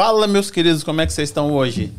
[0.00, 1.92] Fala, meus queridos, como é que vocês estão hoje?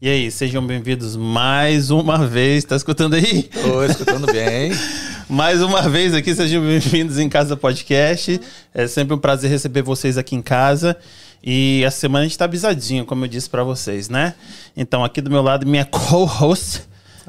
[0.00, 2.64] E aí, sejam bem-vindos mais uma vez.
[2.64, 3.42] Tá escutando aí?
[3.42, 4.72] Tô escutando bem.
[5.28, 8.40] mais uma vez aqui, sejam bem-vindos em Casa Podcast.
[8.72, 10.96] É sempre um prazer receber vocês aqui em casa.
[11.44, 14.34] E essa semana a gente tá avisadinho, como eu disse para vocês, né?
[14.74, 16.84] Então, aqui do meu lado, minha co-host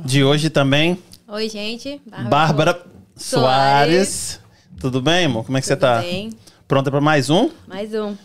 [0.05, 0.97] de hoje também.
[1.27, 2.01] Oi, gente.
[2.09, 2.85] Bárbara, Bárbara
[3.17, 4.07] Soares.
[4.07, 4.39] Soares.
[4.79, 5.43] Tudo bem, amor?
[5.43, 5.99] Como é que Tudo você tá?
[5.99, 6.29] Bem.
[6.65, 7.49] Pronta para mais um?
[7.67, 8.15] Mais um.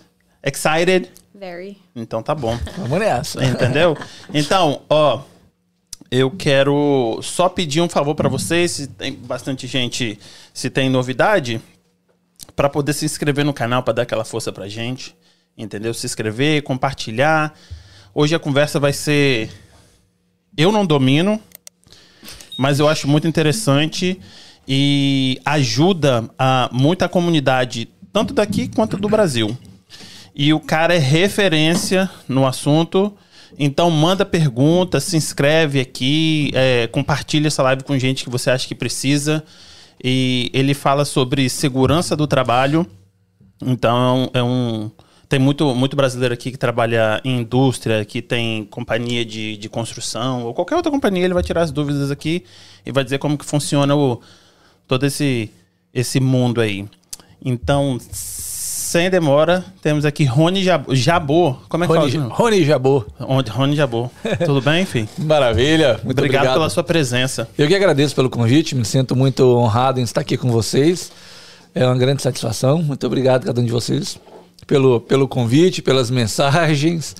[0.49, 1.11] Excited?
[1.34, 1.79] Very.
[1.95, 2.59] Então tá bom.
[2.79, 3.45] Vamos nessa.
[3.45, 3.97] Entendeu?
[4.33, 5.23] Então, ó,
[6.11, 10.19] eu quero só pedir um favor para vocês, se tem bastante gente,
[10.53, 11.61] se tem novidade,
[12.56, 15.15] para poder se inscrever no canal para dar aquela força pra gente,
[15.56, 15.95] entendeu?
[15.95, 17.55] Se inscrever, compartilhar.
[18.15, 19.51] Hoje a conversa vai ser
[20.56, 21.41] eu não domino,
[22.56, 24.20] mas eu acho muito interessante
[24.67, 29.56] e ajuda a muita comunidade, tanto daqui quanto do Brasil.
[30.38, 33.12] E o cara é referência no assunto.
[33.58, 38.69] Então manda pergunta, se inscreve aqui, é, compartilha essa live com gente que você acha
[38.69, 39.42] que precisa.
[40.03, 42.86] E ele fala sobre segurança do trabalho.
[43.61, 44.89] Então é um.
[45.28, 50.44] Tem muito, muito brasileiro aqui que trabalha em indústria, que tem companhia de, de construção,
[50.44, 52.44] ou qualquer outra companhia, ele vai tirar as dúvidas aqui
[52.86, 54.22] e vai dizer como que funciona o,
[54.86, 55.50] todo esse,
[55.92, 56.86] esse mundo aí.
[57.44, 57.98] Então,
[58.89, 61.56] sem demora, temos aqui Rony Jabô.
[61.69, 62.28] Como é que Rony, fala?
[62.33, 63.05] Rony Jabô.
[63.19, 64.11] Rony Jabô.
[64.47, 65.06] Tudo bem, enfim?
[65.19, 66.00] Maravilha.
[66.03, 67.47] Muito obrigado, obrigado, pela sua presença.
[67.59, 71.12] Eu que agradeço pelo convite, me sinto muito honrado em estar aqui com vocês.
[71.75, 72.83] É uma grande satisfação.
[72.83, 74.19] Muito obrigado, cada um de vocês,
[74.66, 77.14] pelo, pelo convite, pelas mensagens.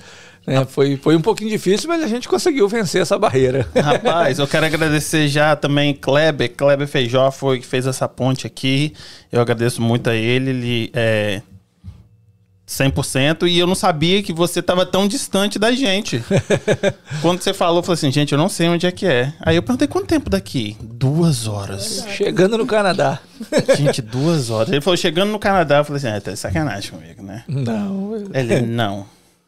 [0.47, 3.67] É, foi, foi um pouquinho difícil, mas a gente conseguiu vencer essa barreira.
[3.79, 6.51] Rapaz, eu quero agradecer já também Kleber.
[6.51, 8.91] Kleber Feijó foi que fez essa ponte aqui.
[9.31, 10.49] Eu agradeço muito a ele.
[10.49, 11.43] Ele é,
[12.69, 16.23] 100% e eu não sabia que você estava tão distante da gente.
[17.19, 19.33] Quando você falou, eu falei assim, gente, eu não sei onde é que é.
[19.41, 20.77] Aí eu perguntei, quanto tempo daqui?
[20.79, 22.05] Duas horas.
[22.09, 23.19] Chegando no Canadá.
[23.75, 24.69] Gente, duas horas.
[24.69, 27.43] Ele falou, chegando no Canadá, eu falei assim, é, tá de sacanagem comigo, né?
[27.47, 28.15] Não.
[28.33, 29.05] Ele, não.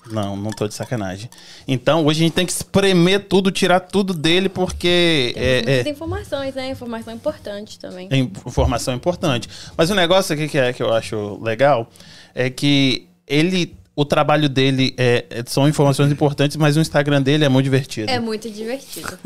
[0.09, 1.29] Não, não tô de sacanagem.
[1.67, 5.31] Então, hoje a gente tem que espremer tudo, tirar tudo dele, porque.
[5.35, 6.69] Tem é, muitas é, informações, né?
[6.71, 8.09] Informação importante também.
[8.47, 9.47] Informação importante.
[9.77, 11.87] Mas o negócio aqui que, é, que eu acho legal
[12.33, 17.43] é que ele o trabalho dele é, é, são informações importantes, mas o Instagram dele
[17.43, 18.09] é muito divertido.
[18.09, 19.17] É muito divertido.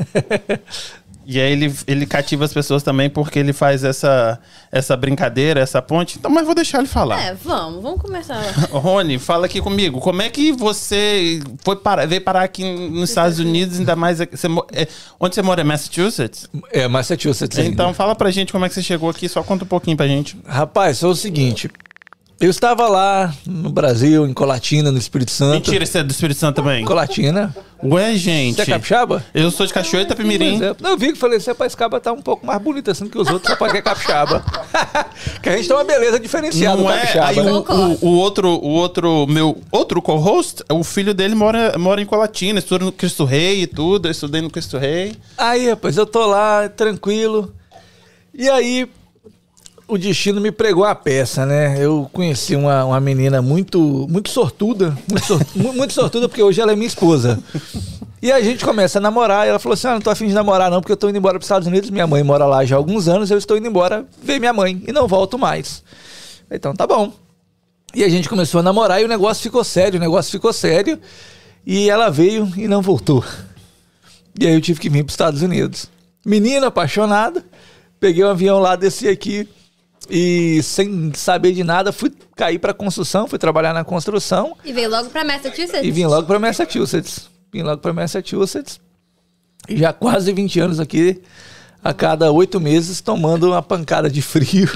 [1.26, 4.40] e aí ele, ele cativa as pessoas também porque ele faz essa,
[4.72, 6.18] essa brincadeira, essa ponte.
[6.18, 7.22] Então, mas vou deixar ele falar.
[7.22, 8.42] É, vamos, vamos começar.
[8.72, 10.00] Rony, fala aqui comigo.
[10.00, 14.18] Como é que você foi para, veio parar aqui nos Estados Unidos, ainda mais.
[14.18, 14.88] Você, é,
[15.20, 15.62] onde você mora?
[15.62, 16.50] É Massachusetts?
[16.72, 17.60] É, Massachusetts.
[17.60, 17.72] Ainda.
[17.72, 20.08] Então, fala pra gente como é que você chegou aqui, só conta um pouquinho pra
[20.08, 20.38] gente.
[20.46, 21.70] Rapaz, é o seguinte.
[21.72, 21.85] Eu
[22.40, 25.54] estava lá no Brasil, em Colatina, no Espírito Santo.
[25.54, 26.84] Mentira, você é do Espírito Santo também?
[26.84, 27.56] Colatina.
[27.84, 28.56] Ué, gente.
[28.56, 29.24] Você é capixaba?
[29.34, 30.62] Eu sou de Cachoeira Itapemirim.
[30.64, 30.76] É.
[30.82, 33.30] Não, eu vi que falei, você Paiscaba tá um pouco mais bonita assim que os
[33.30, 34.44] outros, só porque é capixaba.
[35.42, 37.00] que a gente tem uma beleza diferenciada Não é?
[37.00, 37.30] capixaba.
[37.30, 42.02] Aí o, o, o, outro, o outro, meu outro co-host, o filho dele mora, mora
[42.02, 45.16] em Colatina, estuda no Cristo Rei e tudo, eu estudei no Cristo Rei.
[45.38, 47.54] Aí, rapaz, eu tô lá, tranquilo.
[48.34, 48.90] E aí,
[49.88, 51.76] o destino me pregou a peça, né?
[51.80, 56.72] Eu conheci uma, uma menina muito muito sortuda, muito, sort, muito sortuda, porque hoje ela
[56.72, 57.40] é minha esposa.
[58.22, 60.34] E a gente começa a namorar, e ela falou assim: ah, não tô afim de
[60.34, 62.66] namorar, não, porque eu tô indo embora para os Estados Unidos, minha mãe mora lá
[62.66, 65.84] já há alguns anos, eu estou indo embora ver minha mãe e não volto mais.
[66.50, 67.14] Então tá bom.
[67.94, 71.00] E a gente começou a namorar e o negócio ficou sério, o negócio ficou sério.
[71.66, 73.24] E ela veio e não voltou.
[74.40, 75.90] E aí eu tive que vir para os Estados Unidos.
[76.24, 77.44] Menina apaixonada,
[78.00, 79.48] peguei um avião lá, desci aqui
[80.10, 84.56] e sem saber de nada, fui cair para construção, fui trabalhar na construção.
[84.64, 85.84] E veio logo para Massachusetts?
[85.84, 87.30] E vim logo para Massachusetts.
[87.52, 88.80] Vim logo para Massachusetts.
[89.68, 91.22] E já quase 20 anos aqui
[91.86, 94.68] a cada oito meses tomando uma pancada de frio.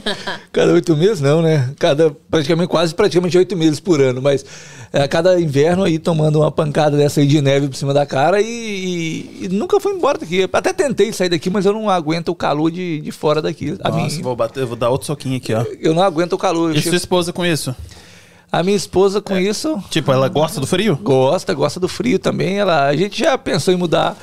[0.50, 1.70] cada oito meses não, né?
[1.78, 4.42] Cada praticamente quase praticamente oito meses por ano, mas
[4.90, 8.06] é, a cada inverno aí tomando uma pancada dessa aí de neve por cima da
[8.06, 10.48] cara e, e, e, nunca fui embora daqui.
[10.50, 13.76] Até tentei sair daqui, mas eu não aguento o calor de, de fora daqui.
[13.84, 15.66] A Nossa, vou bater, vou dar outro soquinho aqui, ó.
[15.82, 16.70] Eu não aguento o calor.
[16.70, 16.88] E chego...
[16.88, 17.76] sua esposa com isso?
[18.50, 19.42] A minha esposa com é.
[19.42, 19.84] isso.
[19.90, 20.98] Tipo, ela gosta do frio?
[21.02, 22.58] Gosta, gosta do frio também.
[22.58, 24.16] Ela, a gente já pensou em mudar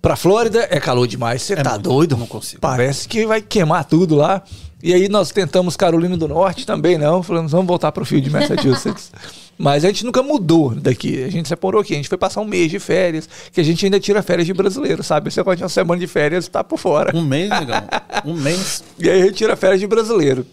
[0.00, 1.42] Pra Flórida é calor demais.
[1.42, 2.16] Você é tá muito, doido?
[2.16, 2.60] Não consigo.
[2.60, 4.42] Parece que vai queimar tudo lá.
[4.80, 7.20] E aí nós tentamos Carolina do Norte também, não.
[7.22, 9.10] Falamos, vamos voltar pro fio de Massachusetts.
[9.58, 11.24] Mas a gente nunca mudou daqui.
[11.24, 11.94] A gente separou aqui.
[11.94, 14.54] A gente foi passar um mês de férias, que a gente ainda tira férias de
[14.54, 15.32] brasileiro, sabe?
[15.32, 17.16] Você pode uma semana de férias tá por fora.
[17.16, 17.82] Um mês, legal.
[18.24, 18.84] um mês.
[19.00, 20.46] E aí a gente tira férias de brasileiro.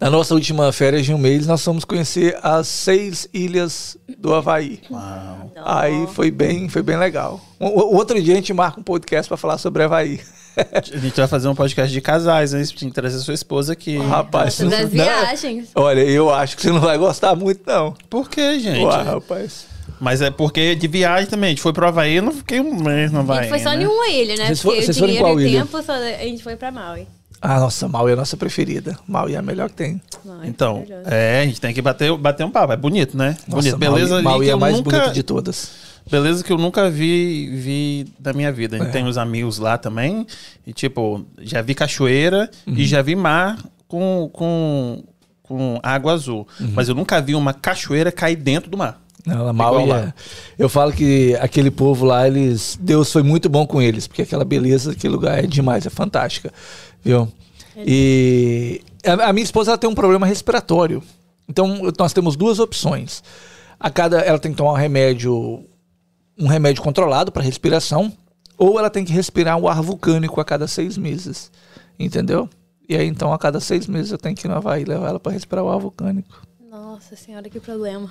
[0.00, 4.80] Na nossa última férias de um mês, nós fomos conhecer as seis ilhas do Havaí.
[4.90, 5.52] Uau.
[5.64, 7.40] Aí foi bem, foi bem legal.
[7.58, 10.20] O, o- outro dia a gente marca um podcast pra falar sobre Havaí.
[10.56, 12.62] A gente vai fazer um podcast de casais, né?
[12.62, 13.96] Você tinha que trazer sua esposa aqui.
[13.98, 15.68] Rapaz, Sobre as não- viagens.
[15.74, 17.94] Olha, eu acho que você não vai gostar muito, não.
[18.10, 18.84] Por quê, gente?
[18.84, 19.66] Ué, rapaz.
[20.00, 21.48] Mas é porque de viagem também.
[21.48, 23.38] A gente foi pro Havaí, eu não fiquei um mês no A Havaí.
[23.42, 23.82] gente foi só né?
[23.82, 24.46] em uma ilha, né?
[24.54, 27.06] Vocês Porque o dinheiro qual e o tempo, só a gente foi pra Maui.
[27.42, 28.98] Ah, nossa, Maui é a nossa preferida.
[29.08, 30.00] Maui é a melhor que tem.
[30.24, 31.08] Maui, Então, maravilhoso.
[31.10, 32.72] é, a gente tem que bater, bater um papo.
[32.72, 33.36] É bonito, né?
[33.48, 33.78] Nossa, bonito.
[33.78, 35.70] Beleza Maui, ali Maui que é a eu mais nunca, bonita de todas.
[36.10, 38.76] Beleza que eu nunca vi, vi da minha vida.
[38.76, 38.92] A gente É.
[38.92, 40.26] tem os amigos lá também.
[40.66, 42.74] E, tipo, já vi cachoeira Uhum.
[42.76, 43.58] e já vi mar
[43.88, 45.02] com, com,
[45.42, 46.46] com água azul.
[46.60, 46.72] Uhum.
[46.74, 49.00] Mas eu nunca vi uma cachoeira cair dentro do mar.
[49.26, 49.86] Não, Maui é.
[49.86, 50.14] lá.
[50.58, 52.78] Eu falo que aquele povo lá, eles.
[52.80, 56.50] Deus foi muito bom com eles, porque aquela beleza daquele lugar é demais, é fantástica.
[57.02, 57.30] Viu?
[57.76, 61.02] E a, a minha esposa tem um problema respiratório.
[61.48, 63.22] Então nós temos duas opções.
[63.78, 64.20] A cada.
[64.20, 65.64] Ela tem que tomar um remédio.
[66.38, 68.12] Um remédio controlado para respiração.
[68.56, 71.50] Ou ela tem que respirar um ar vulcânico a cada seis meses.
[71.98, 72.48] Entendeu?
[72.88, 75.20] E aí, então, a cada seis meses eu tenho que ir no Havaí levar ela
[75.20, 76.42] para respirar o ar vulcânico.
[76.68, 78.10] Nossa senhora, que problema.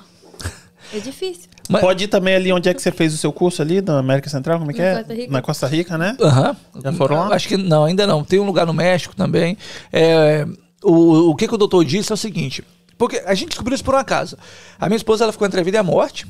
[0.94, 1.50] É difícil.
[1.70, 4.00] Mas- Pode ir também ali onde é que você fez o seu curso ali, na
[4.00, 4.96] América Central, como é que Na é?
[4.98, 5.31] Costa Rica.
[5.31, 6.18] Na Costa Rica, né?
[6.20, 6.56] Aham.
[6.84, 7.36] Já foram lá?
[7.36, 8.24] Acho que não, ainda não.
[8.24, 9.58] Tem um lugar no México também.
[9.94, 10.48] É,
[10.84, 12.64] o, o que, que o doutor disse é o seguinte:
[12.98, 14.38] porque a gente descobriu isso por um acaso.
[14.80, 16.26] A minha esposa ela ficou entre a vida e a morte.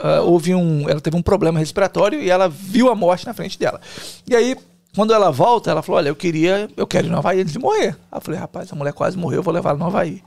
[0.00, 3.58] Ah, houve um, ela teve um problema respiratório e ela viu a morte na frente
[3.58, 3.78] dela.
[4.26, 4.56] E aí,
[4.96, 7.58] quando ela volta, ela falou: Olha, eu queria, eu quero ir no Havaí antes de
[7.58, 7.96] morrer.
[8.10, 10.22] Aí eu falei: Rapaz, a mulher quase morreu, eu vou levar ela no Havaí.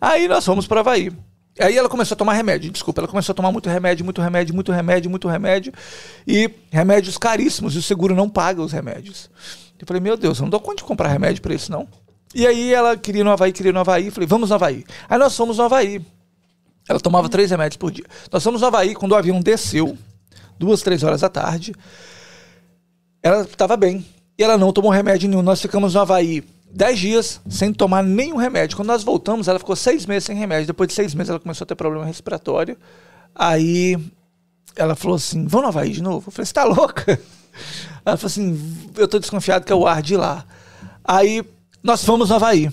[0.00, 1.10] Aí nós fomos para o Havaí.
[1.58, 4.54] Aí ela começou a tomar remédio, desculpa, ela começou a tomar muito remédio, muito remédio,
[4.54, 5.72] muito remédio, muito remédio.
[6.26, 9.30] E remédios caríssimos, e o seguro não paga os remédios.
[9.78, 11.88] Eu falei, meu Deus, eu não dou conta de comprar remédio para isso, não.
[12.34, 14.10] E aí ela queria ir no Havaí, queria ir no Havaí.
[14.10, 14.84] Falei, vamos no Havaí.
[15.08, 16.04] Aí nós fomos no Havaí.
[16.88, 18.04] Ela tomava três remédios por dia.
[18.30, 19.96] Nós fomos no Havaí quando o avião desceu,
[20.58, 21.74] duas, três horas da tarde.
[23.22, 24.04] Ela estava bem.
[24.38, 25.42] E ela não tomou remédio nenhum.
[25.42, 28.76] Nós ficamos no Havaí dez dias sem tomar nenhum remédio.
[28.76, 30.66] Quando nós voltamos, ela ficou seis meses sem remédio.
[30.66, 32.76] Depois de seis meses, ela começou a ter problema respiratório.
[33.34, 33.96] Aí
[34.76, 36.28] ela falou assim: Vamos no Havaí de novo?
[36.28, 37.18] Eu falei: Você tá louca?
[38.04, 40.44] Ela falou assim: Eu tô desconfiado que é o ar de lá.
[41.04, 41.44] Aí
[41.82, 42.70] nós fomos no Havaí.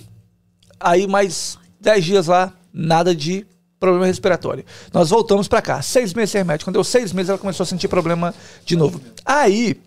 [0.80, 3.46] Aí mais dez dias lá, nada de
[3.80, 4.66] problema respiratório.
[4.94, 6.66] Nós voltamos pra cá, seis meses sem remédio.
[6.66, 8.34] Quando deu seis meses, ela começou a sentir problema
[8.66, 9.02] de novo.
[9.24, 9.80] Aí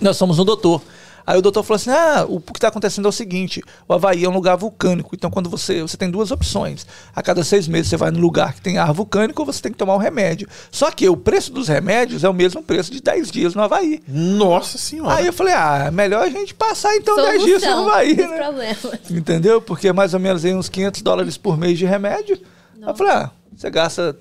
[0.00, 0.82] nós fomos no doutor.
[1.28, 4.24] Aí o doutor falou assim: ah, o que está acontecendo é o seguinte: o Havaí
[4.24, 5.14] é um lugar vulcânico.
[5.14, 5.82] Então, quando você.
[5.82, 6.86] Você tem duas opções.
[7.14, 9.70] A cada seis meses você vai no lugar que tem ar vulcânico ou você tem
[9.70, 10.48] que tomar um remédio.
[10.70, 14.02] Só que o preço dos remédios é o mesmo preço de 10 dias no Havaí.
[14.08, 15.16] Nossa senhora.
[15.16, 18.16] Aí eu falei: ah, é melhor a gente passar então 10 dias no Solução Havaí,
[18.16, 18.26] né?
[18.26, 19.10] problemas.
[19.10, 19.60] Entendeu?
[19.60, 22.40] Porque é mais ou menos aí uns 500 dólares por mês de remédio.
[22.80, 24.16] Aí eu falei: ah, você gasta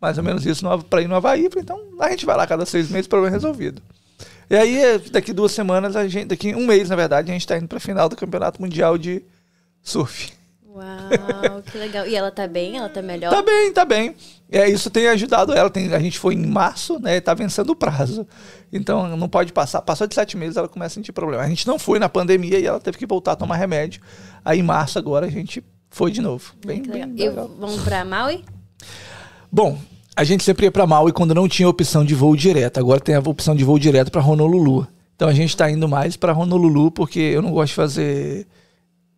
[0.00, 1.46] mais ou menos isso pra ir no Havaí.
[1.50, 3.82] Falei, então a gente vai lá a cada seis meses, problema resolvido.
[4.50, 7.46] E aí, eh, daqui duas semanas, a gente, daqui um mês, na verdade, a gente
[7.46, 9.22] tá indo pra final do Campeonato Mundial de
[9.82, 10.32] Surf.
[10.78, 12.06] Uau, que legal.
[12.06, 12.76] E ela tá bem?
[12.76, 13.30] Ela tá melhor?
[13.30, 14.14] Tá bem, tá bem.
[14.50, 15.68] É, isso tem ajudado ela.
[15.68, 17.20] Tem, a gente foi em março, né?
[17.20, 18.26] Tá vencendo o prazo.
[18.72, 19.82] Então não pode passar.
[19.82, 21.42] Passou de sete meses, ela começa a sentir problema.
[21.42, 24.00] A gente não foi na pandemia e ela teve que voltar a tomar remédio.
[24.44, 26.54] Aí em março agora a gente foi de novo.
[26.64, 27.08] Bem, bem legal.
[27.08, 27.50] E legal.
[27.58, 28.44] vamos pra Maui?
[29.50, 29.78] Bom,
[30.18, 32.80] a gente sempre ia para Maui quando não tinha opção de voo direto.
[32.80, 34.84] Agora tem a opção de voo direto para Honolulu.
[35.14, 38.46] Então a gente tá indo mais para Honolulu porque eu não gosto de fazer.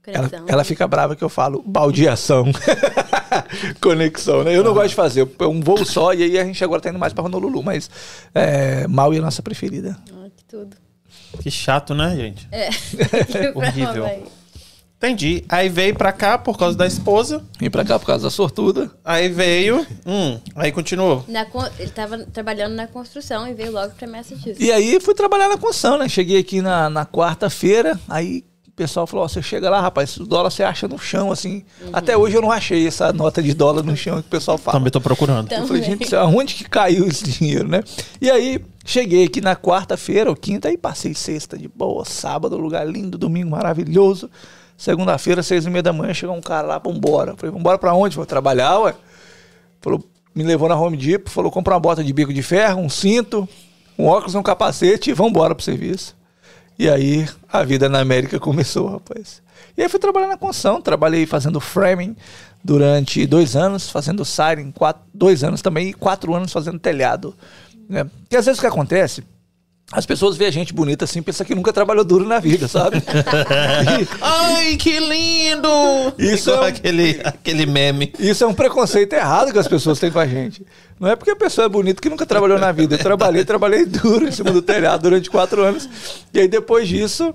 [0.07, 2.45] Ela, ela fica brava que eu falo baldeação.
[3.81, 4.55] Conexão, né?
[4.55, 5.27] Eu não gosto de fazer.
[5.39, 7.63] É um voo só e aí a gente agora tá indo mais para Honolulu.
[7.63, 7.89] Mas
[8.35, 9.97] é, Maui é a nossa preferida.
[10.13, 10.77] Ah, que tudo.
[11.41, 12.47] Que chato, né, gente?
[12.53, 12.69] É.
[13.57, 14.05] Horrível.
[15.03, 15.43] Entendi.
[15.49, 17.43] Aí veio pra cá por causa da esposa.
[17.59, 18.91] Vim pra cá por causa da sortuda.
[19.03, 19.87] Aí veio.
[20.05, 21.25] Hum, aí continuou.
[21.27, 24.61] Na con- ele tava trabalhando na construção e veio logo pra Massachusetts.
[24.61, 26.07] E aí fui trabalhar na construção, né?
[26.07, 30.27] Cheguei aqui na, na quarta-feira, aí o pessoal falou, ó, você chega lá, rapaz, o
[30.27, 31.65] dólar você acha no chão, assim.
[31.95, 34.77] Até hoje eu não achei essa nota de dólar no chão que o pessoal fala.
[34.79, 35.47] Também tô procurando.
[35.47, 37.83] Então- Eu falei, gente, do céu, aonde que caiu esse dinheiro, né?
[38.21, 42.87] E aí, cheguei aqui na quarta-feira ou quinta, aí passei sexta de boa, sábado, lugar
[42.87, 44.31] lindo, domingo maravilhoso.
[44.81, 47.35] Segunda-feira, seis e meia da manhã, chegou um cara lá, vambora.
[47.37, 48.17] Falei, vambora pra onde?
[48.17, 48.95] Vou trabalhar, ué.
[49.79, 50.03] Falou,
[50.35, 53.47] me levou na Home Depot, falou, compra uma bota de bico de ferro, um cinto,
[53.99, 56.17] um óculos, um capacete e vambora pro serviço.
[56.79, 59.43] E aí, a vida na América começou, rapaz.
[59.77, 62.17] E aí fui trabalhar na construção, trabalhei fazendo framing
[62.65, 67.35] durante dois anos, fazendo siren, quatro, dois anos também, e quatro anos fazendo telhado.
[67.87, 68.05] Né?
[68.05, 69.23] Porque às vezes o que acontece,
[69.93, 73.03] As pessoas veem a gente bonita assim, pensam que nunca trabalhou duro na vida, sabe?
[74.23, 75.69] Ai, que lindo!
[76.17, 78.13] Isso Igual é um- aquele, aquele meme.
[78.19, 80.65] Isso é um preconceito errado que as pessoas têm com a gente.
[80.99, 82.95] Não é porque a pessoa é bonita que nunca trabalhou na vida.
[82.95, 85.89] Eu trabalhei, trabalhei duro em cima do telhado durante quatro anos.
[86.33, 87.35] E aí depois disso,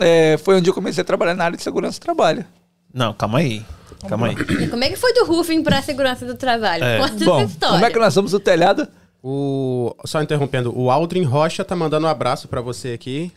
[0.00, 2.44] é, foi onde eu comecei a trabalhar na área de segurança do trabalho.
[2.92, 3.64] Não, calma aí.
[4.08, 4.34] Calma aí.
[4.64, 6.82] E como é que foi do roofing pra segurança do trabalho?
[6.82, 6.98] É.
[6.98, 7.74] Conta Bom, essa história.
[7.74, 8.88] como é que nós vamos do telhado?
[9.22, 13.30] O, só interrompendo, o Aldrin Rocha tá mandando um abraço pra você aqui.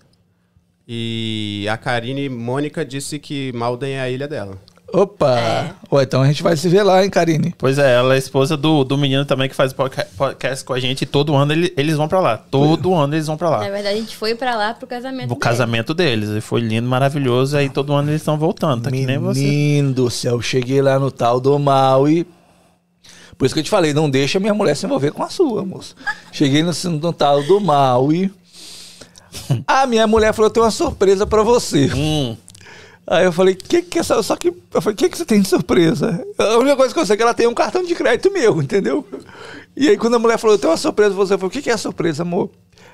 [0.88, 4.58] E a Karine Mônica disse que Malden é a ilha dela.
[4.94, 5.40] Opa!
[5.40, 5.74] É.
[5.92, 7.54] Ué, então a gente vai se ver lá, hein, Karine?
[7.58, 10.80] Pois é, ela é esposa do, do menino também que faz podca- podcast com a
[10.80, 11.02] gente.
[11.02, 12.38] E todo ano ele- eles vão pra lá.
[12.38, 13.64] Todo ano eles vão pra Na lá.
[13.70, 16.30] verdade, a gente foi pra lá pro casamento O casamento deles.
[16.30, 17.58] E foi lindo, maravilhoso.
[17.58, 18.84] Aí todo ano eles estão voltando.
[18.84, 19.40] Tá que nem você.
[19.42, 22.26] Menino do céu, cheguei lá no tal do Maui.
[23.38, 25.64] Por isso que eu te falei, não deixa minha mulher se envolver com a sua,
[25.66, 25.96] moço.
[26.32, 28.32] Cheguei no, no tal do Maui.
[29.68, 31.90] A minha mulher falou: eu tenho uma surpresa pra você.
[31.94, 32.38] Hum,
[33.08, 34.22] Aí eu falei, que que é essa.
[34.24, 34.48] Só que.
[34.74, 36.26] Eu falei, o que, que você tem de surpresa?
[36.38, 38.62] A única coisa que eu sei é que ela tem um cartão de crédito meu,
[38.62, 39.06] entendeu?
[39.78, 41.52] E aí, quando a mulher falou, eu tenho uma surpresa pra você, eu falei, o
[41.52, 42.50] que, que é a surpresa, amor?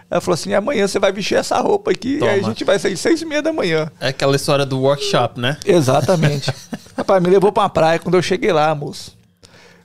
[0.09, 2.47] Ela falou assim: amanhã você vai vestir essa roupa aqui e aí a Toma.
[2.49, 3.89] gente vai sair seis e meia da manhã.
[4.01, 5.57] é aquela história do workshop, né?
[5.65, 6.51] Exatamente.
[6.97, 9.15] Rapaz, me levou pra uma praia quando eu cheguei lá, moço.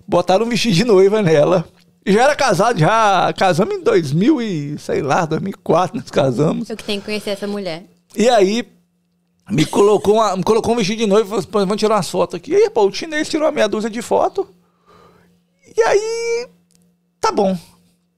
[0.07, 1.65] Botaram um vestido de noiva nela.
[2.07, 6.71] Já era casado, já casamos em 2000 e, sei lá, 2004 nós casamos.
[6.71, 7.85] Eu que tenho que conhecer essa mulher.
[8.15, 8.65] E aí,
[9.51, 11.97] me colocou, uma- me colocou um vestido de noiva e falou assim, "Pô, vamos tirar
[11.97, 12.53] umas fotos aqui.
[12.53, 14.49] E aí, pô, o chinês tirou uma meia dúzia de foto.
[15.77, 16.47] E aí,
[17.21, 17.59] tá bom.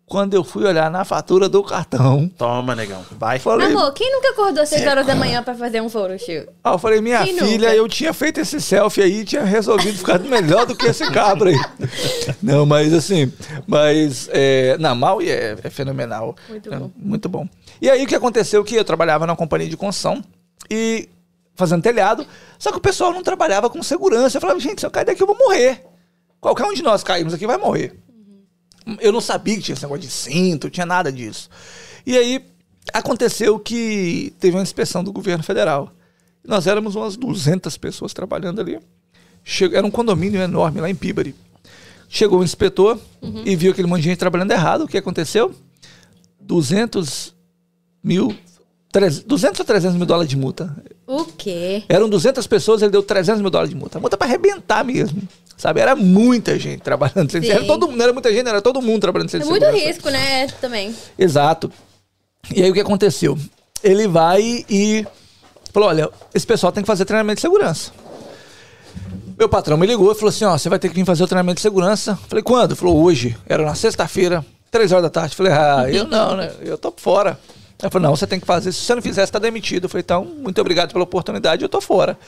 [0.09, 3.05] Quando eu fui olhar na fatura do cartão, Toma, negão.
[3.19, 3.38] Vai.
[3.38, 6.49] falei, Amor, quem nunca acordou às 6 horas da manhã pra fazer um photoshoot?
[6.65, 7.75] Ah, eu falei, minha Quem filha, nunca?
[7.75, 11.57] eu tinha feito esse selfie aí, tinha resolvido ficar melhor do que esse cabra aí.
[12.43, 13.31] Não, mas assim,
[13.67, 16.35] mas é, na Maui é, é fenomenal.
[16.49, 16.91] Muito É bom.
[16.97, 17.47] muito bom.
[17.81, 20.25] E aí o que aconteceu que eu trabalhava numa companhia de construção
[20.71, 21.09] e
[21.55, 22.27] fazendo telhado,
[22.59, 24.38] só que o pessoal não trabalhava com segurança.
[24.38, 25.85] Eu falava, gente, se eu cair daqui eu vou morrer.
[26.41, 27.99] Qualquer um de nós caímos aqui vai morrer.
[29.00, 31.50] Eu não sabia que tinha esse negócio de cinto, tinha nada disso.
[32.07, 32.45] E aí
[32.92, 35.92] aconteceu que teve uma inspeção do governo federal.
[36.47, 38.78] Nós éramos umas 200 pessoas trabalhando ali.
[39.45, 41.35] Chegou, era um condomínio enorme lá em Pibari.
[42.09, 42.99] Chegou o inspetor
[43.45, 44.85] e viu aquele monte de gente trabalhando errado.
[44.85, 45.54] O que aconteceu?
[46.40, 47.35] 200
[48.02, 48.35] mil,
[48.90, 50.75] 300, 200 ou 300 mil dólares de multa.
[51.07, 51.83] O quê?
[51.88, 54.00] Eram 200 pessoas, ele deu 300 mil dólares de multa.
[54.00, 55.23] Multa pra arrebentar mesmo.
[55.57, 55.80] Sabe?
[55.80, 57.50] Era muita gente trabalhando sem Sim.
[57.50, 60.47] Era todo, não era muita gente, era todo mundo trabalhando sem É muito risco, né?
[60.61, 60.95] Também.
[61.18, 61.71] Exato.
[62.54, 63.37] E aí o que aconteceu?
[63.83, 65.04] Ele vai e
[65.73, 67.90] falou: olha, esse pessoal tem que fazer treinamento de segurança.
[69.37, 71.28] Meu patrão me ligou e falou assim: ó, você vai ter que vir fazer o
[71.28, 72.18] treinamento de segurança.
[72.28, 72.75] Falei, quando?
[72.75, 73.37] Falou, hoje.
[73.47, 75.35] Era na sexta-feira, três horas da tarde.
[75.35, 76.52] Falei, ah, eu não, né?
[76.61, 77.38] Eu tô fora.
[77.80, 78.73] Ele falou, não, você tem que fazer.
[78.73, 79.85] Se você não fizer, você tá demitido.
[79.85, 82.18] Eu falei, então, muito obrigado pela oportunidade, eu tô fora.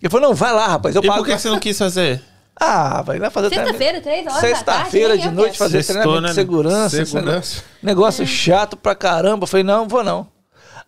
[0.00, 1.18] Ele falou, não, vai lá, rapaz, eu E pago.
[1.18, 2.22] por que você não quis fazer?
[2.62, 6.34] Ah, vai lá fazer Sexta-feira, três horas Sexta-feira de noite fazer Sextou, treinamento né, de
[6.34, 7.04] segurança.
[7.06, 7.56] Segurança.
[7.56, 9.44] esse Negócio chato pra caramba.
[9.44, 10.28] Eu falei, não, vou não.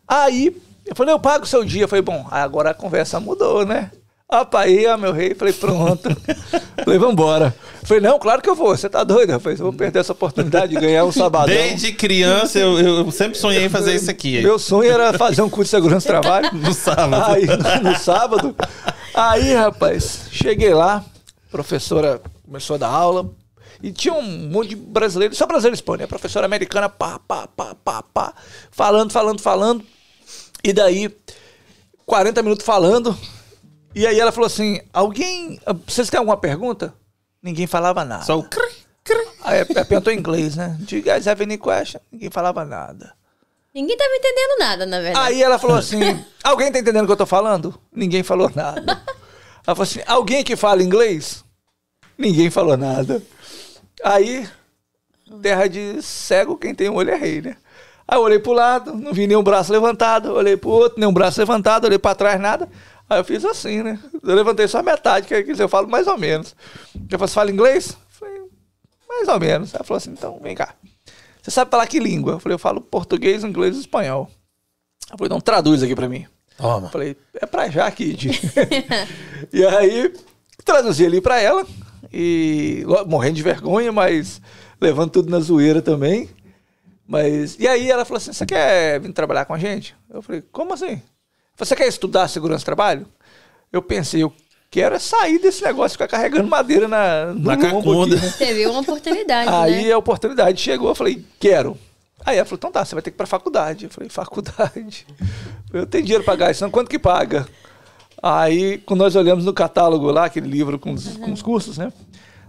[0.06, 1.84] Aí, eu falei, eu pago o seu dia.
[1.84, 3.90] Eu falei, bom, agora a conversa mudou, né?
[4.32, 5.34] Opa, aí, ó, meu rei.
[5.34, 6.08] Falei, pronto.
[6.82, 7.54] falei, vambora.
[7.82, 8.74] Falei, não, claro que eu vou.
[8.74, 9.58] Você tá doido, rapaz?
[9.58, 11.54] Eu vou perder essa oportunidade de ganhar um sabadão.
[11.54, 14.40] Desde criança eu, eu sempre sonhei em fazer isso aqui.
[14.40, 16.50] Meu sonho era fazer um curso de segurança do trabalho.
[16.62, 17.24] No sábado.
[17.30, 17.44] Aí,
[17.82, 18.56] no sábado.
[19.12, 21.04] Aí, rapaz, cheguei lá,
[21.50, 23.30] professora começou a dar aula.
[23.82, 27.74] E tinha um monte de brasileiros, só brasileiro hispânico, a professora americana, pá, pá, pá,
[27.74, 28.34] pá, pá,
[28.70, 29.84] falando, falando, falando.
[30.62, 31.14] E daí,
[32.06, 33.18] 40 minutos falando.
[33.94, 35.60] E aí ela falou assim: alguém.
[35.86, 36.94] Vocês têm alguma pergunta?
[37.42, 38.24] Ninguém falava nada.
[38.24, 38.72] Só o cri,
[39.02, 39.26] cri.
[39.42, 40.76] Aí ela perguntou em inglês, né?
[40.80, 42.00] Do you guys have any question?
[42.10, 43.14] Ninguém falava nada.
[43.74, 45.26] Ninguém tava entendendo nada, na verdade.
[45.26, 47.78] Aí ela falou assim: Alguém tá entendendo o que eu tô falando?
[47.92, 49.02] Ninguém falou nada.
[49.66, 51.44] Ela falou assim: Alguém que fala inglês?
[52.18, 53.22] Ninguém falou nada.
[54.04, 54.48] Aí,
[55.40, 57.56] terra de cego, quem tem um olho é rei, né?
[58.06, 61.40] Aí eu olhei pro lado, não vi nenhum braço levantado, olhei pro outro, nenhum braço
[61.40, 62.68] levantado, olhei pra trás, nada.
[63.12, 63.98] Aí eu fiz assim, né?
[64.22, 66.56] Eu levantei só a metade, que dizer, eu falo mais ou menos.
[66.94, 67.90] Eu falei, você fala inglês?
[67.90, 68.42] Eu falei,
[69.06, 69.74] mais ou menos.
[69.74, 70.74] Ela falou assim, então vem cá.
[71.42, 72.32] Você sabe falar que língua?
[72.32, 74.30] Eu falei, eu falo português, inglês e espanhol.
[75.08, 76.26] Ela falou, então traduz aqui pra mim.
[76.56, 76.86] Toma.
[76.86, 78.30] Eu falei, é pra já, Kid.
[79.52, 80.14] e aí,
[80.64, 81.66] traduzi ali pra ela.
[82.10, 84.40] E morrendo de vergonha, mas
[84.80, 86.30] levando tudo na zoeira também.
[87.06, 89.94] Mas, e aí ela falou assim, você quer vir trabalhar com a gente?
[90.08, 91.02] Eu falei, como assim?
[91.56, 93.06] Você quer estudar segurança do trabalho?
[93.72, 94.32] Eu pensei, eu
[94.70, 98.16] quero é sair desse negócio de ficar carregando madeira na, no Na cacunda.
[98.16, 99.92] viu uma oportunidade, Aí né?
[99.92, 101.78] a oportunidade chegou, eu falei, quero.
[102.24, 103.84] Aí ela falou, então tá, você vai ter que ir pra faculdade.
[103.86, 105.06] Eu falei, faculdade?
[105.72, 106.70] Eu tenho dinheiro pra pagar isso, não?
[106.70, 107.46] quanto que paga?
[108.22, 111.92] Aí, quando nós olhamos no catálogo lá, aquele livro com os, com os cursos, né?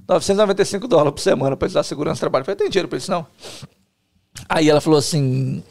[0.07, 2.41] 995 dólares por semana para estudar segurança do trabalho.
[2.41, 3.25] Eu falei, tem dinheiro para isso não?
[4.47, 5.63] Aí ela falou assim: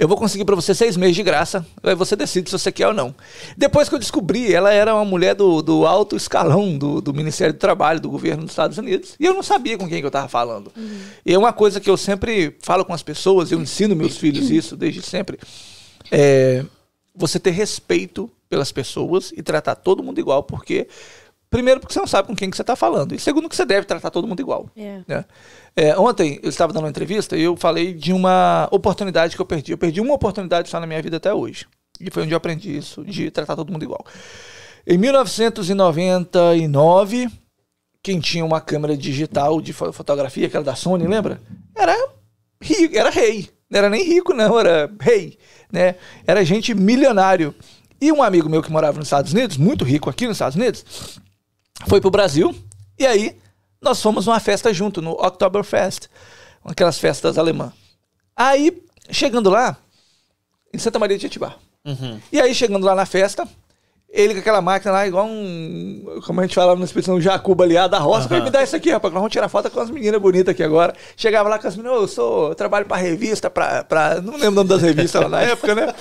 [0.00, 2.86] eu vou conseguir para você seis meses de graça, aí você decide se você quer
[2.86, 3.14] ou não.
[3.54, 7.52] Depois que eu descobri, ela era uma mulher do, do alto escalão do, do Ministério
[7.52, 10.08] do Trabalho, do governo dos Estados Unidos, e eu não sabia com quem que eu
[10.08, 10.72] estava falando.
[10.74, 11.00] Uhum.
[11.24, 14.48] E é uma coisa que eu sempre falo com as pessoas, eu ensino meus filhos
[14.50, 15.38] isso desde sempre,
[16.10, 16.64] é
[17.14, 20.88] você ter respeito pelas pessoas e tratar todo mundo igual, porque
[21.50, 23.12] Primeiro, porque você não sabe com quem que você está falando.
[23.12, 24.70] E segundo, que você deve tratar todo mundo igual.
[24.76, 25.04] Yeah.
[25.08, 25.14] É.
[25.16, 25.24] Né?
[25.76, 29.46] É, ontem eu estava dando uma entrevista e eu falei de uma oportunidade que eu
[29.46, 29.72] perdi.
[29.72, 31.66] Eu perdi uma oportunidade só na minha vida até hoje.
[32.00, 34.04] E foi onde eu aprendi isso, de tratar todo mundo igual.
[34.86, 37.28] Em 1999,
[38.02, 41.40] quem tinha uma câmera digital de fotografia, aquela da Sony, lembra?
[41.76, 41.94] Era
[42.94, 43.50] era rei.
[43.70, 45.38] Não era nem rico, não, era rei.
[45.70, 45.94] Né?
[46.26, 47.54] Era gente milionário.
[48.00, 51.20] E um amigo meu que morava nos Estados Unidos, muito rico aqui nos Estados Unidos,
[51.86, 52.54] foi pro Brasil
[52.98, 53.36] e aí
[53.80, 56.08] nós fomos numa festa junto, no Oktoberfest,
[56.64, 57.72] aquelas festas alemãs.
[58.36, 59.76] Aí, chegando lá,
[60.72, 61.56] em Santa Maria de Etibá.
[61.84, 62.20] Uhum.
[62.30, 63.48] E aí, chegando lá na festa,
[64.12, 66.20] ele com aquela máquina lá, igual um.
[66.26, 68.44] Como a gente falava na expressão, um jacuba ali, da roça, uhum.
[68.44, 70.94] me dá isso aqui, rapaz, nós vamos tirar foto com as meninas bonitas aqui agora.
[71.16, 74.20] Chegava lá com as meninas, eu sou, eu trabalho pra revista, pra, pra.
[74.20, 75.94] Não lembro o nome das revistas lá na época, né?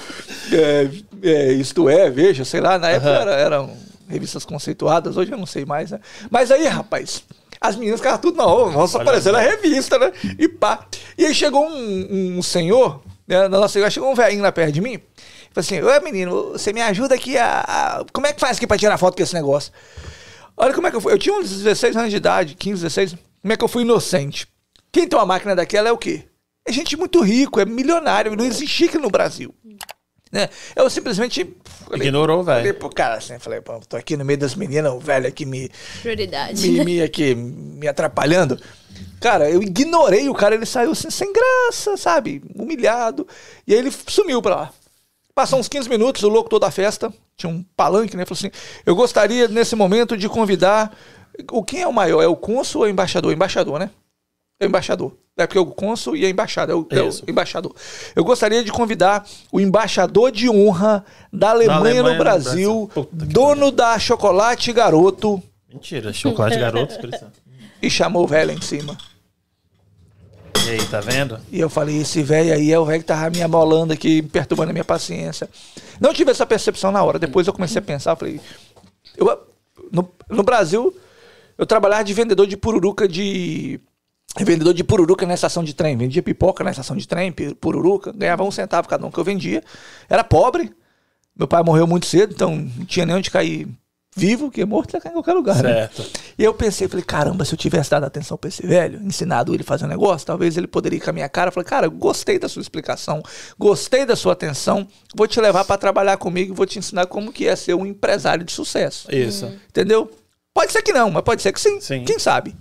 [0.52, 0.90] É,
[1.22, 3.16] é, isto é, veja, sei lá, na época uhum.
[3.16, 6.00] era, eram revistas conceituadas, hoje eu não sei mais, né?
[6.32, 7.24] Mas aí, rapaz,
[7.62, 10.12] as meninas ficavam tudo, não, nossa, aparecendo na revista, né?
[10.38, 10.86] E pá.
[11.18, 14.82] E aí chegou um, um senhor, né, na nossa chegou um velhinho lá perto de
[14.82, 18.40] mim, e falou assim, ô menino, você me ajuda aqui a, a, Como é que
[18.40, 19.74] faz aqui pra tirar foto com esse negócio?
[20.56, 21.14] Olha como é que eu fui.
[21.14, 23.16] Eu tinha uns 16 anos de idade, 15, 16.
[23.42, 24.48] Como é que eu fui inocente?
[24.92, 26.26] Quem tem uma máquina daquela é o quê?
[26.68, 29.56] É gente muito rico, é milionário, não existe aqui no Brasil.
[30.32, 30.48] Né?
[30.76, 31.56] Eu simplesmente.
[31.92, 32.60] Ignorou, velho.
[32.60, 35.46] Falei pro cara assim, falei, pô, tô aqui no meio das meninas, o velho aqui
[35.46, 35.72] me.
[36.02, 36.70] Prioridade.
[36.70, 38.60] Me, me, aqui, me atrapalhando.
[39.20, 42.44] Cara, eu ignorei o cara, ele saiu assim, sem graça, sabe?
[42.56, 43.28] Humilhado.
[43.66, 44.74] E aí ele sumiu pra lá.
[45.34, 48.26] Passou uns 15 minutos, o louco toda a festa, tinha um palanque, né?
[48.26, 48.52] Falou assim:
[48.86, 50.96] eu gostaria nesse momento de convidar.
[51.52, 52.22] O quem é o maior?
[52.22, 53.32] É o cônsul ou o embaixador?
[53.32, 53.90] Embaixador, né?
[54.60, 55.16] É o embaixador.
[55.44, 56.78] É porque o cônsul e a embaixada.
[56.78, 57.76] O, o, embaixador.
[58.16, 63.34] Eu gostaria de convidar o embaixador de honra da Alemanha, Alemanha no Brasil, no Brasil
[63.34, 65.42] dono da Chocolate Garoto.
[65.72, 66.96] Mentira, Chocolate Garoto.
[67.82, 68.98] e chamou o velho em cima.
[70.66, 71.40] E aí, tá vendo?
[71.52, 74.70] E eu falei, esse velho aí é o velho que tava me abolando aqui, perturbando
[74.70, 75.50] a minha paciência.
[76.00, 77.18] Não tive essa percepção na hora.
[77.18, 78.40] Depois eu comecei a pensar, falei...
[79.18, 79.48] Eu,
[79.92, 80.96] no, no Brasil,
[81.58, 83.80] eu trabalhava de vendedor de pururuca de
[84.38, 85.98] vendedor de pururuca na estação de trem.
[85.98, 89.64] Vendia pipoca na estação de trem, pururuca, ganhava um centavo cada um que eu vendia.
[90.10, 90.72] Era pobre.
[91.36, 93.68] Meu pai morreu muito cedo, então não tinha nem onde cair
[94.16, 95.64] vivo, que morto ia cair em qualquer lugar.
[95.64, 95.74] Né?
[95.74, 96.02] Certo.
[96.02, 96.08] Né?
[96.38, 99.64] E eu pensei, falei, caramba, se eu tivesse dado atenção pra esse velho, ensinado ele
[99.64, 101.50] a fazer um negócio, talvez ele poderia ir com a minha cara.
[101.50, 103.24] Eu falei, cara, gostei da sua explicação,
[103.58, 107.32] gostei da sua atenção, vou te levar para trabalhar comigo e vou te ensinar como
[107.32, 109.14] que é ser um empresário de sucesso.
[109.14, 109.46] Isso.
[109.70, 110.12] Entendeu?
[110.54, 111.80] Pode ser que não, mas pode ser que sim.
[111.80, 112.04] sim.
[112.04, 112.56] Quem sabe?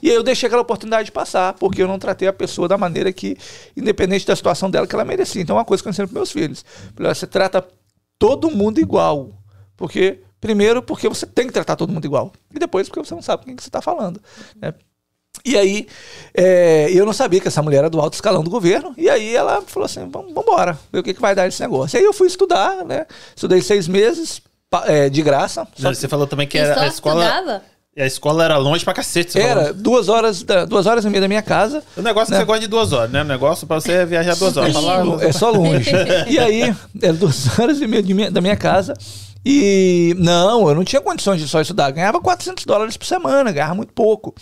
[0.00, 3.12] E aí eu deixei aquela oportunidade passar, porque eu não tratei a pessoa da maneira
[3.12, 3.36] que,
[3.76, 5.42] independente da situação dela, que ela merecia.
[5.42, 6.64] Então, é uma coisa que eu ensino para meus filhos.
[6.96, 7.66] Você trata
[8.18, 9.30] todo mundo igual.
[9.76, 12.32] Porque, primeiro, porque você tem que tratar todo mundo igual.
[12.54, 14.20] E depois, porque você não sabe com quem que você está falando.
[14.60, 14.72] Né?
[15.44, 15.88] E aí,
[16.34, 18.94] é, eu não sabia que essa mulher era do alto escalão do governo.
[18.96, 21.96] E aí ela falou assim: vamos embora, ver o que, que vai dar esse negócio.
[21.96, 23.06] E aí eu fui estudar, né?
[23.34, 24.40] Estudei seis meses
[24.84, 25.66] é, de graça.
[25.76, 27.24] Você falou também que era a escola.
[27.24, 27.71] Estudava?
[27.94, 29.38] E a escola era longe pra cacete.
[29.38, 29.74] Era, falou.
[29.74, 31.82] duas horas, da, duas horas e meia da minha casa.
[31.94, 32.38] O negócio né?
[32.38, 33.20] que você gosta de duas horas, né?
[33.20, 34.74] O negócio pra você é viajar duas horas.
[35.22, 35.90] É, é só longe.
[36.26, 38.94] e aí, era duas horas e meia minha, da minha casa.
[39.44, 41.90] E não, eu não tinha condições de só estudar.
[41.90, 44.34] Ganhava 400 dólares por semana, ganhava muito pouco.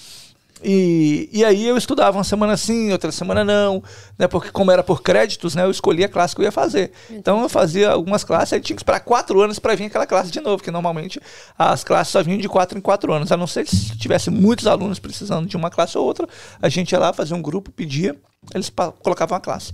[0.62, 3.82] E, e aí eu estudava uma semana sim, outra semana não,
[4.18, 4.28] né?
[4.28, 5.64] Porque como era por créditos, né?
[5.64, 6.92] Eu escolhia a classe que eu ia fazer.
[7.10, 10.30] Então eu fazia algumas classes, aí tinha que esperar quatro anos para vir aquela classe
[10.30, 11.20] de novo, porque normalmente
[11.58, 13.32] as classes só vinham de quatro em quatro anos.
[13.32, 16.28] A não ser se tivesse muitos alunos precisando de uma classe ou outra,
[16.60, 18.16] a gente ia lá, fazia um grupo, pedia,
[18.54, 18.70] eles
[19.02, 19.72] colocavam a classe.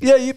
[0.00, 0.34] E aí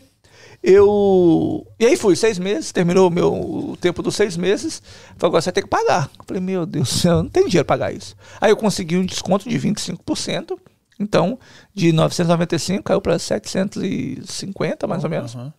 [0.63, 1.65] eu.
[1.80, 4.82] E aí fui, seis meses, terminou o meu o tempo dos seis meses.
[5.17, 6.10] Falei, agora você vai ter que pagar.
[6.17, 8.15] Eu falei, meu Deus do céu, não tem dinheiro para pagar isso.
[8.39, 10.58] Aí eu consegui um desconto de 25%.
[11.00, 11.39] Então,
[11.74, 15.34] de 995 caiu para 750, mais ou menos.
[15.34, 15.52] Uhum.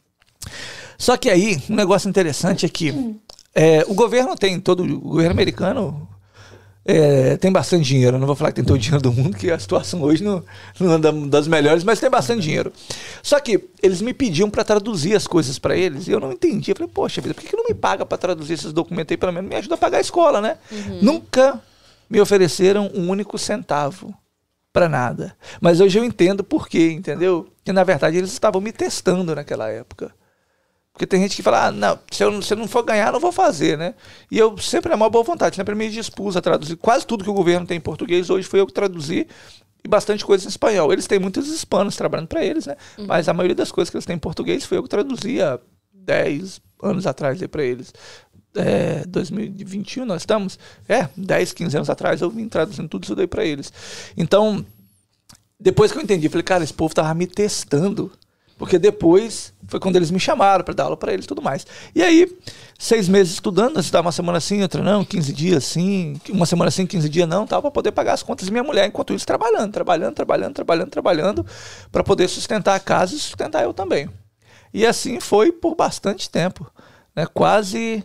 [0.97, 3.21] Só que aí, um negócio interessante é que
[3.55, 4.85] é, o governo tem todo.
[4.85, 6.09] O governo americano
[6.85, 8.17] É, tem bastante dinheiro.
[8.17, 10.23] Eu não vou falar que tem todo o dinheiro do mundo, que a situação hoje
[10.23, 10.45] não,
[10.81, 12.73] não anda das melhores, mas tem bastante dinheiro.
[13.23, 16.71] Só que eles me pediam para traduzir as coisas para eles e eu não entendi.
[16.71, 19.17] Eu falei, poxa vida, por que, que não me paga para traduzir esses documentos aí?
[19.17, 20.59] Pelo menos me ajuda a pagar a escola, né?
[21.01, 21.61] Nunca
[22.11, 24.13] me ofereceram um único centavo
[24.73, 25.37] para nada.
[25.61, 27.47] Mas hoje eu entendo por quê, entendeu?
[27.65, 30.13] Que na verdade eles estavam me testando naquela época.
[30.93, 33.13] Porque tem gente que fala, ah, não, se eu, se eu não for ganhar, eu
[33.13, 33.95] não vou fazer, né?
[34.31, 36.77] E eu sempre, é uma boa vontade, sempre me dispus a traduzir.
[36.77, 39.27] Quase tudo que o governo tem em português, hoje foi eu que traduzi
[39.83, 40.93] e bastante coisa em espanhol.
[40.93, 42.77] Eles têm muitos hispanos trabalhando para eles, né?
[43.07, 45.59] Mas a maioria das coisas que eles têm em português foi eu que traduzi há
[45.95, 47.93] 10 anos atrás para eles.
[48.55, 50.59] É, 2021 nós estamos?
[50.87, 53.73] É, 10, 15 anos atrás eu vim traduzindo tudo isso daí para eles.
[54.15, 54.65] Então,
[55.59, 58.13] depois que eu entendi, falei, cara, esse povo tava me testando.
[58.59, 61.67] Porque depois foi quando eles me chamaram para dar aula para eles e tudo mais.
[61.95, 62.31] E aí,
[62.79, 66.87] seis meses estudando, estudava uma semana sim, outra não, 15 dias sim, uma semana sim,
[66.87, 69.73] 15 dias não, tal, para poder pagar as contas da minha mulher, enquanto isso trabalhando,
[69.73, 71.47] trabalhando, trabalhando, trabalhando, trabalhando,
[71.91, 74.11] para poder sustentar a casa e sustentar eu também.
[74.75, 76.71] E assim foi por bastante tempo,
[77.17, 77.27] né?
[77.27, 78.05] Quase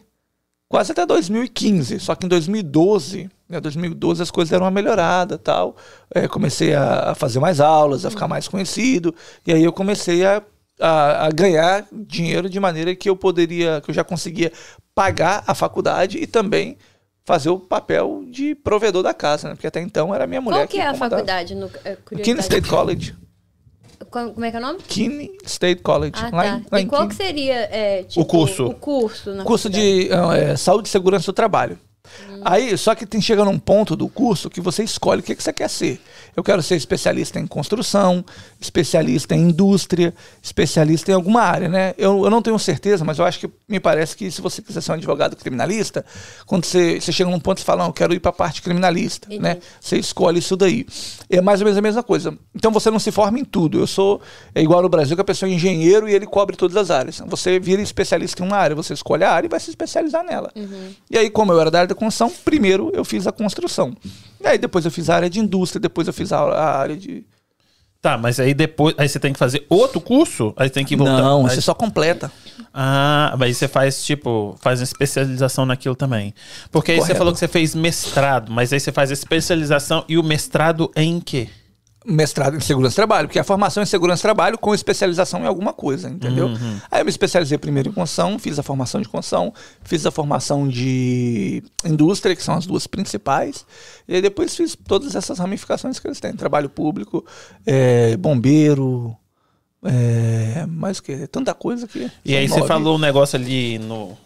[0.69, 1.99] quase até 2015.
[1.99, 5.75] Só que em 2012, né, 2012 as coisas deram uma melhorada tal.
[6.13, 9.13] É, comecei a, a fazer mais aulas, a ficar mais conhecido.
[9.45, 10.41] E aí eu comecei a,
[10.79, 14.51] a, a ganhar dinheiro de maneira que eu poderia, que eu já conseguia
[14.93, 16.77] pagar a faculdade e também
[17.25, 19.55] fazer o papel de provedor da casa, né?
[19.55, 21.09] Porque até então era minha mulher Qual que é a comandava.
[21.09, 21.55] faculdade?
[21.55, 22.41] No, é, Keene curiosidade.
[22.41, 23.15] State College.
[24.09, 24.79] Como é que é o nome?
[24.87, 26.13] Keene State College.
[26.15, 26.57] Ah, lá tá.
[26.57, 27.09] em, lá e em qual Keene.
[27.09, 28.67] que seria é, tipo, curso.
[28.67, 29.33] O curso.
[29.33, 31.77] Na curso de é, saúde e segurança do trabalho.
[32.45, 35.43] Aí, só que tem chega num ponto do curso que você escolhe o que, que
[35.43, 35.99] você quer ser.
[36.37, 38.23] Eu quero ser especialista em construção,
[38.61, 41.95] especialista em indústria, especialista em alguma área, né?
[41.97, 44.81] Eu, eu não tenho certeza, mas eu acho que me parece que se você quiser
[44.81, 46.05] ser um advogado criminalista,
[46.45, 48.61] quando você, você chega num ponto e fala, não, eu quero ir para a parte
[48.61, 49.41] criminalista, Entendi.
[49.41, 49.57] né?
[49.81, 50.85] Você escolhe isso daí.
[51.27, 52.37] É mais ou menos a mesma coisa.
[52.53, 53.79] Então você não se forma em tudo.
[53.79, 54.21] Eu sou
[54.53, 57.19] é igual no Brasil que a pessoa é engenheiro e ele cobre todas as áreas.
[57.25, 60.51] Você vira especialista em uma área, você escolhe a área e vai se especializar nela.
[61.09, 63.97] E aí, como eu era da área da construção, primeiro eu fiz a construção.
[64.39, 66.95] E aí depois eu fiz a área de indústria, depois eu fiz a, a área
[66.95, 67.25] de.
[68.01, 68.95] Tá, mas aí depois.
[68.97, 70.53] Aí você tem que fazer outro curso?
[70.55, 71.21] Aí tem que voltar.
[71.21, 72.31] Não, aí, você só completa.
[72.73, 76.33] Ah, mas você faz, tipo, faz uma especialização naquilo também.
[76.71, 77.17] Porque aí você Correto.
[77.17, 81.19] falou que você fez mestrado, mas aí você faz a especialização e o mestrado em
[81.19, 81.49] quê?
[82.07, 85.45] Mestrado em segurança do trabalho, porque a formação em segurança do trabalho com especialização em
[85.45, 86.47] alguma coisa, entendeu?
[86.89, 90.67] Aí eu me especializei primeiro em construção, fiz a formação de construção, fiz a formação
[90.67, 93.65] de indústria, que são as duas principais,
[94.07, 97.25] e aí depois fiz todas essas ramificações que eles têm, trabalho público,
[97.65, 99.13] é, bombeiro,
[99.83, 101.27] é, mais o que?
[101.27, 102.09] Tanta coisa que...
[102.23, 104.17] E aí você falou um negócio ali no.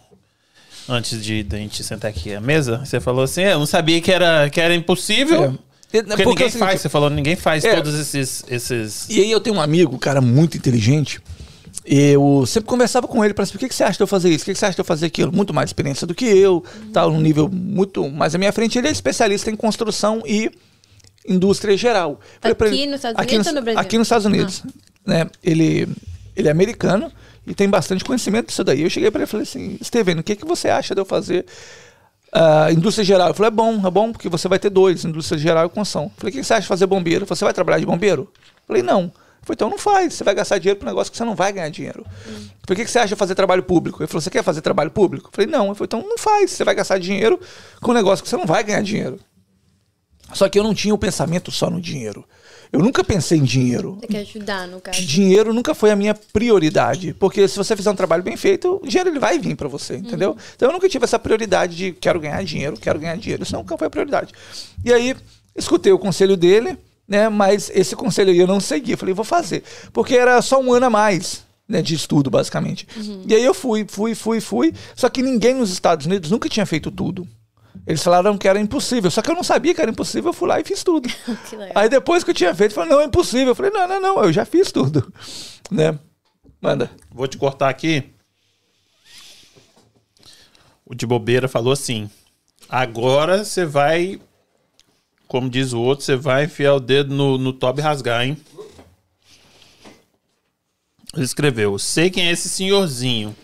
[0.88, 4.10] Antes de da gente sentar aqui à mesa, você falou assim: eu não sabia que
[4.10, 5.44] era, que era impossível.
[5.44, 5.71] É.
[5.92, 7.76] Porque, Porque é ninguém seguinte, faz, você falou, ninguém faz É.
[7.76, 8.44] todos esses.
[8.48, 9.06] esses...
[9.10, 11.20] E aí eu tenho um amigo, cara, muito inteligente.
[11.84, 14.30] Eu sempre conversava com ele para saber o que, que você acha de eu fazer
[14.30, 15.32] isso, o que, que você acha de eu fazer aquilo.
[15.32, 18.78] Muito mais experiência do que eu, tal, num nível muito mais à minha frente.
[18.78, 20.50] Ele é especialista em construção e
[21.28, 22.20] indústria geral.
[22.40, 23.80] Aqui nos Estados aqui Unidos ou no Brasil?
[23.80, 24.62] Aqui nos Estados Unidos.
[25.04, 25.28] Né?
[25.42, 25.88] Ele,
[26.36, 27.12] ele é americano
[27.46, 28.82] e tem bastante conhecimento disso daí.
[28.82, 31.04] Eu cheguei para ele e falei assim, Steven, o que, que você acha de eu
[31.04, 31.44] fazer
[32.32, 33.28] a indústria geral.
[33.28, 36.04] Eu falei, é bom, é bom, porque você vai ter dois, indústria geral e construção.
[36.04, 37.26] Eu falei, o que você acha de fazer bombeiro?
[37.26, 38.22] Você vai trabalhar de bombeiro?
[38.32, 39.02] Eu falei, não.
[39.02, 41.34] Eu falei, então não faz, você vai gastar dinheiro para um negócio que você não
[41.34, 42.06] vai ganhar dinheiro.
[42.26, 42.32] Eu
[42.66, 44.00] falei, o que você acha de fazer trabalho público?
[44.02, 45.28] Ele falou, você quer fazer trabalho público?
[45.28, 45.68] Eu falei, não.
[45.68, 47.38] Eu falei, então não faz, você vai gastar dinheiro
[47.80, 49.18] com um negócio que você não vai ganhar dinheiro.
[50.32, 52.24] Só que eu não tinha o pensamento só no dinheiro.
[52.72, 53.98] Eu nunca pensei em dinheiro.
[54.00, 55.02] Você quer ajudar, no caso.
[55.02, 58.86] Dinheiro nunca foi a minha prioridade, porque se você fizer um trabalho bem feito, o
[58.86, 60.34] dinheiro ele vai vir para você, entendeu?
[60.56, 63.42] Então eu nunca tive essa prioridade de quero ganhar dinheiro, quero ganhar dinheiro.
[63.42, 64.32] Isso nunca foi a prioridade.
[64.82, 65.14] E aí
[65.54, 67.28] escutei o conselho dele, né?
[67.28, 68.92] Mas esse conselho aí eu não segui.
[68.92, 71.44] Eu falei, vou fazer, porque era só um ano a mais.
[71.68, 72.86] Né, de estudo, basicamente.
[73.26, 74.74] E aí eu fui, fui, fui, fui.
[74.94, 77.26] Só que ninguém nos Estados Unidos nunca tinha feito tudo.
[77.86, 79.10] Eles falaram que era impossível.
[79.10, 81.08] Só que eu não sabia que era impossível, eu fui lá e fiz tudo.
[81.74, 83.48] Aí depois que eu tinha feito, falou, não, é impossível.
[83.48, 85.12] Eu falei, não, não, não, eu já fiz tudo.
[85.70, 85.98] Né?
[86.60, 86.90] Manda.
[87.10, 88.12] Vou te cortar aqui.
[90.84, 92.10] O de bobeira falou assim:
[92.68, 94.20] agora você vai,
[95.26, 98.36] como diz o outro, você vai enfiar o dedo no, no Toby e rasgar, hein?
[101.14, 103.34] Ele escreveu: sei quem é esse senhorzinho.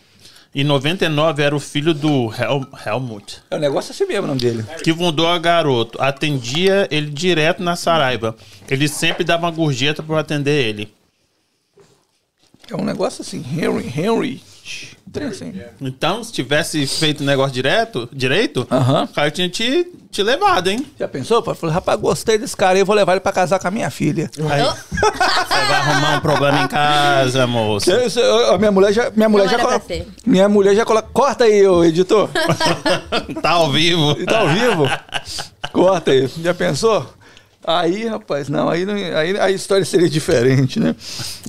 [0.55, 4.41] Em 99 era o filho do Hel Helmut, É o negócio assim mesmo o nome
[4.41, 4.65] dele.
[4.83, 6.01] que fundou a garoto.
[6.01, 8.35] Atendia ele direto na Saraiva.
[8.69, 10.93] Ele sempre dava uma gorjeta para atender ele.
[12.71, 14.43] É um negócio assim, Henry, Henry
[15.31, 15.55] Assim.
[15.81, 19.05] Então, se tivesse feito o negócio direto, direito, Aham.
[19.05, 20.87] o cara tinha te, te levado, hein?
[20.99, 21.43] Já pensou?
[21.45, 23.71] Eu falei, rapaz, gostei desse cara aí, eu vou levar ele pra casar com a
[23.71, 24.31] minha filha.
[24.51, 27.91] Aí, você vai arrumar um problema em casa, moço.
[27.91, 30.07] Que isso, eu- a minha mulher já, minha mulher Não já ser.
[30.27, 31.09] Minha mulher já coloca.
[31.13, 32.29] Corta aí, ô editor.
[33.43, 34.15] tá ao vivo.
[34.27, 34.89] Tá ao vivo?
[35.73, 36.29] Corta aí.
[36.43, 37.07] Já pensou?
[37.71, 38.83] Aí, rapaz, não, aí,
[39.15, 40.97] aí a história seria diferente, né?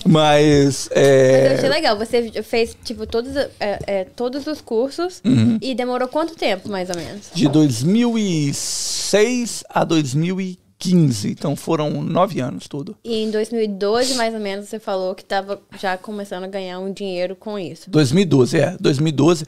[0.06, 0.90] Mas.
[0.94, 1.98] Mas eu achei É, legal.
[1.98, 3.50] Você fez, tipo, todos, é,
[3.88, 5.58] é, todos os cursos Uhum.
[5.62, 7.30] e demorou quanto tempo, mais ou menos?
[7.34, 11.30] de 2006 a 2015.
[11.32, 12.96] Então foram nove anos tudo.
[13.04, 16.92] E em 2012, mais ou menos, você falou que tava já começando a ganhar um
[16.92, 17.90] dinheiro com isso.
[17.90, 18.76] 2012, é.
[18.80, 19.46] 2012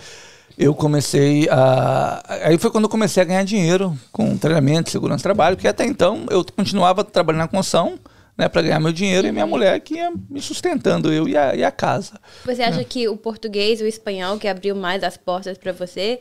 [0.57, 2.23] eu comecei a.
[2.45, 5.85] Aí foi quando eu comecei a ganhar dinheiro com treinamento, segurança de trabalho, porque até
[5.85, 7.99] então eu continuava trabalhando na construção,
[8.37, 11.55] né, para ganhar meu dinheiro e minha mulher que ia me sustentando, eu e a,
[11.55, 12.19] e a casa.
[12.45, 16.19] Você acha que o português e o espanhol que abriu mais as portas pra você,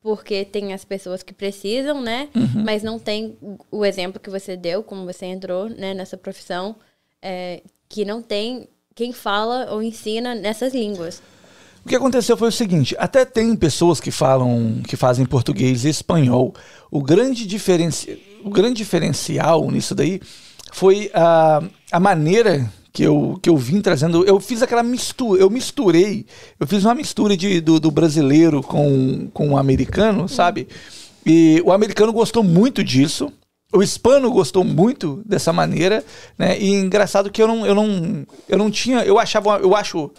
[0.00, 2.28] porque tem as pessoas que precisam, né?
[2.34, 2.64] Uhum.
[2.64, 3.36] Mas não tem
[3.70, 6.74] o exemplo que você deu, como você entrou né, nessa profissão,
[7.20, 11.22] é, que não tem quem fala ou ensina nessas línguas.
[11.84, 15.88] O que aconteceu foi o seguinte: até tem pessoas que falam, que fazem português e
[15.88, 16.54] espanhol.
[16.90, 18.18] O grande, diferenci...
[18.44, 20.20] o grande diferencial nisso daí
[20.72, 24.24] foi a, a maneira que eu, que eu vim trazendo.
[24.24, 26.26] Eu fiz aquela mistura, eu misturei,
[26.60, 30.68] eu fiz uma mistura de, do, do brasileiro com, com o americano, sabe?
[31.24, 33.32] E o americano gostou muito disso.
[33.74, 36.04] O hispano gostou muito dessa maneira,
[36.38, 36.60] né?
[36.60, 40.10] E engraçado que eu não, eu não, eu não tinha, eu achava, eu acho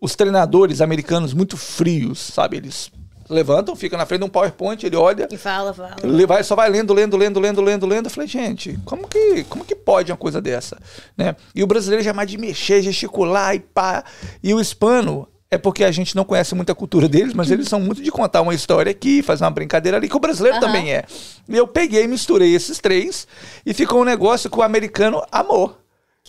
[0.00, 2.56] os treinadores americanos muito frios, sabe?
[2.56, 2.90] Eles
[3.28, 5.94] levantam, ficam na frente de um PowerPoint, ele olha, E fala, fala.
[6.02, 8.06] ele vai, só vai lendo, lendo, lendo, lendo, lendo, lendo.
[8.06, 10.76] Eu falei, gente, como que, como que pode uma coisa dessa?
[11.16, 11.36] Né?
[11.54, 14.02] E o brasileiro já é mais de mexer, gesticular e pá.
[14.42, 17.78] E o hispano é porque a gente não conhece muita cultura deles, mas eles são
[17.80, 20.66] muito de contar uma história aqui, fazer uma brincadeira ali, que o brasileiro Aham.
[20.66, 21.04] também é.
[21.48, 23.28] E eu peguei, misturei esses três
[23.64, 25.76] e ficou um negócio que o americano amou.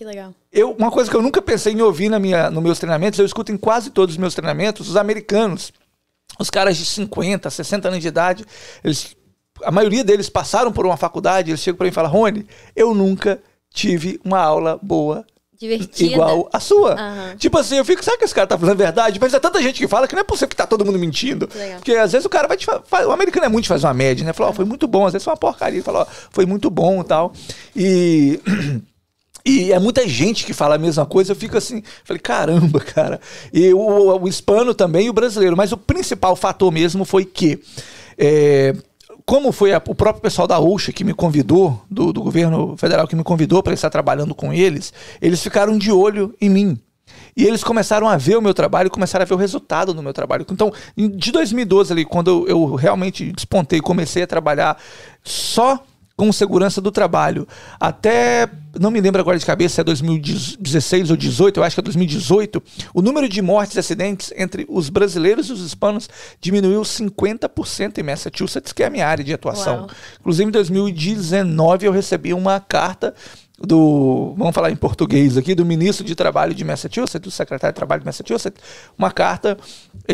[0.02, 0.34] Que legal.
[0.52, 3.24] Eu, uma coisa que eu nunca pensei em ouvir na minha, nos meus treinamentos, eu
[3.24, 5.72] escuto em quase todos os meus treinamentos, os americanos,
[6.40, 8.44] os caras de 50, 60 anos de idade,
[8.82, 9.14] eles,
[9.62, 12.92] a maioria deles passaram por uma faculdade, eles chegam para mim e falam, Rony, eu
[12.92, 13.40] nunca
[13.72, 15.24] tive uma aula boa
[15.56, 16.12] Divertida.
[16.14, 16.94] igual a sua.
[16.94, 17.36] Aham.
[17.36, 19.20] Tipo assim, eu fico, sabe que esse cara tá falando a verdade?
[19.20, 21.48] Mas é tanta gente que fala que não é possível que tá todo mundo mentindo.
[21.54, 21.76] Legal.
[21.76, 23.94] Porque às vezes o cara vai te falar, o americano é muito de fazer uma
[23.94, 24.32] média, né?
[24.32, 27.02] Falou, ó, foi muito bom, às vezes foi uma porcaria, falou, ó, foi muito bom
[27.02, 27.32] e tal.
[27.76, 28.40] E
[29.44, 33.20] E é muita gente que fala a mesma coisa, eu fico assim, falei, caramba, cara.
[33.52, 35.56] E o, o hispano também e o brasileiro.
[35.56, 37.60] Mas o principal fator mesmo foi que,
[38.16, 38.74] é,
[39.26, 43.06] como foi a- o próprio pessoal da OSHA que me convidou, do, do governo federal
[43.08, 46.78] que me convidou para estar trabalhando com eles, eles ficaram de olho em mim.
[47.36, 50.02] E eles começaram a ver o meu trabalho e começaram a ver o resultado do
[50.02, 50.46] meu trabalho.
[50.50, 54.76] Então, de 2012 ali, quando eu, eu realmente despontei comecei a trabalhar
[55.24, 55.82] só
[56.16, 57.46] com segurança do trabalho,
[57.80, 58.48] até,
[58.78, 61.82] não me lembro agora de cabeça se é 2016 ou 18, eu acho que é
[61.82, 62.62] 2018,
[62.94, 66.08] o número de mortes e acidentes entre os brasileiros e os hispanos
[66.40, 69.76] diminuiu 50% em Massachusetts, que é a minha área de atuação.
[69.80, 69.90] Uau.
[70.20, 73.14] Inclusive, em 2019, eu recebi uma carta
[73.64, 77.76] do, vamos falar em português aqui, do ministro de Trabalho de Massachusetts, do secretário de
[77.76, 78.60] Trabalho de Massachusetts,
[78.98, 79.56] uma carta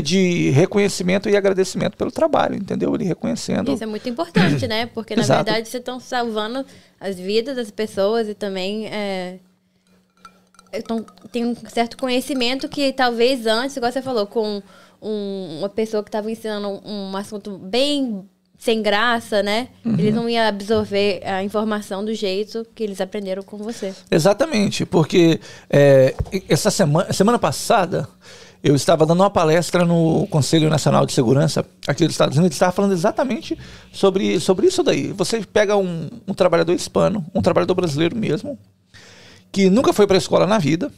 [0.04, 2.94] de reconhecimento e agradecimento pelo trabalho, entendeu?
[2.94, 3.72] Ele reconhecendo.
[3.72, 4.86] Isso é muito importante, né?
[4.86, 5.44] Porque, na Exato.
[5.44, 6.64] verdade, vocês estão salvando
[7.00, 9.38] as vidas das pessoas e também é,
[10.72, 14.62] então, tem um certo conhecimento que talvez antes, igual você falou, com
[15.00, 18.28] um- uma pessoa que estava ensinando um, um assunto bem
[18.58, 19.68] sem graça, né?
[19.84, 19.94] Uhum.
[19.94, 23.94] Eles não iam absorver a informação do jeito que eles aprenderam com você.
[24.10, 25.40] Exatamente, porque
[25.70, 26.14] é,
[26.48, 28.08] essa semana, semana passada
[28.62, 32.72] eu estava dando uma palestra no Conselho Nacional de Segurança aqui dos Estados Unidos, estava
[32.72, 33.56] falando exatamente
[33.92, 35.12] sobre, sobre isso daí.
[35.12, 38.58] Você pega um, um trabalhador hispano, um trabalhador brasileiro mesmo,
[39.52, 40.90] que nunca foi para a escola na vida,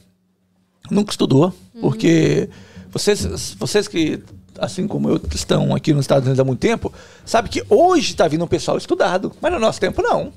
[0.90, 2.48] nunca estudou, porque
[2.90, 4.22] vocês, vocês que,
[4.60, 6.92] assim como eu, estão aqui nos Estados Unidos há muito tempo,
[7.24, 10.32] sabe que hoje está vindo um pessoal estudado, mas no nosso tempo não.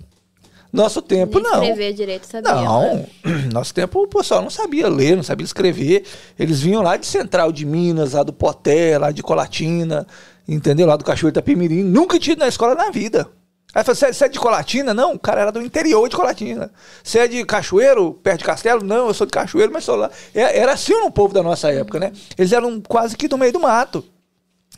[0.72, 1.62] Nosso tempo Nem não.
[1.62, 2.52] escrever direito sabia.
[2.56, 2.62] né?
[2.64, 3.06] Não,
[3.54, 6.04] nosso tempo o pessoal não sabia ler, não sabia escrever.
[6.40, 10.08] Eles vinham lá de Central de Minas, lá do Poté, lá de Colatina,
[10.48, 10.88] entendeu?
[10.88, 11.84] Lá do Cachoeiro Itapemirim.
[11.84, 13.28] Nunca tinha ido na escola na vida.
[13.76, 14.94] Aí falou, você é- é de Colatina?
[14.96, 16.72] Não, o cara era do interior de Colatina.
[17.04, 18.84] Você é de Cachoeiro, perto de Castelo?
[18.84, 20.10] Não, eu sou de Cachoeiro, mas sou lá.
[20.34, 22.12] É- Era assim o povo da nossa época, né?
[22.36, 24.04] Eles eram quase que do meio do mato.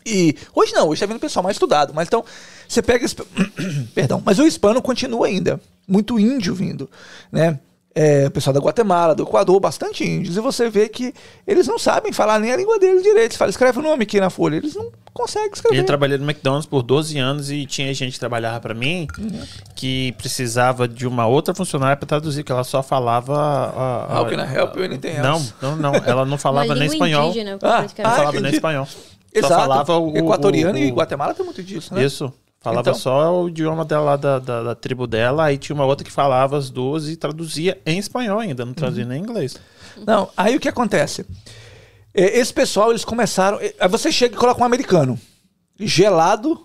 [0.06, 1.94] E hoje não, hoje tá vindo pessoal mais estudado.
[1.94, 2.24] Mas então,
[2.68, 3.06] você pega.
[3.06, 3.16] esse-
[3.96, 5.60] Perdão, mas o hispano continua ainda.
[5.88, 6.90] Muito índio vindo,
[7.32, 7.60] né?
[7.98, 11.14] é, o pessoal da Guatemala, do Equador, bastante índios, e você vê que
[11.48, 13.32] eles não sabem falar nem a língua deles direito.
[13.32, 14.58] Você fala, escreve o nome aqui na folha.
[14.58, 15.78] Eles não conseguem escrever.
[15.80, 19.08] Eu trabalhei no McDonald's por 12 anos e tinha gente que trabalhava pra mim
[19.76, 23.34] que precisava de uma outra funcionária pra traduzir, que ela só falava.
[23.38, 24.84] a- a- How can I help you?
[24.84, 25.54] Anything Não, else?
[25.62, 25.96] não, não.
[25.96, 27.30] Ela não falava nem espanhol.
[27.30, 28.14] indígena, Ah, Não praticamente.
[28.14, 28.88] ah, falava nem espanhol.
[29.38, 29.54] Exato.
[29.54, 30.18] Só falava o.
[30.18, 32.04] Equatoriano o- e o- Guatemala tem muito disso, né?
[32.04, 32.32] Isso.
[32.62, 32.96] Falava Então.
[33.00, 36.58] só o idioma dela, da, da, da tribo dela, aí tinha uma outra que falava
[36.58, 39.10] as duas e traduzia em espanhol ainda, não traduzia Uhum.
[39.10, 39.56] nem em inglês.
[40.06, 41.26] Não, aí o que acontece?
[42.12, 43.60] É, Esse pessoal, eles começaram.
[43.60, 45.20] é, Aí você chega e coloca um americano.
[45.80, 46.60] Gelado,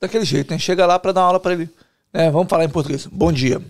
[0.00, 0.58] daquele jeito, né?
[0.58, 1.68] Chega lá pra dar uma aula pra ele.
[2.14, 2.30] né?
[2.30, 3.04] vamos falar em português.
[3.06, 3.60] Bom dia.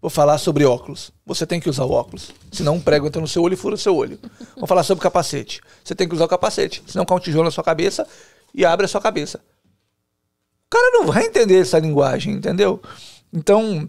[0.00, 1.12] Vou falar sobre óculos.
[1.26, 2.32] Você tem que usar o óculos.
[2.50, 4.18] Senão um prego entra no seu olho e fura o seu olho.
[4.54, 5.60] Vamos falar sobre capacete.
[5.84, 6.82] Você tem que usar o capacete.
[6.86, 8.06] Senão cai um tijolo na sua cabeça
[8.54, 9.38] e abre a sua cabeça.
[10.66, 12.80] O cara não vai entender essa linguagem, entendeu?
[13.32, 13.88] Então,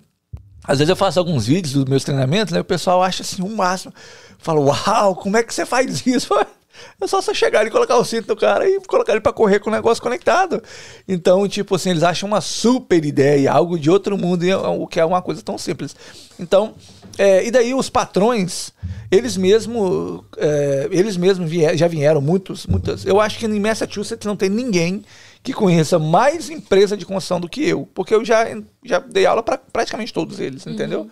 [0.63, 2.59] às vezes eu faço alguns vídeos dos meus treinamentos, né?
[2.59, 3.93] O pessoal acha assim, o máximo.
[4.37, 6.33] Fala, uau, como é que você faz isso?
[6.99, 9.59] É só você chegar e colocar o cinto no cara e colocar ele pra correr
[9.59, 10.61] com o negócio conectado.
[11.07, 14.99] Então, tipo assim, eles acham uma super ideia, algo de outro mundo, é- o que
[14.99, 15.95] é uma coisa tão simples.
[16.39, 16.73] Então,
[17.17, 18.71] é, e daí os patrões,
[19.11, 23.05] eles mesmo, é, eles mesmos vier- já vieram, muitos, muitas.
[23.05, 25.03] Eu acho que em Massachusetts não tem ninguém
[25.43, 28.45] que conheça mais empresa de construção do que eu, porque eu já,
[28.85, 31.09] já dei aula para praticamente todos eles, entendeu?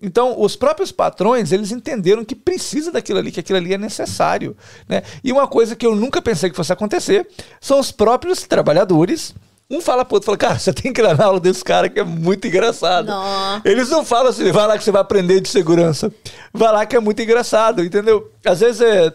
[0.00, 4.54] Então, os próprios patrões, eles entenderam que precisa daquilo ali, que aquilo ali é necessário,
[4.86, 5.02] né?
[5.24, 7.26] E uma coisa que eu nunca pensei que fosse acontecer,
[7.60, 9.34] são os próprios trabalhadores.
[9.70, 11.88] Um fala pro outro, fala, cara, você tem que ir lá na aula desse cara
[11.88, 13.06] que é muito engraçado.
[13.06, 13.60] Nó.
[13.64, 16.12] Eles não falam assim, vai lá que você vai aprender de segurança.
[16.52, 18.30] Vai lá que é muito engraçado, entendeu?
[18.44, 19.12] Às vezes é,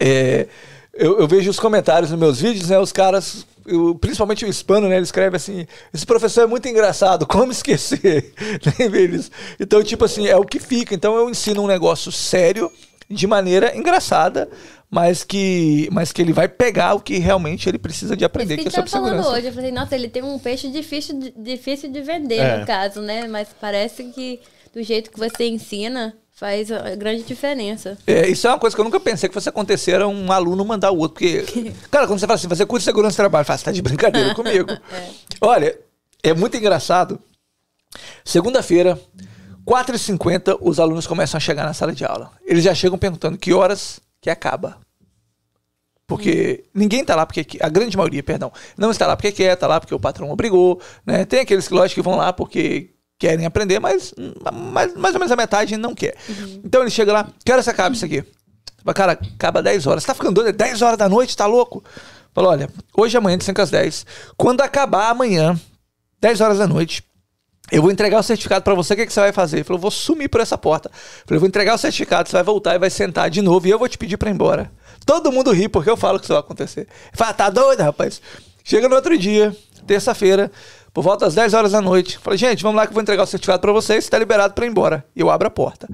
[0.00, 0.48] é,
[0.98, 2.78] eu, eu vejo os comentários nos meus vídeos, né?
[2.78, 4.96] Os caras, eu- principalmente o hispano, né?
[4.96, 8.32] Ele escreve assim: esse professor é muito engraçado, como esquecer?
[9.60, 10.94] Então, tipo assim, é o que fica.
[10.94, 12.70] Então eu ensino um negócio sério,
[13.10, 14.48] de maneira engraçada,
[14.90, 18.56] mas que, mas que ele vai pegar o que realmente ele precisa de Isso aprender,
[18.56, 19.38] que que é sobre tava falando segurança.
[19.38, 19.46] hoje.
[19.48, 22.58] Eu falei, nossa, ele tem um peixe difícil de, difícil de vender, É.
[22.58, 23.26] no caso, né?
[23.26, 24.40] Mas parece que
[24.74, 27.98] do jeito que você ensina, faz a grande diferença.
[28.06, 30.64] É, isso é uma coisa que eu nunca pensei que fosse acontecer era um aluno
[30.64, 31.14] mandar o outro.
[31.14, 31.44] Porque,
[31.90, 34.32] cara, quando você fala assim, você curte segurança do trabalho, fala, você tá de brincadeira
[34.36, 34.68] comigo.
[35.40, 35.78] Olha,
[36.22, 37.20] é muito engraçado.
[38.24, 38.98] Segunda-feira,
[39.66, 42.30] 4h50, os alunos começam a chegar na sala de aula.
[42.44, 44.78] Eles já chegam perguntando que horas que acaba.
[46.06, 47.44] Porque ninguém tá lá porque.
[47.44, 50.30] que- A grande maioria, perdão, não está lá porque quer, tá lá porque o patrão
[50.30, 50.80] obrigou.
[51.04, 51.24] Né?
[51.26, 54.14] Tem aqueles que, lógico, que vão lá porque querem aprender, mas,
[54.72, 56.14] mas mais ou menos a metade não quer.
[56.64, 58.24] Então ele chega lá, que horas você acaba isso aqui?
[58.84, 60.02] Fala, Cara, acaba 10 horas.
[60.02, 60.48] Você tá ficando doido?
[60.48, 61.82] É 10 horas da noite, tá louco?
[62.32, 64.06] Fala, olha, hoje amanhã de 5 às 10.
[64.36, 65.58] Quando acabar amanhã,
[66.20, 67.02] 10 horas da noite,
[67.70, 69.58] eu vou entregar o certificado pra você, o que, que você vai fazer?
[69.58, 70.88] Ele falou, vou sumir por essa porta.
[70.88, 73.70] Eu falei, vou entregar o certificado, você vai voltar e vai sentar de novo e
[73.70, 74.70] eu vou te pedir pra ir embora.
[75.04, 76.86] Todo mundo ri porque eu falo que isso vai acontecer.
[77.12, 78.22] Fala, tá doido, rapaz?
[78.64, 79.54] Chega no outro dia,
[79.86, 80.50] terça-feira,
[80.98, 82.18] por volta das 10 horas da noite.
[82.18, 84.52] Falei, gente, vamos lá que eu vou entregar o certificado pra vocês, você tá liberado
[84.52, 85.04] pra ir embora.
[85.14, 85.88] E eu abro a porta.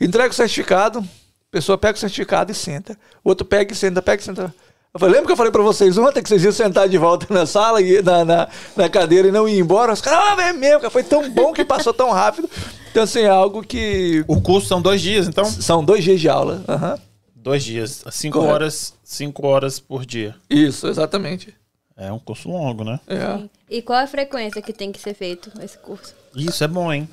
[0.00, 1.04] Entrego o certificado, a
[1.50, 2.96] pessoa pega o certificado e senta.
[3.22, 4.54] O outro pega e senta, pega e senta.
[4.94, 7.26] Eu falei, lembra que eu falei pra vocês ontem que vocês iam sentar de volta
[7.28, 9.92] na sala, e na, na, na cadeira e não ir embora?
[9.92, 12.48] Os caras, ah, é mesmo, cara, foi tão bom que passou tão rápido.
[12.90, 14.24] Então, assim, é algo que.
[14.26, 15.44] O curso são dois dias, então?
[15.44, 16.64] São dois dias de aula.
[16.66, 16.98] aham.
[17.36, 18.02] Dois dias.
[18.12, 18.54] Cinco Correto.
[18.54, 20.34] horas, cinco horas por dia.
[20.48, 21.54] Isso, exatamente.
[21.94, 22.98] É um curso longo, né?
[23.06, 23.57] É.
[23.70, 26.14] E qual a frequência que tem que ser feito esse curso?
[26.34, 27.08] Isso é bom, hein?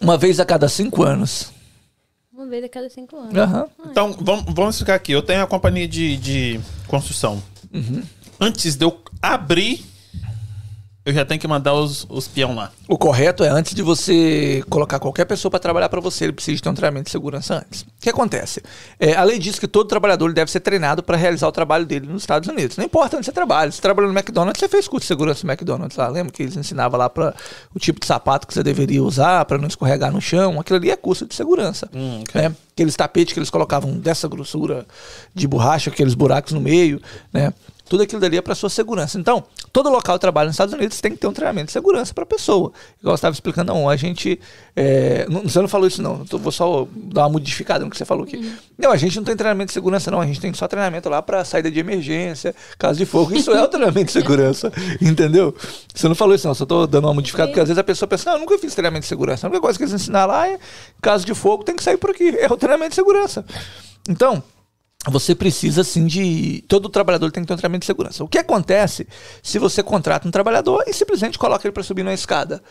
[0.00, 1.52] Uma vez a cada cinco anos.
[2.32, 3.34] Uma vez a cada cinco anos.
[3.34, 3.66] Aham.
[3.86, 5.12] Então, vamos, vamos ficar aqui.
[5.12, 7.42] Eu tenho a companhia de, de construção.
[8.38, 9.84] Antes de eu abrir,
[11.06, 12.72] eu já tenho que mandar os, os peão lá.
[12.88, 16.60] O correto é antes de você colocar qualquer pessoa para trabalhar para você, ele precisa
[16.60, 17.82] ter um treinamento de segurança antes.
[17.82, 18.60] O que acontece?
[18.98, 22.08] É, a lei diz que todo trabalhador deve ser treinado para realizar o trabalho dele
[22.08, 22.76] nos Estados Unidos.
[22.76, 23.70] Não importa onde você trabalha.
[23.70, 26.08] Se você trabalhou no McDonald's, você fez curso de segurança no McDonald's lá.
[26.08, 27.32] Lembra que eles ensinavam lá para
[27.72, 30.58] o tipo de sapato que você deveria usar para não escorregar no chão?
[30.58, 31.88] Aquilo ali é curso de segurança.
[31.94, 32.42] Hum, ok.
[32.42, 32.56] né?
[32.72, 34.84] Aqueles tapetes que eles colocavam dessa grossura
[35.32, 37.00] de borracha, aqueles buracos no meio,
[37.32, 37.52] né?
[37.88, 39.18] Tudo aquilo dali é para sua segurança.
[39.18, 42.12] Então, todo local de trabalho nos Estados Unidos tem que ter um treinamento de segurança
[42.12, 42.72] para a pessoa.
[43.00, 44.40] Igual eu estava explicando, não, a gente.
[44.74, 46.24] é, não, você não falou isso, não.
[46.24, 48.52] Tô- vou só dar uma modificada no que você falou aqui.
[48.76, 50.20] Não, a gente não tem treinamento de segurança, não.
[50.20, 53.34] A gente tem só treinamento lá para saída de emergência, caso de fogo.
[53.34, 55.54] Isso é o treinamento de segurança, entendeu?
[55.94, 56.54] Você não falou isso, não.
[56.54, 58.74] Só tô dando uma modificada, porque às vezes a pessoa pensa, não, eu nunca fiz
[58.74, 59.46] treinamento de segurança.
[59.46, 60.58] A única coisa que eles ensinaram lá é
[61.00, 62.36] caso de fogo tem que sair por aqui.
[62.38, 63.44] É o treinamento de segurança.
[64.08, 64.42] Então,
[65.10, 66.64] você precisa sim de.
[66.68, 68.24] Todo trabalhador tem que ter um treinamento de segurança.
[68.24, 69.06] O que acontece
[69.42, 72.62] se você contrata um trabalhador e simplesmente coloca ele para subir numa escada?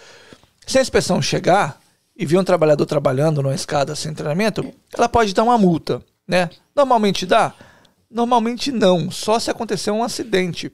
[0.65, 1.79] Se a inspeção chegar
[2.15, 6.49] e vê um trabalhador trabalhando numa escada sem treinamento, ela pode dar uma multa, né?
[6.75, 7.53] Normalmente dá?
[8.09, 10.71] Normalmente não, só se acontecer um acidente.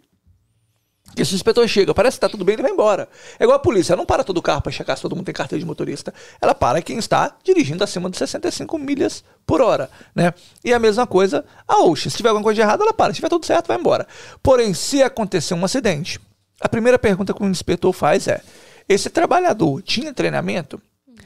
[1.11, 3.07] Porque se o inspetor chega, parece que tá tudo bem, ele vai embora.
[3.37, 5.33] É igual a polícia, ela não para todo carro para checar se todo mundo tem
[5.33, 6.13] carteira de motorista.
[6.41, 10.33] Ela para quem está dirigindo acima de 65 milhas por hora, né?
[10.63, 12.09] E a mesma coisa a Ocean.
[12.09, 13.11] Se tiver alguma coisa de errado, ela para.
[13.11, 14.07] Se tiver tudo certo, vai embora.
[14.41, 16.17] Porém, se acontecer um acidente,
[16.61, 18.41] a primeira pergunta que o inspetor faz é:
[18.87, 20.81] esse trabalhador tinha treinamento?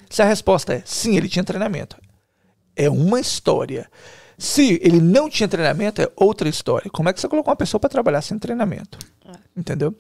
[0.10, 1.96] Se a resposta é sim, ele tinha treinamento,
[2.76, 3.90] é uma história.
[4.38, 6.90] Se ele não tinha treinamento, é outra história.
[6.92, 8.98] Como é que você colocou uma pessoa para trabalhar sem treinamento?
[9.56, 9.96] Entendeu?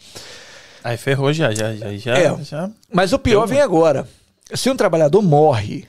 [0.83, 2.17] Aí ferrou já, já, já, já.
[2.17, 2.43] É.
[2.43, 2.69] já.
[2.91, 4.07] Mas o pior vem agora.
[4.53, 5.88] Se um trabalhador morre,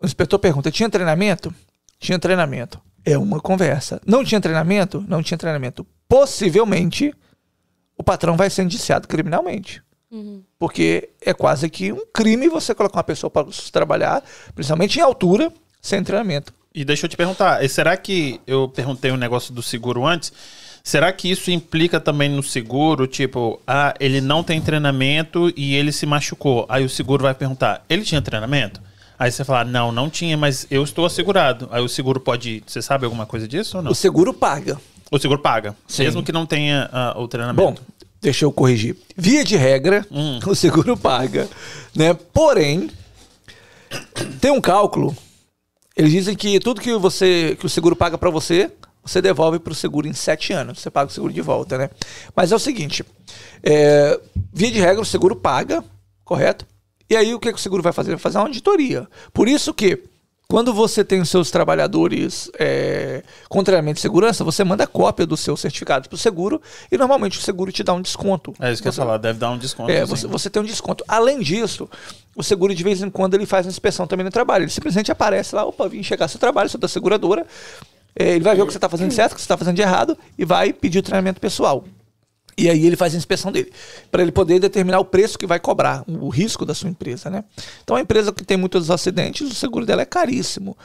[0.00, 1.52] o inspetor pergunta: tinha treinamento?
[1.98, 2.80] Tinha treinamento.
[3.04, 4.00] É uma conversa.
[4.06, 5.04] Não tinha treinamento?
[5.08, 5.86] Não tinha treinamento.
[6.08, 7.14] Possivelmente,
[7.96, 9.82] o patrão vai ser indiciado criminalmente.
[10.58, 14.22] Porque é quase que um crime você colocar uma pessoa para trabalhar,
[14.54, 16.52] principalmente em altura, sem treinamento.
[16.72, 20.32] E deixa eu te perguntar, e será que eu perguntei um negócio do seguro antes?
[20.84, 23.06] Será que isso implica também no seguro?
[23.06, 26.64] Tipo, ah, ele não tem treinamento e ele se machucou.
[26.68, 28.80] Aí o seguro vai perguntar: ele tinha treinamento?
[29.18, 31.68] Aí você fala: não, não tinha, mas eu estou assegurado.
[31.72, 32.62] Aí o seguro pode.
[32.66, 33.90] Você sabe alguma coisa disso ou não?
[33.90, 34.80] O seguro paga.
[35.10, 36.04] O seguro paga, Sim.
[36.04, 37.82] mesmo que não tenha ah, o Bom, treinamento.
[38.22, 38.96] deixa eu corrigir.
[39.16, 40.06] Via de regra,
[40.46, 41.48] o seguro paga,
[41.94, 42.14] né?
[42.14, 42.88] Porém,
[44.40, 45.16] tem um cálculo.
[45.96, 48.70] Eles dizem que tudo que você que o seguro paga para você,
[49.04, 50.80] você devolve para o seguro em sete anos.
[50.80, 51.90] Você paga o seguro de volta, né?
[52.34, 53.04] Mas é o seguinte:
[53.62, 54.20] é,
[54.52, 55.84] via de regra, o seguro paga,
[56.24, 56.66] correto?
[57.08, 58.10] E aí o que, que o seguro vai fazer?
[58.10, 59.08] Vai fazer uma auditoria.
[59.32, 60.04] Por isso que
[60.50, 65.38] quando você tem os seus trabalhadores é, com treinamento de segurança, você manda cópia dos
[65.38, 68.52] seus certificados para o seguro e normalmente o seguro te dá um desconto.
[68.60, 69.90] É isso que eu ia Você- falar, deve dar um desconto.
[69.92, 70.10] é, assim.
[70.10, 71.04] você, você tem um desconto.
[71.06, 71.88] Além disso,
[72.34, 74.64] o seguro de vez em quando ele faz uma inspeção também no trabalho.
[74.64, 77.46] Ele simplesmente aparece lá, opa, vim chegar seu trabalho, sou da seguradora.
[78.16, 79.76] É, ele vai ver o que você está fazendo certo, o que você está fazendo
[79.76, 81.84] de errado e vai pedir o treinamento pessoal.
[82.60, 83.72] E aí ele faz a inspeção dele,
[84.10, 87.44] para ele poder determinar o preço que vai cobrar, o risco da sua empresa, né?
[87.82, 90.76] Então a empresa que tem muitos acidentes, o seguro dela é caríssimo.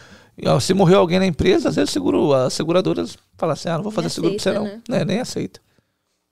[0.62, 3.84] Se morreu alguém na empresa, às vezes o seguro, as seguradoras falam assim, ah, não
[3.84, 4.64] vou fazer seguro para você não.
[4.64, 4.82] né?
[4.88, 5.60] Né, Nem aceita.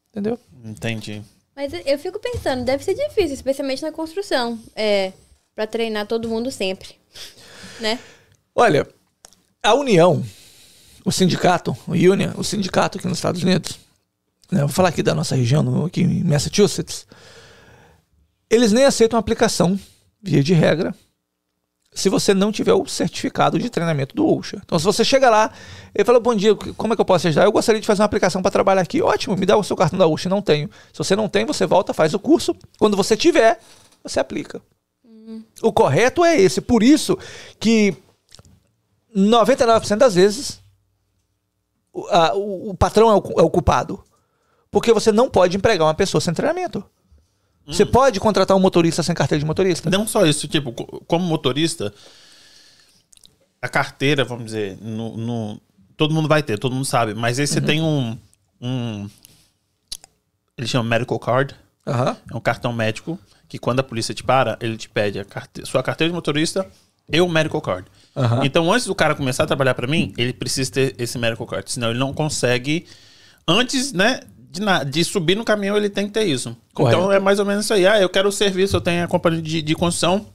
[0.10, 0.40] Entendeu?
[0.64, 1.22] Entendi.
[1.56, 4.58] Mas eu fico pensando, deve ser difícil, especialmente na construção.
[4.76, 5.12] É,
[5.56, 6.90] pra treinar todo mundo sempre.
[7.80, 8.00] Né?
[8.56, 8.88] Olha,
[9.62, 10.24] a União,
[11.06, 13.80] o sindicato, o Union, o sindicato aqui nos Estados Unidos,
[14.52, 17.06] né, vou falar aqui da nossa região, no- aqui em Massachusetts,
[18.50, 19.80] eles nem aceitam aplicação,
[20.22, 20.94] via de regra,
[21.96, 24.62] se você não tiver o certificado de treinamento do OSHA.
[24.66, 25.52] Então, se você chega lá
[25.94, 27.46] e fala, bom dia, como é que eu posso ajudar?
[27.46, 29.00] Eu gostaria de fazer uma aplicação para trabalhar aqui.
[29.02, 30.28] Ótimo, me dá o seu cartão da OSHA.
[30.30, 30.70] Não tenho.
[30.92, 32.56] Se você não tem, você volta, faz o curso.
[32.80, 33.60] Quando você tiver,
[34.04, 34.60] você aplica.
[35.62, 36.62] O correto é esse.
[36.62, 37.16] Por isso
[37.60, 37.96] que
[39.16, 40.60] 99% das vezes
[41.94, 44.04] o, a- o- o patrão é o, é o culpado.
[44.74, 46.84] Porque você não pode empregar uma pessoa sem treinamento.
[47.66, 49.90] Você pode contratar um motorista sem carteira de motorista.
[49.90, 51.94] Não só isso, tipo, co- como motorista,
[53.62, 55.62] a carteira, vamos dizer, no, no-
[55.96, 57.66] todo mundo vai ter, todo mundo sabe, mas aí você Uhum.
[57.66, 58.18] tem um,
[58.60, 59.10] um.
[60.58, 61.56] Ele chama medical card,
[61.88, 62.18] Aham.
[62.32, 63.18] é um cartão médico,
[63.48, 66.68] que quando a polícia te para, ele te pede a carte- sua carteira de motorista
[67.10, 67.88] e o medical card.
[68.16, 68.42] Aham.
[68.44, 71.72] Então, antes do cara começar a trabalhar pra mim, ele precisa ter esse medical card,
[71.72, 72.86] senão ele não consegue.
[73.48, 74.20] Antes, né,
[74.54, 76.56] de, na- de subir no caminhão, ele tem que ter isso.
[76.74, 76.98] Correto.
[76.98, 77.86] Então, é mais ou menos isso aí.
[77.88, 80.28] Ah, eu quero o serviço, eu tenho a companhia de, de construção,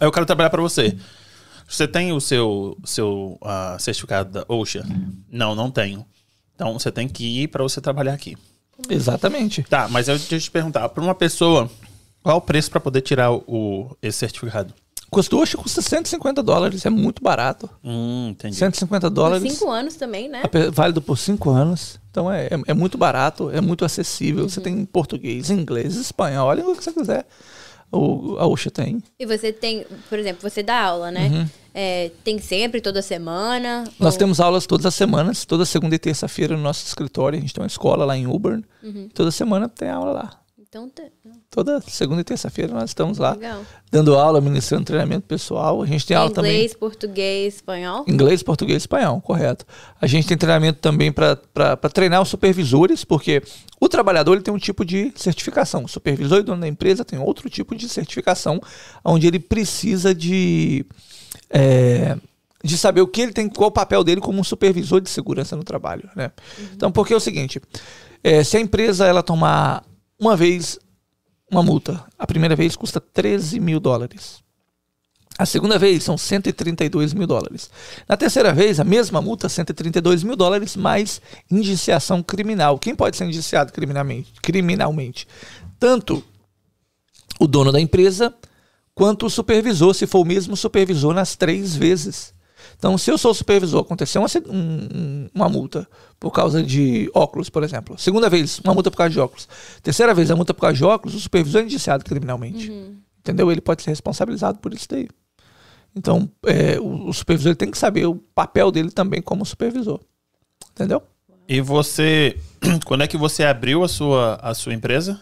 [0.00, 0.96] aí eu quero trabalhar pra você.
[1.68, 4.84] Você tem o seu, seu ah, certificado da OSHA?
[5.30, 6.04] Não, não tenho.
[6.54, 8.36] Então, você tem que ir pra você trabalhar aqui.
[8.90, 9.62] Exatamente.
[9.62, 11.70] Tá, mas eu deixa eu te perguntar, pra uma pessoa,
[12.22, 14.74] qual é o preço pra poder tirar o, o- esse certificado?
[15.10, 16.84] Custou, acho que custa 150 dólares.
[16.86, 17.68] É muito barato.
[17.84, 18.56] Hum, entendi.
[18.56, 19.52] 150 Por dólares.
[19.52, 20.42] cinco anos também, né?
[20.72, 22.00] Válido por cinco anos.
[22.12, 24.46] Então é, é, é muito barato, é muito acessível.
[24.48, 27.26] Você tem português, inglês, espanhol, a língua que você quiser.
[27.90, 29.02] O, a Uxa tem.
[29.18, 31.48] E você tem, por exemplo, você dá aula, né?
[31.74, 33.84] É, tem sempre, toda semana?
[33.86, 33.92] Uhum.
[33.98, 37.38] Nós ou- temos aulas todas as semanas, toda segunda e terça-feira no nosso escritório.
[37.38, 38.62] A gente tem uma escola lá em Auburn.
[39.14, 40.30] Toda semana tem aula lá.
[40.72, 41.02] Então, tá-
[41.50, 43.60] Toda segunda e terça-feira nós estamos lá legal.
[43.90, 45.82] dando aula, ministrando treinamento pessoal.
[45.82, 46.50] A gente tem aula também.
[46.54, 48.06] Inglês, português, espanhol?
[48.08, 49.66] Inglês, português, espanhol, correto.
[50.00, 51.36] A gente tem treinamento também para
[51.92, 53.42] treinar os supervisores, porque
[53.78, 55.84] o trabalhador ele tem um tipo de certificação.
[55.84, 58.58] O supervisor e dono da empresa tem outro tipo de certificação,
[59.04, 60.86] onde ele precisa de,
[61.50, 62.16] é,
[62.64, 65.54] de saber o que ele tem, qual o papel dele como um supervisor de segurança
[65.54, 66.08] no trabalho.
[66.16, 66.30] Né?
[66.74, 67.60] Então, porque é o seguinte:
[68.24, 69.84] é, se a empresa ela tomar
[70.18, 70.78] uma vez
[71.50, 74.42] uma multa, a primeira vez custa 13 mil dólares.
[75.38, 77.70] A segunda vez são 132 mil dólares.
[78.08, 82.78] Na terceira vez, a mesma multa, 132 mil dólares, mais indiciação criminal.
[82.78, 84.32] Quem pode ser indiciado criminalmente?
[84.42, 85.26] criminalmente?
[85.78, 86.22] Tanto
[87.40, 88.32] o dono da empresa
[88.94, 92.34] quanto o supervisor, se for o mesmo supervisor nas três vezes.
[92.76, 95.88] Então, se eu sou o supervisor, aconteceu uma, um, uma multa
[96.18, 97.98] por causa de óculos, por exemplo.
[97.98, 99.48] Segunda vez, uma multa por causa de óculos.
[99.82, 102.70] Terceira vez, a multa por causa de óculos, o supervisor é indiciado criminalmente.
[102.70, 102.96] Uhum.
[103.18, 103.50] Entendeu?
[103.52, 105.08] Ele pode ser responsabilizado por isso daí.
[105.94, 110.00] Então, é, o, o, supervisor ele tem que saber o papel dele também como supervisor.
[110.72, 111.02] Entendeu?
[111.48, 112.36] E você,
[112.86, 115.20] quando é que você abriu a sua, a sua empresa?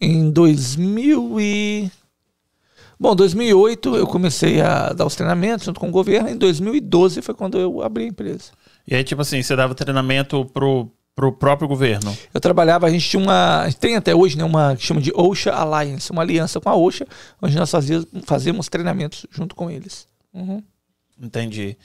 [0.00, 1.90] Em 2000 e...
[3.04, 6.30] Bom, 2008 eu comecei a dar os treinamentos junto com o governo.
[6.30, 8.52] Em 2012 foi quando eu abri a empresa.
[8.88, 12.16] E aí, tipo assim, você dava treinamento pro, pro próprio governo?
[12.32, 13.68] Eu trabalhava, a gente tinha uma.
[13.78, 14.44] Tem até hoje, né?
[14.44, 17.06] Uma que chama de OSHA Alliance, uma aliança com a OSHA,
[17.42, 20.08] onde nós fazíamos, fazíamos treinamentos junto com eles.
[20.32, 20.62] Uhum.
[21.20, 21.76] Entendi.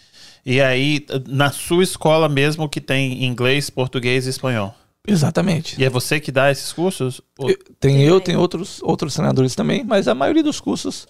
[0.45, 4.74] E aí, na sua escola mesmo que tem inglês, português e espanhol?
[5.12, 5.80] Exatamente.
[5.80, 7.22] E é você que dá esses cursos?
[7.39, 11.07] Eu, tem eu, tem outros, outros treinadores também, mas a maioria dos cursos.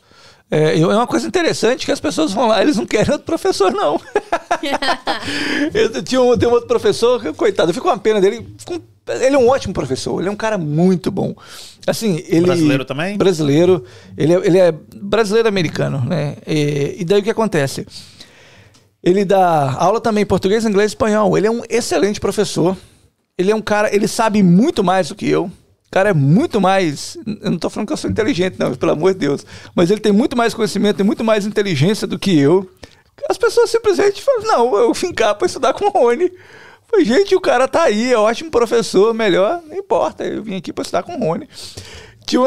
[0.51, 3.71] É, é uma coisa interessante que as pessoas vão lá, eles não querem outro professor,
[3.71, 4.01] não.
[5.73, 8.47] eu tinha um, tem um outro professor, coitado, eu fico com uma pena dele.
[9.07, 11.35] Ele é um ótimo professor, ele é um cara muito bom.
[11.85, 12.47] Assim, ele.
[12.47, 13.17] Brasileiro também?
[13.17, 13.83] Brasileiro.
[14.17, 16.37] Ele é, ele é brasileiro-americano, né?
[16.47, 17.85] E, e daí o que acontece?
[19.03, 21.37] Ele dá aula também em português, inglês e espanhol.
[21.37, 22.75] Ele é um excelente professor.
[23.39, 25.45] Ele é um cara, ele sabe muito mais do que eu.
[25.45, 27.17] O cara é muito mais.
[27.41, 29.45] Eu não tô falando que eu sou inteligente, não, pelo amor de Deus.
[29.73, 32.69] Mas ele tem muito mais conhecimento, tem muito mais inteligência do que eu.
[33.29, 36.29] As pessoas simplesmente falam: não, eu vim cá pra estudar com o Rony.
[36.85, 40.73] Falei, gente, o cara tá aí, é ótimo professor, melhor, não importa, eu vim aqui
[40.73, 41.47] pra estudar com o Rony.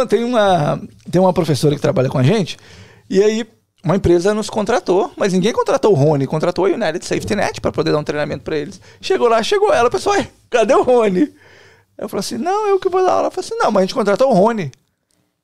[0.08, 0.80] Tem uma,
[1.10, 2.56] tem uma professora que trabalha com a gente,
[3.08, 3.46] e aí
[3.84, 7.72] uma empresa nos contratou, mas ninguém contratou o Rony, contratou a United Safety Net para
[7.72, 8.80] poder dar um treinamento para eles.
[9.00, 10.16] Chegou lá, chegou ela, pessoal,
[10.48, 11.32] cadê o Rony?
[11.98, 13.22] Eu falei assim, não, eu que vou dar aula.
[13.22, 14.70] Ela falou assim, não, mas a gente contratou o Rony.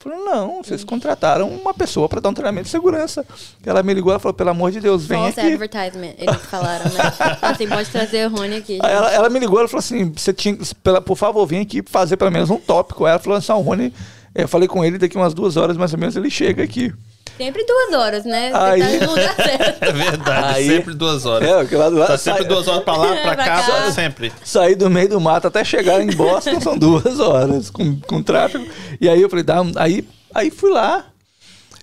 [0.00, 3.26] Eu falei, não, vocês contrataram uma pessoa para dar um treinamento de segurança.
[3.66, 5.48] Ela me ligou, ela falou, pelo amor de Deus, vem False aqui.
[5.48, 7.00] advertisement, eles falaram, né?
[7.42, 8.78] assim, pode trazer o Rony aqui.
[8.80, 10.56] Ela, ela, me ligou, ela falou assim, você tinha,
[11.04, 13.04] por favor, vem aqui fazer pelo menos um tópico.
[13.04, 13.92] Ela falou assim, o Rony,
[14.32, 16.94] eu falei com ele, daqui umas duas horas mais ou menos ele chega aqui.
[17.38, 18.50] Sempre duas horas, né?
[18.52, 18.80] Aí...
[18.98, 19.82] Tá no lugar certo.
[19.82, 21.48] É verdade, Aí- sempre duas horas.
[21.48, 22.08] É, lá do lado.
[22.10, 23.90] Tá sempre sai- duas horas pra lá, pra Pra cá, cá.
[23.92, 24.32] sempre.
[24.44, 28.66] Sair do meio do mato até chegar em Boston são duas horas com, com tráfego.
[29.00, 31.04] E aí eu falei, dá, aí, aí fui lá.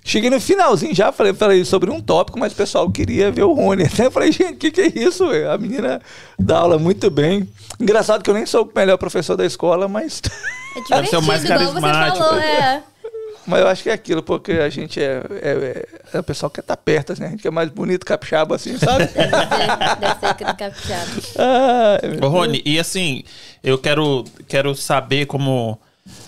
[0.04, 3.52] Cheguei no finalzinho já, falei, falei sobre um tópico, mas o pessoal queria ver o
[3.52, 3.82] Rony.
[3.92, 5.26] Até eu falei, gente, o que, que é isso?
[5.28, 5.50] velho?
[5.50, 6.00] A menina
[6.38, 7.48] dá aula muito bem.
[7.80, 10.22] Engraçado que eu nem sou o melhor professor da escola, mas,
[10.76, 12.24] É Deve ser o mais divertido, igual você carismático.
[12.24, 12.82] falou, é.
[13.46, 16.50] Mas eu acho que é aquilo, porque a gente é, é, é, é o pessoal
[16.50, 19.06] que quer estar perto, assim, a gente que é mais bonito, capixaba, assim, sabe?
[19.06, 21.10] Deve ser, deve ser aquele capixaba.
[21.38, 23.22] Ah, Ô, Rony, e assim,
[23.62, 25.78] eu quero, quero saber como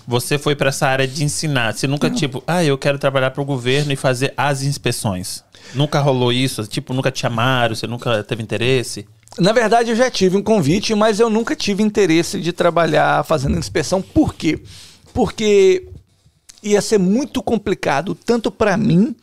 [0.06, 1.74] você foi pra essa área de ensinar.
[1.74, 5.44] Você nunca, tipo, ah, eu quero trabalhar pro governo e fazer as inspeções.
[5.74, 6.66] Nunca rolou isso?
[6.66, 9.06] Tipo, nunca te chamaram, você nunca teve interesse?
[9.38, 13.58] Na verdade, eu já tive um convite, mas eu nunca tive interesse de trabalhar fazendo
[13.58, 14.00] inspeção.
[14.00, 14.60] Por quê?
[15.12, 15.86] Porque
[16.62, 19.14] ia ser muito complicado, tanto para mim,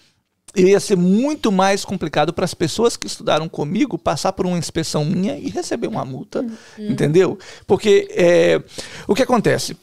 [0.55, 4.57] e ia ser muito mais complicado para as pessoas que estudaram comigo passar por uma
[4.57, 6.45] inspeção minha e receber uma multa,
[6.77, 7.37] entendeu?
[7.67, 8.61] Porque é,
[9.07, 9.77] o que acontece?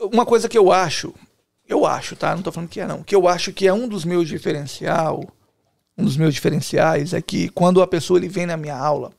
[0.00, 1.12] Uma coisa que eu acho,
[1.68, 2.34] eu acho, tá?
[2.36, 5.24] Não tô falando que é não, que eu acho que é um dos meus diferencial,
[5.98, 9.12] um dos meus diferenciais é que quando a pessoa ele vem na minha aula,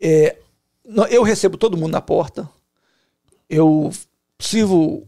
[0.00, 0.36] é,
[1.10, 2.48] eu recebo todo mundo na porta,
[3.48, 3.92] eu
[4.38, 5.06] sirvo,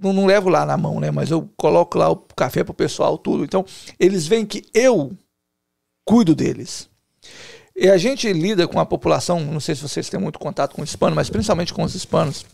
[0.00, 1.10] não, não levo lá na mão, né?
[1.10, 3.44] Mas eu coloco lá o café pro pessoal, tudo.
[3.44, 3.64] Então,
[3.98, 5.12] eles veem que eu
[6.04, 6.88] cuido deles.
[7.76, 10.82] E a gente lida com a população, não sei se vocês têm muito contato com
[10.82, 12.44] o hispano, mas principalmente com os hispanos.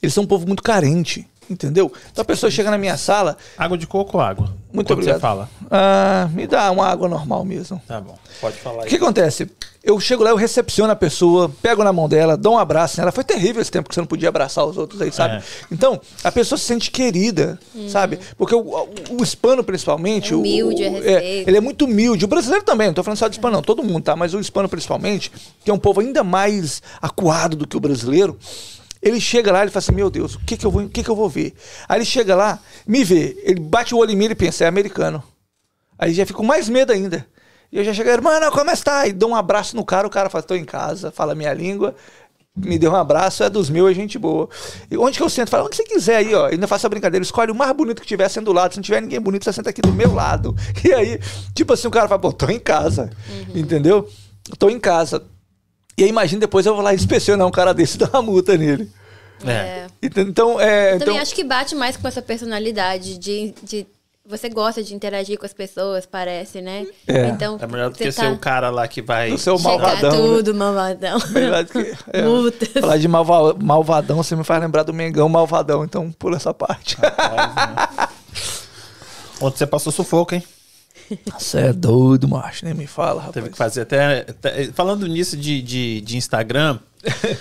[0.00, 1.92] Eles são um povo muito carente, entendeu?
[2.12, 4.54] Então a pessoa chega na minha sala, Água de coco ou água?
[4.72, 5.16] Muito Quando obrigado.
[5.16, 5.48] você fala.
[5.70, 7.82] ah, me dá uma água normal mesmo.
[7.88, 9.50] Tá bom, pode falar O que acontece?
[9.82, 13.10] Eu chego lá, eu recepciono a pessoa, pego na mão dela, dou um abraço nela.
[13.10, 15.36] Foi terrível esse tempo que você não podia abraçar os outros aí, sabe?
[15.36, 15.42] É.
[15.72, 18.18] Então, a pessoa se sente querida, sabe?
[18.36, 18.88] Porque o, o,
[19.18, 20.34] o hispano, principalmente.
[20.34, 21.48] É humilde, o, é o- respeito.
[21.48, 22.26] ele é muito humilde.
[22.26, 24.14] O brasileiro também, não tô falando só de hispano, não, todo mundo, tá?
[24.14, 25.32] Mas o hispano, principalmente,
[25.64, 28.38] que é um povo ainda mais acuado do que o brasileiro.
[29.02, 31.02] Ele chega lá e fala assim: Meu Deus, o que que eu vou, o que
[31.02, 31.54] que eu vou ver?
[31.88, 34.66] Aí ele chega lá, me vê, ele bate o olho em mim e pensa: É
[34.66, 35.22] americano.
[35.98, 37.26] Aí já fica com mais medo ainda.
[37.72, 39.06] E eu já chego, mano, como está?
[39.06, 41.52] E dou um abraço no cara, o cara fala, tô em casa, fala a minha
[41.52, 41.94] língua.
[42.56, 44.48] me deu um abraço, é dos meus, é gente boa.
[44.90, 45.50] E onde que eu sento?
[45.50, 46.46] Fala, onde você quiser aí, ó.
[46.46, 48.72] Ainda faço a brincadeira, escolhe o mais bonito que tiver sendo do lado.
[48.72, 50.54] Se não tiver ninguém bonito, você senta aqui do meu lado.
[50.82, 51.20] E aí,
[51.54, 53.10] tipo assim, o cara fala, pô, tô em casa.
[53.54, 54.08] Entendeu?
[54.58, 55.22] Tô em casa.
[56.00, 58.56] E aí, imagina depois eu vou lá inspecionar um cara desse e dar uma multa
[58.56, 58.88] nele.
[59.46, 59.86] É.
[60.02, 60.30] Entendeu?
[60.30, 60.92] Então, é.
[60.92, 63.86] Também então, acho que bate mais com essa personalidade de, de
[64.24, 66.86] você gosta de interagir com as pessoas, parece, né?
[67.06, 67.26] É.
[67.28, 69.30] Então, É melhor do que ser o cara lá que vai.
[69.32, 70.10] o seu malvadão.
[70.10, 70.16] né?
[70.36, 71.18] tudo, malvadão.
[71.30, 72.80] Verdade que- é.
[72.80, 76.96] Falar de malva- malvadão, você me faz lembrar do Mengão malvadão, então pula essa parte.
[79.40, 80.42] Onde você passou sufoco, hein?
[81.38, 83.34] Você é doido, macho, nem me fala, rapaz.
[83.34, 84.20] Teve que fazer até.
[84.20, 86.78] até- falando nisso de, de, de Instagram,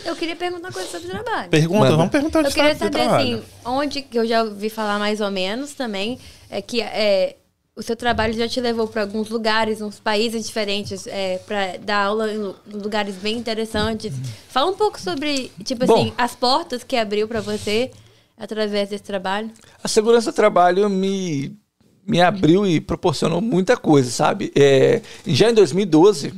[0.06, 1.50] Eu queria perguntar uma coisa sobre o trabalho.
[1.50, 1.98] pergunta, Manda.
[1.98, 5.30] vamos perguntar de Eu queria saber, assim, onde que eu já ouvi falar mais ou
[5.30, 6.18] menos também,
[6.50, 7.36] é que é,
[7.76, 12.06] o seu trabalho já te levou para alguns lugares, uns países diferentes, é, para dar
[12.06, 14.14] aula em lu- lugares bem interessantes.
[14.48, 15.94] Fala um pouco sobre, tipo Bom.
[15.94, 17.92] assim, as portas que abriu para você
[18.38, 19.52] através desse trabalho.
[19.84, 21.54] A segurança do trabalho me,
[22.10, 24.52] me abriu e proporcionou muita coisa, sabe?
[24.56, 26.34] É, já em 2012,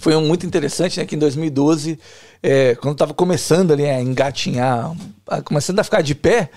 [0.00, 1.06] foi um muito interessante, né?
[1.06, 1.98] Que em 2012,
[2.42, 4.94] é, quando estava começando ali a engatinhar,
[5.26, 6.50] a- começando a ficar de pé,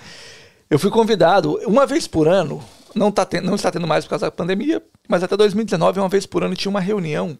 [0.68, 2.62] eu fui convidado uma vez por ano,
[2.94, 6.26] não, tá não está tendo mais por causa da pandemia, mas até 2019, uma vez
[6.26, 7.36] por ano, tinha uma reunião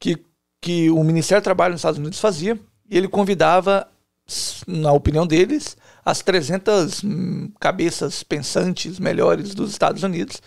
[0.00, 0.18] que,
[0.62, 3.86] que o Ministério do Trabalho nos Estados Unidos fazia, e ele convidava,
[4.66, 10.40] na opinião deles, as 300 hum, cabeças pensantes melhores dos Estados Unidos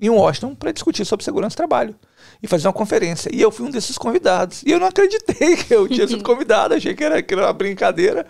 [0.00, 1.94] em Washington para discutir sobre segurança do trabalho
[2.42, 3.30] e fazer uma conferência.
[3.32, 4.62] E eu fui um desses convidados.
[4.62, 7.52] E eu não acreditei que eu tinha sido convidado, achei que era, que era uma
[7.52, 8.26] brincadeira.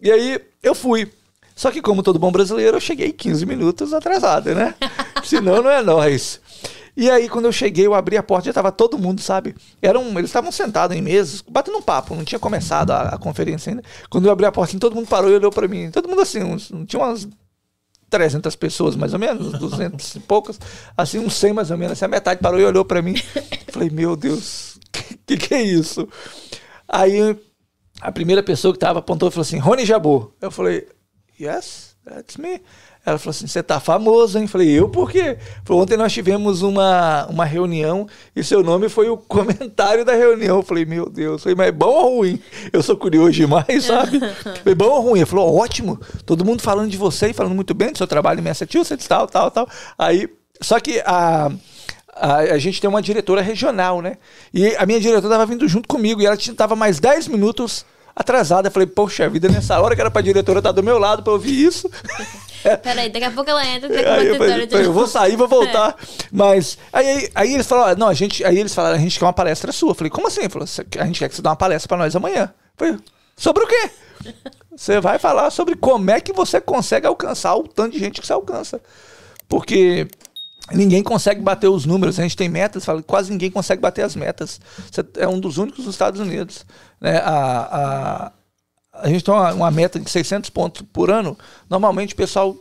[0.00, 1.10] E aí eu fui.
[1.54, 4.74] Só que, como todo bom brasileiro, eu cheguei 15 minutos atrasado, né?
[5.24, 6.38] Senão não é nós.
[6.96, 9.54] E aí, quando eu cheguei, eu abri a porta, já tava todo mundo, sabe?
[9.82, 13.70] Eram, eles estavam sentados em mesas, batendo um papo, não tinha começado a, a conferência
[13.70, 13.82] ainda.
[14.08, 15.90] Quando eu abri a porta, assim, todo mundo parou e olhou pra mim.
[15.90, 17.28] Todo mundo assim, uns, tinha umas
[18.08, 20.58] 300 pessoas, mais ou menos, uns 200 e poucas,
[20.96, 23.14] assim, uns 100 mais ou menos, assim, a metade parou e olhou pra mim.
[23.70, 24.78] Falei, meu Deus,
[25.26, 26.08] que que é isso?
[26.88, 27.36] Aí,
[28.00, 30.32] a primeira pessoa que tava apontou e falou assim, Rony Jabô.
[30.40, 30.88] Eu falei,
[31.38, 32.60] yes, that's me.
[33.04, 34.46] Ela falou assim, você tá famoso, hein?
[34.46, 35.38] Falei, eu por quê?
[35.68, 40.58] Ontem nós tivemos uma, uma reunião e seu nome foi o comentário da reunião.
[40.58, 41.42] Eu falei, meu Deus.
[41.42, 42.40] Falei, mas é bom ou ruim?
[42.72, 44.20] Eu sou curioso demais, sabe?
[44.62, 45.20] Falei, bom ou ruim?
[45.20, 46.00] Ele falou, ótimo.
[46.24, 49.26] Todo mundo falando de você e falando muito bem do seu trabalho em Massachusetts, tal,
[49.26, 49.68] tal, tal.
[49.98, 50.28] Aí,
[50.60, 51.50] só que a...
[52.18, 54.16] A, a gente tem uma diretora regional, né?
[54.54, 57.84] E a minha diretora tava vindo junto comigo e ela tava mais 10 minutos
[58.16, 58.68] atrasada.
[58.68, 61.34] Eu falei, poxa vida, nessa hora que era pra diretora estar do meu lado pra
[61.34, 61.88] ouvir isso.
[62.82, 65.46] Peraí, daqui a pouco ela entra e você Aí eu, falei, eu vou sair, vou
[65.46, 65.94] voltar.
[66.32, 69.24] Mas aí, aí, aí eles falaram, não, a gente, aí eles falaram, a gente quer
[69.24, 69.90] uma palestra sua.
[69.90, 70.40] Eu falei, como assim?
[70.40, 72.52] Ele falou, "Cê- a gente quer que você dê uma palestra pra nós amanhã.
[72.52, 72.96] Eu falei,
[73.36, 73.90] sobre o quê?
[74.76, 78.26] Você vai falar sobre como é que você consegue alcançar o tanto de gente que
[78.26, 78.78] você alcança.
[79.48, 80.06] Porque
[80.72, 82.18] ninguém consegue bater os números.
[82.18, 84.60] A gente tem metas, fala, quase ninguém consegue bater as metas.
[84.90, 86.66] Você é um dos únicos nos Estados Unidos.
[87.00, 87.18] Né?
[87.18, 88.32] A,
[88.92, 91.36] a, a gente tem uma, uma meta de 600 pontos por ano.
[91.68, 92.56] Normalmente o pessoal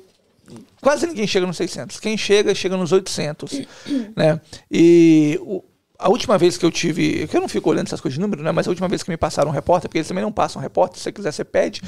[0.81, 1.99] quase ninguém chega nos 600.
[1.99, 3.61] Quem chega, chega nos 800,
[4.15, 4.39] né?
[4.69, 5.63] E o-
[5.97, 8.43] a última vez que eu tive, que eu não fico olhando essas coisas de número,
[8.43, 8.51] né?
[8.51, 10.97] Mas a última vez que me passaram um repórter, porque eles também não passam repórter,
[10.97, 11.81] se você quiser você pede.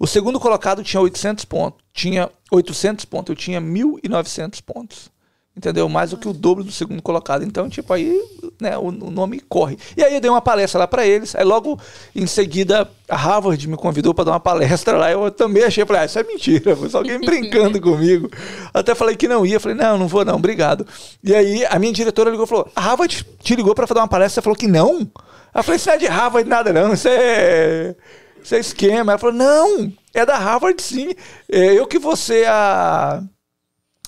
[0.00, 5.11] O segundo colocado tinha 800 pontos, tinha 800 pontos, eu tinha 1.900 pontos.
[5.54, 5.86] Entendeu?
[5.86, 7.44] Mais do que o dobro do segundo colocado.
[7.44, 8.18] Então, tipo, aí,
[8.58, 9.76] né, o, o nome corre.
[9.94, 11.34] E aí eu dei uma palestra lá pra eles.
[11.36, 11.78] Aí logo
[12.16, 15.10] em seguida a Harvard me convidou pra dar uma palestra lá.
[15.12, 18.30] Eu também achei, falei, ah, isso é mentira, foi só alguém brincando comigo.
[18.72, 20.86] Até falei que não ia, falei, não, não vou não, obrigado.
[21.22, 24.08] E aí a minha diretora ligou e falou: a Harvard te ligou pra dar uma
[24.08, 25.06] palestra, você falou que não?
[25.54, 27.94] Eu falei, isso não é de Harvard nada, não, isso é.
[28.42, 29.12] Isso é esquema.
[29.12, 31.10] Ela falou, não, é da Harvard sim.
[31.48, 33.22] É, eu que você a.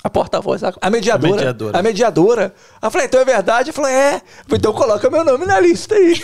[0.04, 1.32] A porta-voz, a, a mediadora.
[1.32, 1.78] A mediadora.
[1.78, 2.54] A mediadora.
[2.74, 3.70] Aí eu falei, então é verdade?
[3.70, 4.22] Eu falei, é.
[4.52, 6.22] Então coloca meu nome na lista aí.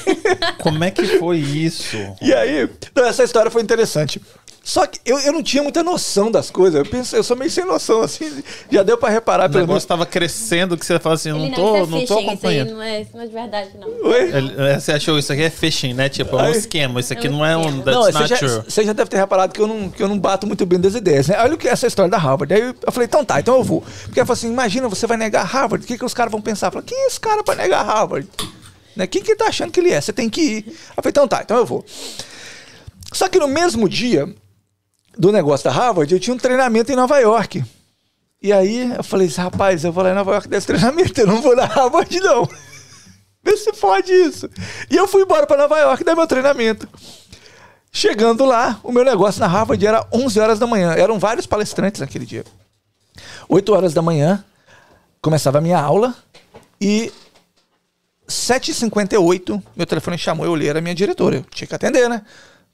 [0.63, 1.97] Como é que foi isso?
[2.21, 4.21] e aí, então essa história foi interessante.
[4.71, 6.79] Só que eu, eu não tinha muita noção das coisas.
[6.79, 8.41] Eu pensei, eu sou meio sem noção, assim.
[8.71, 9.83] Já deu pra reparar, O pelo negócio menos.
[9.83, 12.15] estava crescendo que você fala assim, Ele não tô, isso é não tô phishing, Isso
[12.15, 12.71] aí acompanhando.
[12.75, 13.89] não é, isso não é de verdade, não.
[13.89, 14.31] Oi?
[14.71, 16.09] É, Você achou isso aqui é phishing, né?
[16.09, 17.01] Tipo, é um esquema.
[17.01, 17.81] Isso aqui É um não é um.
[17.83, 18.63] That's Não, você not já, true.
[18.69, 20.95] você já deve ter reparado que eu, não, que eu não bato muito bem das
[20.95, 21.37] ideias, né?
[21.41, 22.55] Olha o que é essa história da Harvard.
[22.55, 23.81] Aí eu falei, então tá, então eu vou.
[24.05, 26.41] Porque ela falou assim: imagina, você vai negar Harvard, o que, que os caras vão
[26.41, 26.69] pensar?
[26.69, 28.29] Eu falei, quem é esse cara pra negar Harvard?
[28.95, 29.05] Né?
[29.09, 30.01] Quem que ele tá achando que ele é?
[30.01, 30.65] Você tem que ir.
[30.69, 31.85] Eu falei, então tá, então eu vou.
[33.13, 34.33] Só que no mesmo dia
[35.21, 37.63] do negócio da Harvard, eu tinha um treinamento em Nova York.
[38.43, 41.27] E aí eu falei assim, rapaz, eu vou lá em Nova York desse treinamento, eu
[41.27, 42.49] não vou na Harvard, não.
[43.45, 44.49] Vê se pode isso.
[44.91, 46.89] E eu fui embora para Nova York dar meu treinamento.
[47.93, 50.93] Chegando lá, o meu negócio na Harvard era 11 horas da manhã.
[50.93, 52.45] Eram vários palestrantes naquele dia.
[53.47, 54.43] 8 horas da manhã,
[55.21, 56.15] começava a minha aula
[56.81, 57.13] e
[58.27, 61.37] 7h58, meu telefone chamou, eu olhei, era a minha diretora.
[61.37, 62.23] Eu tinha que atender, né?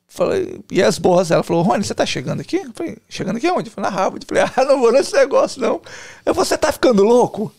[0.08, 1.30] Falei, e as boas?
[1.30, 2.56] Ela falou, Rony, você tá chegando aqui?
[2.56, 3.68] Eu falei, chegando aqui onde?
[3.68, 4.24] Eu falei, na Harvard.
[4.24, 5.80] Eu falei, ah, não vou nesse negócio, não.
[6.24, 7.52] Eu falei, você tá ficando louco?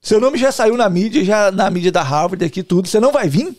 [0.00, 2.88] Seu nome já saiu na mídia, já na mídia da Harvard aqui, tudo.
[2.88, 3.56] Você não vai vir?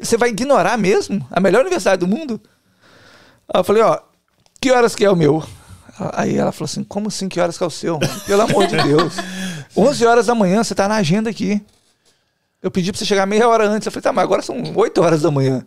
[0.00, 1.26] Você vai ignorar mesmo?
[1.30, 2.40] A melhor universidade do mundo?
[3.52, 3.98] Aí eu falei, ó,
[4.60, 5.42] que horas que é o meu?
[6.12, 7.98] Aí ela falou assim, como assim, que horas que é o seu?
[7.98, 8.20] mano?
[8.26, 9.14] Pelo amor de Deus.
[9.76, 11.62] 11 horas da manhã, você tá na agenda aqui.
[12.62, 13.86] Eu pedi pra você chegar meia hora antes.
[13.86, 15.66] Eu falei, tá, mas agora são 8 horas da manhã.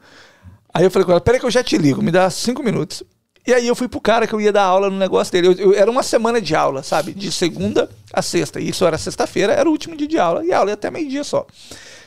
[0.74, 3.04] Aí eu falei com ela, peraí que eu já te ligo, me dá 5 minutos.
[3.46, 5.48] E aí eu fui pro cara que eu ia dar aula no negócio dele.
[5.48, 7.12] Eu, eu- era uma semana de aula, sabe?
[7.14, 8.60] De segunda a sexta.
[8.60, 10.46] E isso era sexta-feira, era o último dia de aula.
[10.46, 11.46] E a aula ia até meio-dia só.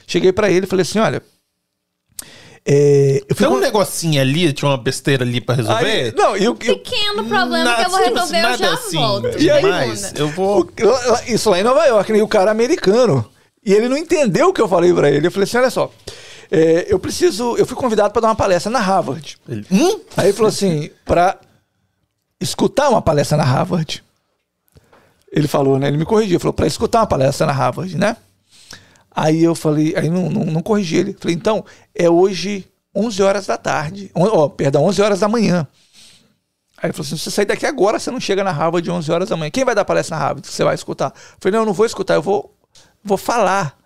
[0.06, 1.22] Cheguei pra ele e falei assim, olha...
[2.64, 5.84] é, eu Tem um com- negocinho ali, tinha uma besteira ali pra resolver?
[5.86, 8.96] Aí- não, e eu, eu, Pequeno problema Nada- que eu vou resolver, eu já assim
[8.96, 9.38] volto.
[9.38, 10.00] demais.
[10.00, 10.20] Segunda.
[10.20, 10.68] Eu vou.
[11.28, 12.18] Isso lá em Nova York, né?
[12.18, 13.30] E o cara americano.
[13.64, 15.26] E ele não entendeu o que eu falei pra ele.
[15.26, 15.90] Eu falei assim: olha só,
[16.50, 17.56] é, eu preciso.
[17.56, 19.38] Eu fui convidado pra dar uma palestra na Harvard.
[19.48, 20.00] Ele, hum?
[20.16, 21.38] Aí ele falou assim: pra
[22.40, 24.04] escutar uma palestra na Harvard.
[25.32, 25.88] Ele falou, né?
[25.88, 26.40] Ele me corrigiu.
[26.40, 28.16] Falou: pra escutar uma palestra na Harvard, né?
[29.10, 31.16] Aí eu falei, aí não, não, não corrigi ele.
[31.18, 34.10] Falei, então, é hoje 11 horas da tarde.
[34.14, 35.66] Ó, perdão, 11 horas da manhã.
[36.76, 38.90] Aí ele falou assim: se você sair daqui agora, você não chega na Harvard de
[38.90, 39.50] 11 horas da manhã.
[39.50, 41.06] Quem vai dar palestra na Harvard você vai escutar?
[41.06, 42.54] Eu falei: não, eu não vou escutar, eu vou,
[43.02, 43.78] vou falar.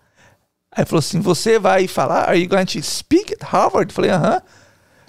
[0.73, 2.29] Aí ele falou assim: você vai falar?
[2.29, 3.91] Are you going to speak at Harvard?
[3.91, 4.41] Eu falei: aham.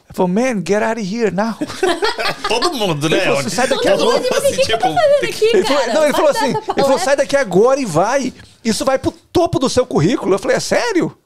[0.05, 1.57] Ele falou: man, get out of here now.
[2.49, 3.17] Todo mundo, né?
[3.17, 4.39] Ele falou assim, sai daqui Todo mundo agora.
[4.39, 6.83] assim, o que que tá fazendo aqui, Ele falou, não, ele Vai falou assim: ele
[6.83, 8.33] falou, sai daqui agora e vai.
[8.65, 10.35] Isso vai pro topo do seu currículo.
[10.35, 11.17] Eu falei: é sério?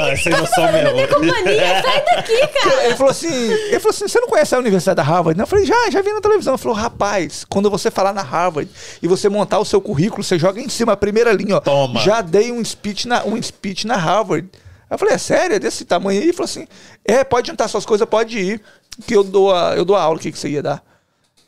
[0.00, 0.96] Ah, sem noção mesmo.
[1.26, 2.84] Mania, sai daqui, cara.
[2.86, 5.36] Ele falou assim, ele falou assim, você não conhece a Universidade da Harvard?
[5.36, 5.44] não?
[5.44, 6.54] Eu falei, já, já vi na televisão.
[6.54, 8.70] Ele falou, rapaz, quando você falar na Harvard
[9.02, 11.60] e você montar o seu currículo, você joga em cima a primeira linha, ó.
[11.60, 12.00] Toma.
[12.00, 14.48] Já dei um speech na, um speech na Harvard.
[14.90, 15.56] Eu falei, é sério?
[15.56, 16.26] É desse tamanho aí?
[16.26, 16.66] Ele falou assim,
[17.04, 18.60] é, pode juntar suas coisas, pode ir,
[19.06, 20.82] que eu dou a, eu dou a aula, o que, que você ia dar?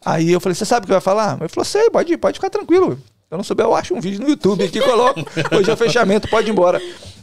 [0.04, 1.38] Aí eu falei, você sabe o que vai falar?
[1.40, 2.98] Ele falou, sei, pode ir, pode ficar tranquilo.
[3.30, 5.20] Eu não souber, eu acho um vídeo no YouTube aqui, coloco.
[5.56, 6.80] Hoje é o fechamento, pode ir embora.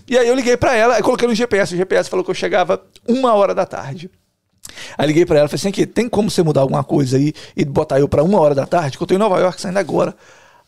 [0.07, 1.73] E aí eu liguei pra ela, aí coloquei no GPS.
[1.73, 4.09] O GPS falou que eu chegava uma hora da tarde.
[4.97, 7.65] Aí liguei pra ela, falei assim, aqui, tem como você mudar alguma coisa aí e
[7.65, 8.97] botar eu pra uma hora da tarde?
[8.97, 10.15] Que eu tô em Nova York saindo agora.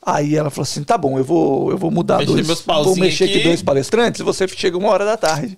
[0.06, 3.24] Aí ela falou assim, tá bom, eu vou, eu vou mudar Mexer dois, vou mexer
[3.24, 3.44] aqui aqui.
[3.44, 5.58] dois palestrantes e você chega uma hora da tarde.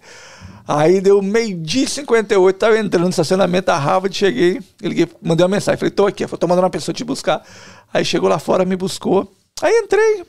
[0.68, 5.56] Aí deu meio-dia e 58, tava entrando no estacionamento da Harvard, cheguei, liguei, mandei uma
[5.56, 7.44] mensagem, falei, tô aqui, eu tô mandando uma pessoa te buscar.
[7.94, 9.32] Aí chegou lá fora, me buscou.
[9.62, 10.26] Aí entrei,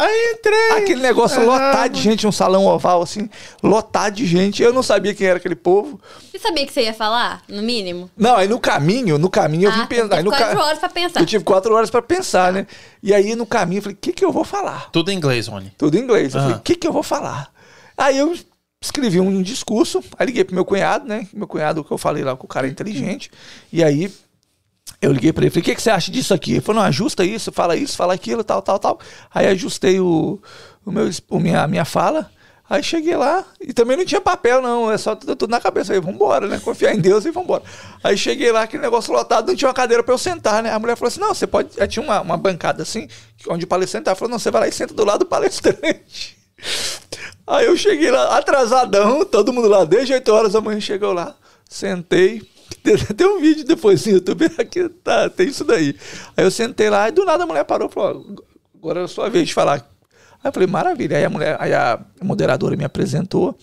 [0.00, 0.70] Aí entrei.
[0.82, 3.28] aquele negócio Ah, lotado de gente, um salão oval assim,
[3.62, 4.62] lotado de gente.
[4.62, 6.00] Eu não sabia quem era aquele povo.
[6.30, 8.10] Você sabia que você ia falar, no mínimo?
[8.16, 10.22] Não, aí no caminho, no caminho eu vim Ah, pensar.
[10.22, 11.20] No quatro ca- horas pra pensar.
[11.20, 12.66] Eu tive quatro horas pra pensar, né?
[13.02, 14.90] E aí no caminho eu falei, o que, que eu vou falar?
[14.90, 15.72] Tudo em inglês, Rony.
[15.76, 16.34] Tudo em inglês.
[16.34, 16.42] Eu Ah.
[16.44, 17.50] falei, o que, que eu vou falar?
[17.96, 18.34] Aí eu
[18.82, 21.28] escrevi um discurso, aí liguei pro meu cunhado, né?
[21.34, 23.30] Meu cunhado, que eu falei lá, que o cara é inteligente.
[23.70, 24.10] E aí
[25.00, 26.52] eu liguei pra ele, falei, o que, que você acha disso aqui?
[26.52, 29.00] Ele falou, não, ajusta isso, fala isso, fala aquilo, tal, tal, tal.
[29.34, 30.40] Aí ajustei o,
[30.84, 32.30] o meu, o minha, a minha fala.
[32.68, 34.92] Aí cheguei lá e também não tinha papel, não.
[34.92, 35.92] É só tudo, tudo na cabeça.
[35.92, 36.60] Aí, vambora, né?
[36.60, 37.64] Confiar em Deus e vambora.
[38.04, 40.70] Aí cheguei lá, aquele negócio lotado, não tinha uma cadeira pra eu sentar, né?
[40.72, 41.70] A mulher falou assim: não, você pode.
[41.80, 43.08] Aí tinha uma, uma bancada assim,
[43.48, 44.14] onde o palestrante tava.
[44.14, 46.38] Falou, não, você vai lá e senta do lado do palestrante.
[47.44, 51.34] Aí eu cheguei lá, atrasadão, todo mundo lá, desde 8 horas da manhã chegou lá,
[51.68, 52.48] sentei.
[53.16, 55.94] Tem, um vídeo depois no YouTube, aqui tá, tem isso daí.
[56.36, 58.42] Aí eu sentei lá e do nada a mulher parou e falou: "Ó,
[58.78, 59.86] agora é a sua vez de falar.
[60.42, 61.18] Aí eu falei, maravilha.
[61.18, 63.56] Aí a mulher, aí a moderadora me apresentou.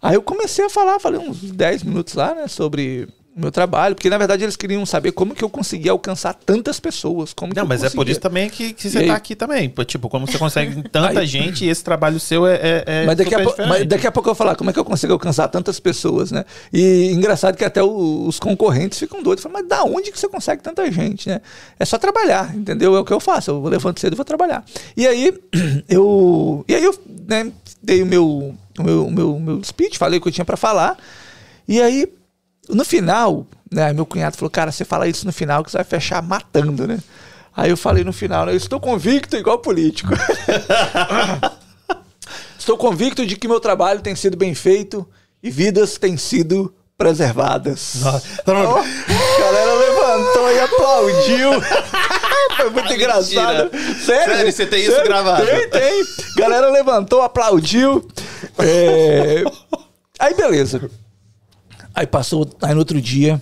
[0.00, 4.08] Aí eu comecei a falar, falei uns 10 minutos lá, né, sobre meu trabalho, porque
[4.08, 7.32] na verdade eles queriam saber como que eu conseguia alcançar tantas pessoas.
[7.32, 8.12] Como Não, mas é por conseguia.
[8.12, 9.06] isso também que, que você aí?
[9.08, 9.68] tá aqui também.
[9.86, 13.16] Tipo, como você consegue tanta Aí- gente e esse trabalho seu é, é, é mas,
[13.18, 15.48] daqui a mas daqui a pouco eu vou falar como é que eu consigo alcançar
[15.48, 16.44] tantas pessoas, né?
[16.72, 19.42] E engraçado que até o- os concorrentes ficam doidos.
[19.42, 21.40] Falam, mas da onde que você consegue tanta gente, né?
[21.78, 22.94] É só trabalhar, entendeu?
[22.94, 23.50] É o que eu faço.
[23.50, 24.64] Eu levanto cedo e vou trabalhar.
[24.96, 25.34] E aí,
[25.88, 26.64] eu...
[26.68, 26.94] E aí eu
[27.28, 27.50] né,
[27.82, 30.44] dei o meu, o meu, o meu, o meu speech, falei o que eu tinha
[30.44, 30.96] pra falar.
[31.66, 32.06] E aí,
[32.68, 35.84] no final, né, meu cunhado falou, cara, você fala isso no final que você vai
[35.84, 36.98] fechar matando, né?
[37.56, 40.12] Aí eu falei no final, né, eu estou convicto igual político.
[42.58, 45.06] Estou convicto de que meu trabalho tem sido bem feito
[45.42, 47.96] e vidas têm sido preservadas.
[48.02, 51.50] Ó, a galera levantou e aplaudiu.
[52.56, 53.70] Foi muito engraçado.
[54.02, 54.34] Sério?
[54.34, 55.44] Sério, você tem isso gravado?
[55.44, 56.04] Tem, tem.
[56.38, 58.08] Galera levantou, aplaudiu.
[58.58, 59.44] É,
[60.18, 60.90] Aí, beleza.
[61.94, 63.40] Aí passou, aí no outro dia.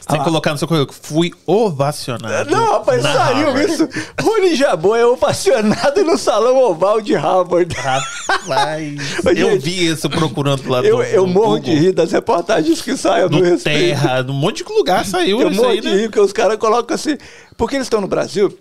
[0.00, 0.98] Você tem que colocar no seu currículo.
[1.02, 2.50] Fui ovacionado.
[2.50, 3.72] Não, rapaz, na saiu Harvard.
[3.72, 3.88] isso.
[4.20, 7.74] Rony Jabô é ovacionado no salão oval de Harvard.
[7.76, 11.60] Rapaz, eu gente, vi isso procurando lá Eu, no- eu morro Google.
[11.60, 13.78] de rir das reportagens que saem No respeito.
[14.00, 15.96] Terra, num monte de lugar saiu Eu isso morro aí, de né?
[15.96, 17.16] rir, porque os caras colocam assim.
[17.56, 18.56] Porque eles estão no Brasil.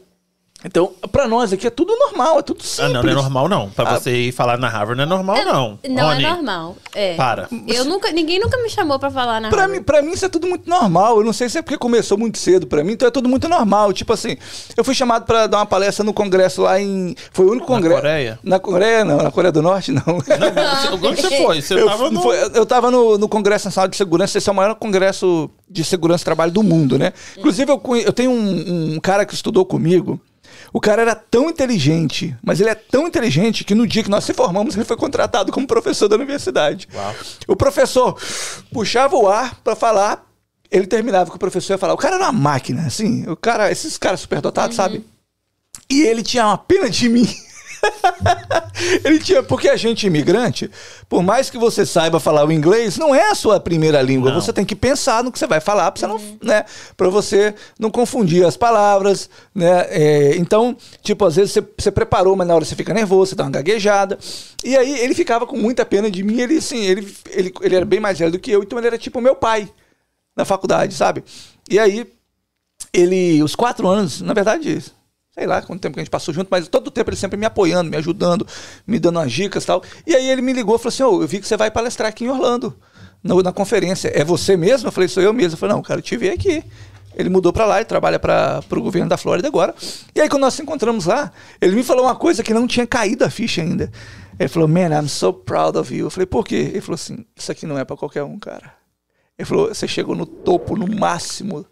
[0.65, 2.79] Então, pra nós aqui é tudo normal, é tudo simples.
[2.89, 3.69] Ah, não, não é normal não.
[3.69, 3.97] Pra Ah.
[3.97, 5.79] você ir falar na Harvard não é normal não.
[5.87, 6.75] Não Rony, é normal.
[6.93, 7.15] É.
[7.15, 7.47] Para.
[7.65, 9.79] Eu nunca, ninguém nunca me chamou pra falar na Pra Harvard.
[9.79, 11.17] mim, pra mim isso é tudo muito normal.
[11.19, 13.47] Eu não sei se é porque começou muito cedo pra mim, então é tudo muito
[13.47, 13.93] normal.
[13.93, 14.35] Tipo assim,
[14.75, 17.15] eu fui chamado pra dar uma palestra no congresso lá em.
[17.31, 18.01] Foi o único congresso.
[18.01, 18.39] Coreia?
[18.43, 19.17] Na Coreia, não.
[19.17, 20.03] Na Coreia do Norte, não.
[20.05, 21.61] Não, onde você foi?
[21.61, 22.21] Você eu, tava no...
[22.21, 25.83] foi- eu tava no, no Congresso Nacional de Segurança, esse é o maior congresso de
[25.83, 27.13] segurança e trabalho do mundo, né?
[27.37, 30.19] Inclusive, eu, eu tenho um, um cara que estudou comigo.
[30.71, 34.23] O cara era tão inteligente, mas ele é tão inteligente que no dia que nós
[34.23, 36.87] se formamos, ele foi contratado como professor da universidade.
[36.93, 37.15] Uau.
[37.47, 38.17] O professor
[38.71, 40.25] puxava o ar pra falar,
[40.69, 41.93] ele terminava com o professor ia falar.
[41.93, 45.05] O cara era uma máquina, assim, o cara, esses caras superdotados, sabe?
[45.89, 47.27] E ele tinha uma pena de mim.
[49.03, 50.69] ele tinha, porque a gente imigrante,
[51.07, 54.31] por mais que você saiba falar o inglês, não é a sua primeira língua.
[54.31, 54.41] Não.
[54.41, 56.65] Você tem que pensar no que você vai falar para você não, né,
[56.95, 59.85] para você não confundir as palavras, né?
[59.89, 63.35] É, então, tipo, às vezes você, você preparou, mas na hora você fica nervoso, você
[63.35, 64.17] dá uma gaguejada.
[64.63, 66.39] E aí ele ficava com muita pena de mim.
[66.39, 68.97] Ele, assim, ele, ele, ele era bem mais velho do que eu, então ele era
[68.97, 69.69] tipo meu pai
[70.35, 71.23] na faculdade, sabe?
[71.69, 72.07] E aí
[72.93, 74.83] ele, os quatro anos, na verdade,
[75.39, 77.37] sei lá quanto tempo que a gente passou junto, mas todo o tempo ele sempre
[77.37, 78.45] me apoiando, me ajudando,
[78.85, 79.81] me dando umas dicas e tal.
[80.05, 82.09] E aí ele me ligou e falou assim: Ô, eu vi que você vai palestrar
[82.09, 82.75] aqui em Orlando,
[83.23, 84.11] no- na conferência.
[84.13, 84.87] É você mesmo?
[84.89, 85.53] Eu falei: sou eu mesmo.
[85.53, 86.63] Eu falei: não, quero te ver aqui.
[87.15, 89.73] Ele mudou pra lá, ele trabalha para o governo da Flórida agora.
[90.15, 92.85] E aí, quando nós nos encontramos lá, ele me falou uma coisa que não tinha
[92.85, 93.91] caído a ficha ainda.
[94.37, 96.05] Ele falou: Man, I'm so proud of you.
[96.07, 96.55] Eu falei: Por quê?
[96.55, 98.73] Ele falou assim: Isso aqui não é pra qualquer um, cara.
[99.37, 101.65] Ele falou: Você chegou no topo, no máximo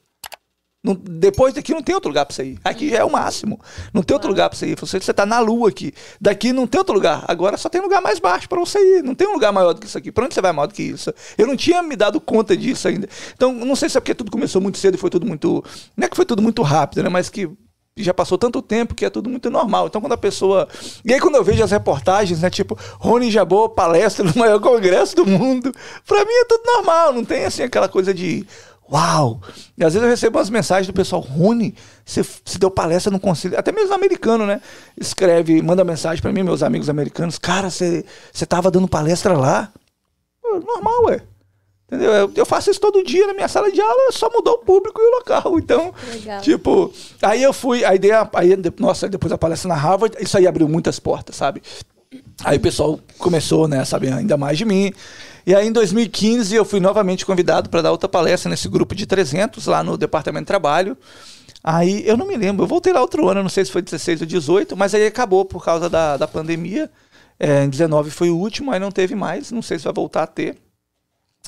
[0.87, 2.59] não- depois daqui não tem outro lugar pra você ir.
[2.63, 3.59] Aqui já é o máximo.
[3.93, 4.79] Não tem outro lugar pra você ir.
[4.79, 5.93] Você, você tá na lua aqui.
[6.19, 7.23] Daqui não tem outro lugar.
[7.27, 9.03] Agora só tem lugar mais baixo pra você ir.
[9.03, 10.11] Não tem um lugar maior do que isso aqui.
[10.11, 11.13] Pra onde você vai maior do que isso?
[11.37, 13.07] Eu não tinha me dado conta disso ainda.
[13.33, 15.63] Então, não sei se é porque tudo começou muito cedo e foi tudo muito.
[15.95, 17.09] Não é que foi tudo muito rápido, né?
[17.09, 17.49] Mas que
[17.99, 19.87] já passou tanto tempo que é tudo muito normal.
[19.87, 20.67] Então, quando a pessoa.
[21.03, 22.49] E aí, quando eu vejo as reportagens, né?
[22.49, 25.73] Tipo, Rony Jabô, palestra no maior congresso do mundo.
[26.05, 27.11] Pra mim é tudo normal.
[27.11, 28.45] Não tem assim aquela coisa de.
[28.91, 29.41] Uau!
[29.77, 31.75] E às vezes eu recebo umas mensagens do pessoal, Rony,
[32.05, 34.61] você você deu palestra no conselho, até mesmo americano, né?
[34.99, 39.71] Escreve, manda mensagem pra mim, meus amigos americanos, cara, você você tava dando palestra lá?
[40.43, 41.21] Normal, ué.
[41.87, 42.11] Entendeu?
[42.11, 44.99] Eu, eu faço isso todo dia na minha sala de aula, só mudou o público
[45.01, 45.57] e o local.
[45.59, 46.41] Então, Legal.
[46.41, 50.37] tipo, aí eu fui, a ideia, aí, de- nossa, depois da palestra na Harvard, isso
[50.37, 51.61] aí abriu muitas portas, sabe?
[52.43, 54.93] Aí o pessoal começou, né, a saber ainda mais de mim.
[55.47, 59.05] E aí em 2015 eu fui novamente convidado para dar outra palestra nesse grupo de
[59.05, 60.97] 300 lá no Departamento de Trabalho.
[61.63, 64.19] Aí eu não me lembro, eu voltei lá outro ano, não sei se foi 16
[64.19, 66.91] ou 18, mas aí acabou por causa da, da pandemia.
[67.39, 70.23] É, em 19 foi o último, aí não teve mais, não sei se vai voltar
[70.23, 70.57] a ter.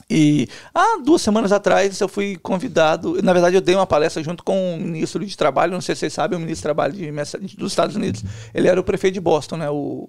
[0.10, 3.22] E há duas semanas atrás eu fui convidado.
[3.22, 5.74] Na verdade, eu dei uma palestra junto com o ministro de Trabalho.
[5.74, 8.24] Não sei se vocês sabem, o ministro de Trabalho de dos Estados Unidos.
[8.54, 9.70] Ele era o prefeito de Boston, né?
[9.70, 10.08] O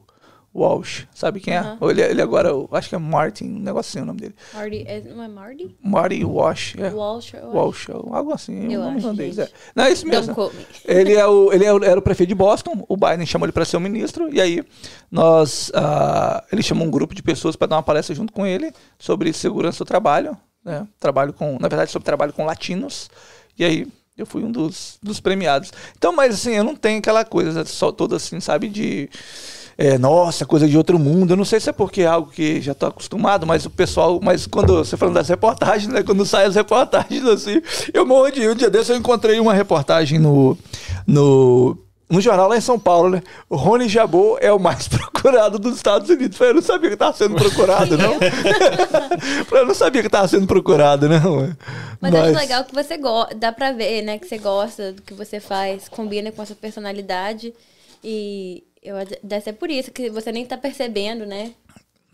[0.53, 1.07] Walsh.
[1.15, 1.77] Sabe quem é?
[1.81, 4.35] Ele, ele agora, eu acho que é Martin, um negocinho o nome dele.
[4.53, 5.77] Marty, é- não é Marty?
[5.83, 6.75] Marty Walsh.
[6.77, 6.91] É.
[6.91, 7.33] Walsh?
[7.53, 8.73] Walsh, ou algo assim.
[8.73, 9.41] Eu o nome gente.
[9.41, 9.49] é.
[9.77, 10.35] Não, é isso mesmo.
[10.85, 13.53] Ele, é o, ele é o- era o prefeito de Boston, o Biden chamou ele
[13.53, 14.65] para ser o ministro, e aí
[15.11, 18.73] nós, ah, ele chamou um grupo de pessoas para dar uma palestra junto com ele
[18.99, 20.87] sobre segurança do trabalho, né?
[20.99, 23.09] trabalho com, na verdade, sobre trabalho com latinos,
[23.59, 23.87] e aí
[24.19, 25.73] eu fui um dos, dos premiados.
[25.97, 29.09] Então, mas assim, eu não tenho aquela coisa só toda assim, sabe, de
[29.81, 31.33] é, nossa, coisa de outro mundo.
[31.33, 34.21] Eu não sei se é porque é algo que já tô acostumado, mas o pessoal,
[34.23, 37.63] mas quando você falando das reportagens, né, quando saem as reportagens assim,
[37.95, 40.55] eu morro de um dia desse eu encontrei uma reportagem no
[41.07, 41.79] no
[42.11, 43.23] no jornal lá em São Paulo, né?
[43.49, 46.39] O Rony Jabô é o mais procurado dos Estados Unidos.
[46.39, 48.19] Eu não sabia que estava sendo procurado, não.
[49.59, 51.57] eu não sabia que estava sendo procurado, não.
[52.03, 55.15] Mas, acho legal que você gosta, dá pra ver, né, que você gosta do que
[55.15, 57.55] você faz, combina com a sua personalidade.
[58.03, 61.53] E eu, deve ser por isso que você nem tá percebendo, né?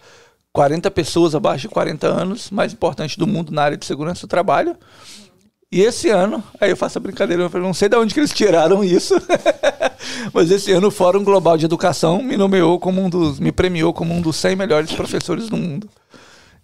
[0.54, 4.30] 40 pessoas abaixo de 40 anos, mais importante do mundo na área de segurança do
[4.30, 4.76] trabalho.
[5.72, 8.32] E esse ano, aí eu faço a brincadeira, eu não sei de onde que eles
[8.32, 9.14] tiraram isso,
[10.32, 13.94] mas esse ano o Fórum Global de Educação me nomeou como um dos, me premiou
[13.94, 15.90] como um dos 100 melhores professores do mundo.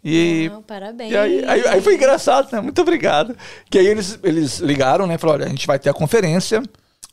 [0.04, 1.12] E, Não, parabéns.
[1.12, 2.62] e aí, aí, aí foi engraçado, né?
[2.62, 3.36] Muito obrigado.
[3.70, 5.18] Que aí eles, eles ligaram, né?
[5.18, 6.64] Falaram, olha, a gente vai ter a conferência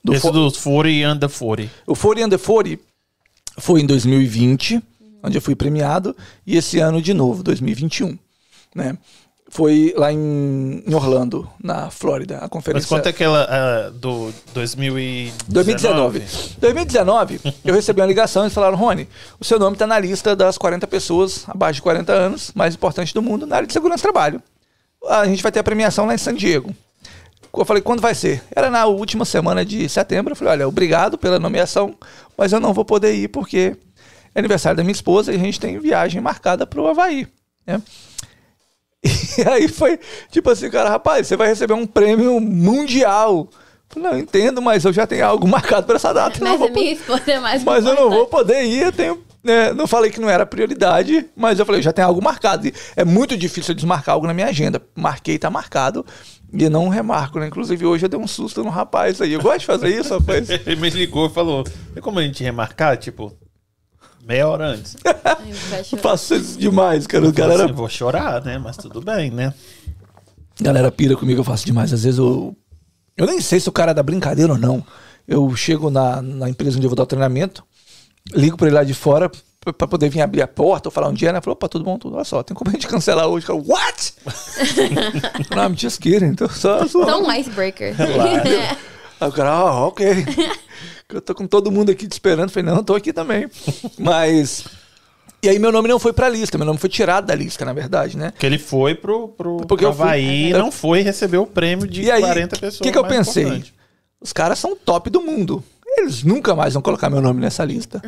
[0.03, 1.71] do Esse dos 40 under 40.
[1.87, 2.83] o 40 Under 40
[3.59, 4.81] foi em 2020,
[5.23, 8.17] onde eu fui premiado, e esse ano de novo, 2021,
[8.75, 8.97] né?
[9.51, 12.87] Foi lá em, em Orlando, na Flórida, a Mas conferência.
[12.87, 15.33] quanto é aquela ah, do 2019?
[15.49, 16.23] 2019.
[16.61, 19.09] 2019, eu recebi uma ligação e falaram, Rony,
[19.41, 23.15] o seu nome está na lista das 40 pessoas abaixo de 40 anos, mais importantes
[23.15, 24.43] do mundo, na área de segurança do trabalho.
[25.09, 26.75] A gente vai ter a premiação lá em San Diego.
[27.57, 28.43] Eu falei, quando vai ser?
[28.55, 30.33] Era na última semana de setembro.
[30.33, 31.95] Eu falei, olha, obrigado pela nomeação,
[32.37, 33.77] mas eu não vou poder ir porque
[34.35, 37.27] é aniversário da minha esposa e a gente tem viagem marcada para o Havaí.
[37.67, 37.81] Né?
[39.39, 39.99] E aí foi
[40.33, 43.49] tipo assim, cara, rapaz, você vai receber um prêmio mundial.
[43.49, 46.39] Eu falei, não, eu entendo, mas eu já tenho algo marcado para essa data.
[46.43, 49.23] Mas a minha esposa é mais mas eu não vou poder ir, eu tenho.
[49.43, 52.67] né, não falei que não era prioridade, mas eu falei, já tem algo marcado.
[52.67, 54.83] E é muito difícil eu desmarcar algo na minha agenda.
[54.97, 56.05] Marquei, tá marcado.
[56.53, 57.49] E não remarco, né?
[57.49, 59.33] Inclusive, hoje eu dei um susto no rapaz aí.
[59.33, 60.49] Eu gosto de fazer isso, rapaz.
[60.67, 62.97] Ele me ligou e falou: Tem como a gente remarcar?
[62.97, 63.37] Tipo,
[64.25, 64.97] meia hora antes.
[65.93, 67.25] Eu faço isso demais, cara.
[67.25, 68.59] Eu galera, assim, vou chorar, né?
[68.59, 69.53] Mas tudo bem, né?
[70.61, 71.93] galera pira comigo, eu faço demais.
[71.93, 72.57] Às vezes eu.
[73.17, 74.85] Eu nem sei se o cara é da brincadeira ou não.
[75.27, 77.63] Eu chego na, na empresa onde eu vou dar o treinamento,
[78.33, 79.31] ligo pra ele lá de fora
[79.73, 81.41] pra- pra poder vir abrir a porta ou falar um dia, né?
[81.41, 82.17] Falou, opa, tudo bom, tudo.
[82.17, 83.47] Olha só, tem como a gente cancelar hoje?
[83.47, 84.15] Cara, what?
[85.55, 86.27] não, I'm just kidding.
[86.27, 87.05] Então, só, só.
[87.05, 87.95] Só um icebreaker.
[89.21, 90.25] Aí o cara, ah, ok.
[91.13, 92.51] eu tô com todo mundo aqui te esperando.
[92.51, 93.49] Falei, não, eu tô aqui também.
[93.99, 94.65] Mas.
[95.43, 97.73] E aí meu nome não foi pra lista, meu nome foi tirado da lista, na
[97.73, 98.33] verdade, né?
[98.33, 101.37] Porque ele foi pro, pro, Porque pro eu fui- Havaí e eu- não foi receber
[101.39, 102.81] o prêmio de E aí, 40 o pessoas.
[102.81, 103.45] que, que eu pensei?
[103.45, 103.73] importante.
[104.21, 105.63] Os caras são top do mundo.
[105.97, 108.03] Eles nunca mais vão colocar meu nome nessa lista.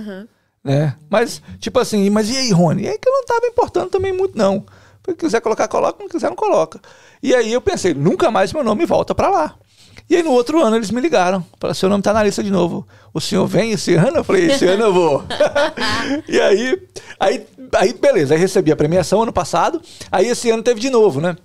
[0.63, 0.95] Né?
[1.09, 2.83] Mas, tipo assim, mas e aí, Rony?
[2.83, 4.65] E aí que eu não tava importando também muito, não.
[5.07, 6.81] Se quiser colocar, coloca, não quiser, não coloca.
[7.23, 9.55] E aí eu pensei, nunca mais meu nome volta pra lá.
[10.09, 11.45] E aí no outro ano eles me ligaram.
[11.59, 12.87] Falaram, seu nome tá na lista de novo.
[13.15, 14.19] O senhor vem esse ano?
[14.19, 15.25] Eu falei, esse ano eu vou.
[16.29, 16.83] e aí,
[17.19, 19.81] aí, aí, beleza, aí recebi a premiação ano passado.
[20.11, 21.37] Aí esse ano teve de novo, né?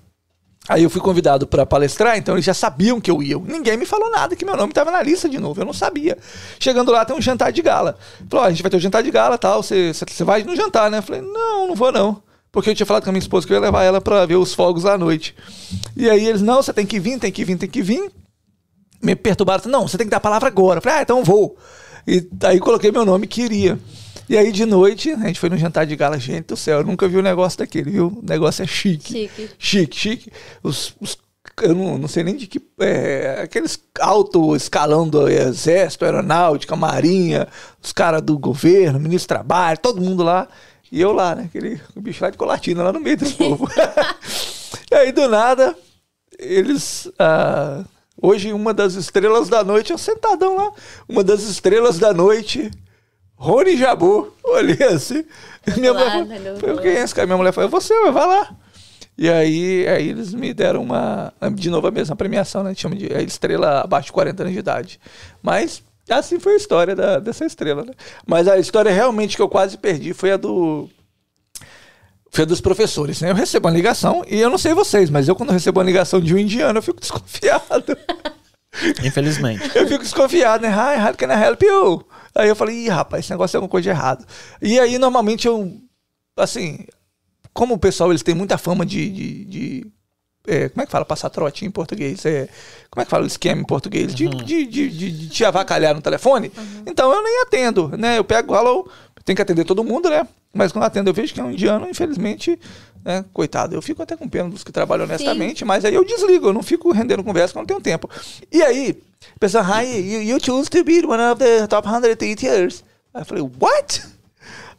[0.67, 3.37] Aí eu fui convidado para palestrar, então eles já sabiam que eu ia.
[3.37, 6.17] Ninguém me falou nada que meu nome estava na lista de novo, eu não sabia.
[6.59, 7.97] Chegando lá tem um jantar de gala.
[8.27, 10.89] Falou, ó, a gente vai ter um jantar de gala tal, você vai no jantar,
[10.89, 10.97] né?
[10.97, 12.21] Eu falei, não, não vou não.
[12.51, 14.37] Porque eu tinha falado com a minha esposa que eu ia levar ela para ver
[14.37, 15.35] os fogos à noite.
[15.95, 18.09] E aí eles, não, você tem que vir, tem que vir, tem que vir.
[19.03, 20.79] Me perturbaram, não, você tem que dar a palavra agora.
[20.79, 21.57] Eu falei, ah, então vou.
[22.07, 23.77] E aí coloquei meu nome que iria.
[24.27, 26.83] E aí de noite, a gente foi no jantar de gala, gente do céu, eu
[26.83, 28.07] nunca vi um negócio daquele, viu?
[28.07, 29.11] O negócio é chique.
[29.13, 29.49] Chique.
[29.59, 30.31] Chique, chique.
[30.63, 31.17] Os, os-
[31.61, 32.59] eu não, não sei nem de que.
[32.79, 37.47] É, aqueles alto escalão do exército, aeronáutica, marinha,
[37.81, 40.47] os caras do governo, ministro do trabalho, todo mundo lá.
[40.91, 41.43] E eu lá, né?
[41.45, 43.69] Aquele bicho lá de colatina, lá no meio desse povo.
[44.91, 45.75] e aí, do nada,
[46.37, 47.09] eles.
[47.19, 47.83] ah,
[48.21, 50.71] hoje, uma das estrelas da noite, eu sentadão lá,
[51.07, 52.69] uma das estrelas da noite,
[53.35, 54.33] Rony Jabu.
[54.43, 55.23] Olhei assim.
[55.77, 57.25] Minha Lá, mulher falou, "Foi quem é esse cara?
[57.25, 58.55] Minha mulher falou, é você, vai lá.
[59.17, 61.33] E aí, aí eles me deram uma.
[61.53, 62.73] De novo a mesma premiação, né?
[62.75, 64.99] Chama de a estrela abaixo de 40 anos de idade.
[65.41, 67.93] Mas assim foi a história da- dessa estrela, né?
[68.27, 70.89] Mas a história realmente que eu quase perdi foi a do.
[72.29, 73.31] Foi a dos professores, né?
[73.31, 76.19] Eu recebo uma ligação, e eu não sei vocês, mas eu quando recebo uma ligação
[76.19, 77.97] de um indiano, eu fico desconfiado.
[79.03, 79.71] Infelizmente.
[79.73, 80.67] Eu fico desconfiado, né?
[80.69, 82.05] Hi, how can I help you?
[82.37, 84.25] Aí eu falei, ih, rapaz, esse negócio é alguma coisa de errado.
[84.61, 85.71] E aí, normalmente, eu,
[86.37, 86.79] assim,
[87.53, 89.87] como o pessoal, eles têm muita fama de, de, de-
[90.47, 92.23] é, como é que fala passar trote em português?
[92.25, 92.47] É,
[92.91, 94.13] como é que fala o esquema em português?
[94.13, 96.51] De, de, de, de- de te avacalhar no telefone.
[96.85, 98.17] Então eu nem atendo, né?
[98.17, 98.87] Eu pego, hello,
[99.23, 100.27] tem que atender todo mundo, né?
[100.53, 102.59] Mas quando eu atendo, eu vejo que é um indiano, infelizmente,
[103.05, 103.23] né?
[103.31, 106.53] Coitado, eu fico até com pena dos que trabalham honestamente, mas aí eu desligo, eu
[106.53, 108.09] não fico rendendo conversa, porque eu não tenho tempo.
[108.51, 108.99] E aí,
[109.35, 112.83] a pessoa, hi, you, you choose to be one of the top 100 teachers.
[113.13, 114.03] Aí eu falei, what?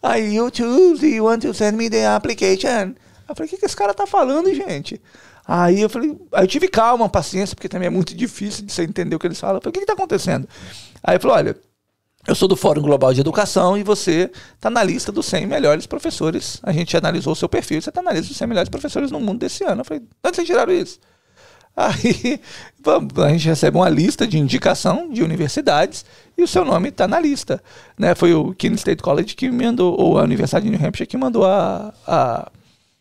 [0.03, 2.95] Aí you choose, you want to send me the application.
[2.97, 5.01] Aí eu falei, o que, que esse cara tá falando, gente?
[5.47, 8.83] Aí eu falei, aí eu tive calma, paciência, porque também é muito difícil de você
[8.83, 9.59] entender o que eles falam.
[9.59, 10.49] Eu falei, o que, que tá acontecendo?
[11.01, 11.57] Aí ele falou, olha,
[12.27, 15.87] eu sou do Fórum Global de Educação e você está na lista dos 100 melhores
[15.87, 16.59] professores.
[16.62, 19.20] A gente analisou o seu perfil, você está na lista dos 100 melhores professores no
[19.20, 19.83] mundo desse ano.
[19.83, 20.99] Eu falei, de onde vocês tiraram isso?
[21.77, 22.41] Aí
[22.83, 26.07] vamos, a gente recebe uma lista de indicação de universidades
[26.37, 27.62] e o seu nome está na lista.
[27.99, 28.14] Né?
[28.14, 31.16] Foi o Keene State College que me mandou, ou a Universidade de New Hampshire que
[31.16, 32.51] mandou a, a,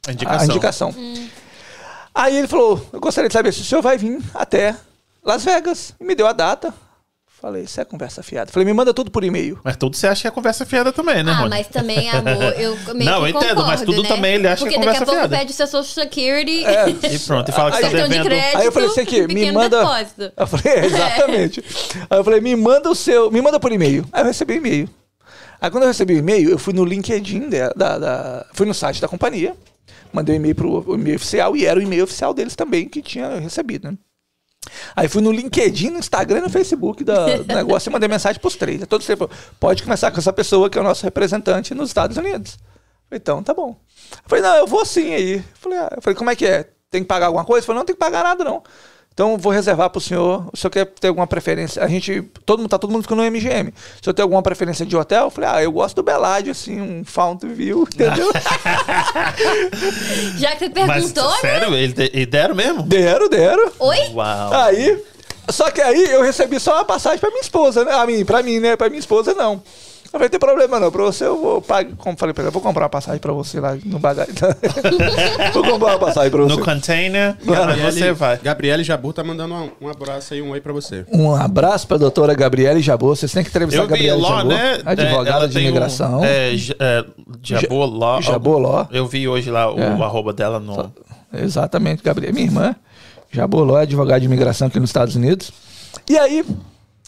[0.07, 0.39] A indicação.
[0.39, 0.95] a indicação.
[2.13, 4.75] Aí ele falou: Eu gostaria de saber se o senhor vai vir até
[5.23, 5.93] Las Vegas.
[5.99, 6.73] E me deu a data.
[7.41, 8.51] Falei: Isso é conversa fiada.
[8.51, 9.59] Falei: Me manda tudo por e-mail.
[9.63, 11.49] Mas tudo você acha que é conversa fiada também, né, Ah, Rony?
[11.49, 14.07] mas também, amor, eu meio Não, que eu entendo, concordo, mas tudo né?
[14.07, 15.37] também ele acha que é Porque daqui a conversa pouco fiada.
[15.37, 16.63] pede seu Social Security,
[17.13, 18.25] E pronto, e fala que Aí você tá cartão de devendo.
[18.25, 18.57] crédito.
[18.57, 19.79] Aí eu falei assim aqui, me pequeno manda.
[19.79, 20.31] depósito.
[20.37, 21.63] Eu falei, é, exatamente.
[22.09, 23.29] Aí eu falei, me manda o seu.
[23.29, 24.05] Me manda por e-mail.
[24.11, 24.89] Aí eu recebi o e-mail.
[25.61, 28.73] Aí quando eu recebi o e-mail, eu fui no LinkedIn da, da, da- fui no
[28.73, 29.55] site da companhia,
[30.11, 33.01] mandei um e-mail pro o e-mail oficial e era o e-mail oficial deles também que
[33.01, 33.97] tinha recebido, né?
[34.95, 38.39] Aí fui no LinkedIn, no Instagram e no Facebook da- do negócio e mandei mensagem
[38.41, 38.81] pros três.
[38.81, 42.17] Aí Todos falou, pode começar com essa pessoa que é o nosso representante nos Estados
[42.17, 42.57] Unidos.
[43.09, 43.75] Falei, então, tá bom.
[44.11, 45.43] Eu falei, não, eu vou sim aí.
[45.55, 46.69] Falei, ah, eu falei, como é que é?
[46.89, 47.65] Tem que pagar alguma coisa?
[47.65, 48.63] Falei, não tem que pagar nada, não.
[49.15, 50.45] Então vou reservar pro senhor.
[50.51, 51.81] O senhor quer ter alguma preferência?
[51.81, 52.21] A gente.
[52.45, 53.73] Todo mundo, tá todo mundo ficando no MGM.
[53.73, 56.51] Se o senhor tem alguma preferência de hotel, eu falei, ah, eu gosto do Beládio,
[56.51, 58.29] assim, um Fountain View, entendeu?
[60.37, 61.37] Já que você Mas, perguntou, né?
[61.39, 61.73] sério?
[61.75, 62.83] Ele, de- e deram mesmo?
[62.83, 63.71] deram, deram.
[63.79, 63.97] Oi?
[64.13, 64.53] Uau.
[64.53, 65.01] Aí.
[65.49, 67.93] Só que aí eu recebi só uma passagem pra minha esposa, né?
[67.93, 68.75] A mim, pra mim, né?
[68.75, 69.61] Pra minha esposa, não.
[70.15, 71.93] Eu falei, tem problema não, pra você eu vou pagar.
[71.97, 74.33] Como falei pra ela, eu vou comprar uma passagem pra você lá no bagagem.
[75.53, 76.55] vou comprar uma passagem pra você.
[76.55, 78.37] No container, Gabriele- você vai.
[78.37, 81.05] Gabriele Jabur tá mandando um, um abraço aí, um oi pra você.
[81.11, 83.15] Um abraço pra doutora Gabriele Jabor.
[83.17, 84.79] Vocês têm que entrevistar a Eu vi Gabriele lá, Jabor, né?
[84.85, 86.23] advogada é, ela de tem um- imigração.
[86.23, 87.05] é, é,
[87.43, 88.21] Jabor Law.
[88.21, 88.87] Jabor Law.
[88.91, 89.85] Eu vi hoje lá o É.
[90.01, 90.93] arroba dela no.
[91.33, 92.33] Exatamente, Gabriel.
[92.33, 92.75] Minha irmã,
[93.31, 95.51] Jaboló, é advogada de imigração aqui nos Estados Unidos.
[96.09, 96.45] E aí,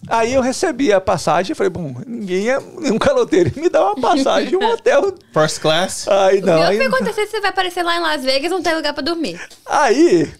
[0.07, 4.55] aí eu recebi a passagem, falei, bom, ninguém é, nenhum caloteiro me dá uma passagem,
[4.55, 5.13] um hotel.
[5.33, 6.07] First class.
[6.07, 8.53] Aí não, aí, que vai acontecer se você vai aparecer lá em Las Vegas e
[8.53, 9.39] não tem lugar pra dormir.
[9.65, 10.31] aí,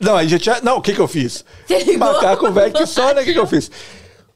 [0.00, 1.44] não, aí já tinha, não, o que que eu fiz?
[1.66, 2.12] Você ligou?
[2.12, 3.70] Macaco velho que só, né, o que que eu fiz?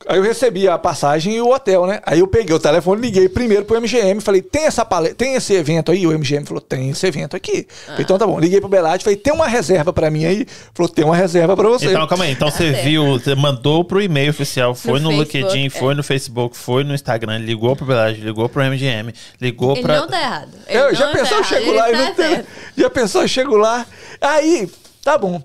[0.08, 2.00] Aí eu recebi a passagem e o hotel, né?
[2.06, 5.52] Aí eu peguei o telefone, liguei primeiro pro MGM, falei, tem essa palestra, tem esse
[5.52, 6.06] evento aí?
[6.06, 7.66] O MGM falou, tem esse evento aqui.
[7.86, 8.38] Falei, então tá bom.
[8.38, 10.46] Liguei pro Belade, falei, tem uma reserva pra mim aí?
[10.72, 11.86] Falou, tem uma reserva pra você.
[11.86, 12.30] Então, calma aí.
[12.30, 15.96] Então você viu, você mandou pro e-mail oficial, foi no, No LinkedIn, foi é.
[15.96, 20.00] no Facebook, foi no Instagram, ligou pro Belage, ligou pro MGM, ligou Ele pra.
[20.00, 20.50] não tá errado.
[20.68, 22.44] Ele Eu, já tá pensou, eu errado, chego ele lá e tá não tem.
[22.76, 23.86] Já pensou, eu chego lá.
[24.20, 24.70] Aí,
[25.02, 25.42] tá bom.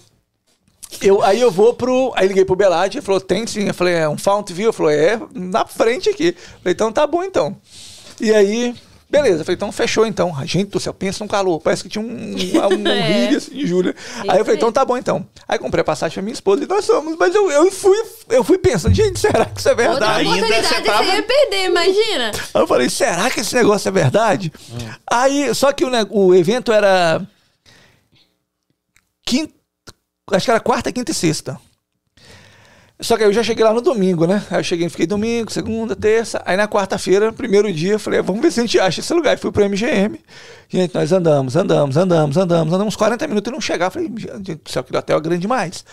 [0.99, 2.11] Eu, aí eu vou pro.
[2.15, 3.67] Aí liguei pro Belade, ele falou, tem sim.
[3.67, 4.67] Eu falei, é um Fountain View?
[4.69, 6.27] Ele falou, é, na frente aqui.
[6.27, 7.55] Eu falei, então tá bom então.
[8.19, 8.75] E aí,
[9.09, 9.41] beleza.
[9.41, 10.35] Eu falei, então fechou então.
[10.37, 11.59] A gente do céu, pensa num calor.
[11.59, 12.35] Parece que tinha um, um,
[12.83, 13.27] um É.
[13.29, 13.95] rio assim de julho.
[14.27, 15.25] Aí eu falei, então tá bom então.
[15.47, 17.15] Aí comprei a passagem pra minha esposa e nós fomos.
[17.17, 17.97] Mas eu, eu fui,
[18.29, 20.19] eu fui pensando, gente, será que isso é Outra verdade?
[20.19, 22.31] Ainda oportunidade você você, tava- ia perder, imagina.
[22.53, 24.51] Aí eu falei, será que esse negócio é verdade?
[25.09, 27.25] Aí, só que o, o evento era.
[29.25, 29.53] Quinta,
[30.31, 31.59] acho que era quarta, quinta e sexta.
[32.99, 34.43] Só que aí eu já cheguei lá no domingo, né?
[34.51, 36.39] Aí eu cheguei, fiquei domingo, segunda, terça.
[36.45, 39.11] Aí na quarta-feira, primeiro dia, eu falei, "Ah, vamos ver se a gente acha esse
[39.11, 39.33] lugar.
[39.33, 40.19] E fui pro MGM.
[40.69, 43.89] Gente, nós andamos, andamos, andamos, andamos, andamos uns 40 minutos e não chegar.
[43.89, 45.83] Falei, gente do céu, hotel é grande demais.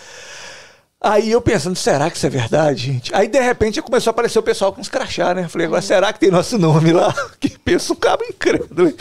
[1.01, 3.15] Aí eu pensando, será que isso é verdade, gente?
[3.15, 5.47] Aí de repente começou a aparecer o pessoal com os crachá, né?
[5.47, 7.15] Falei, agora será que tem nosso nome lá?
[7.39, 8.93] Que pensa um cabo incrédulo.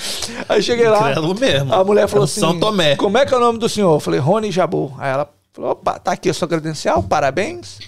[0.47, 1.09] Aí cheguei lá.
[1.09, 1.73] Incrédulo mesmo.
[1.73, 2.95] A mulher É falou um assim: São Tomé.
[2.97, 3.95] Como é que é o nome do senhor?
[3.95, 4.93] Eu falei, Rony Jabor.
[5.01, 7.79] Aí ela falou: opa, tá aqui a sua credencial, parabéns.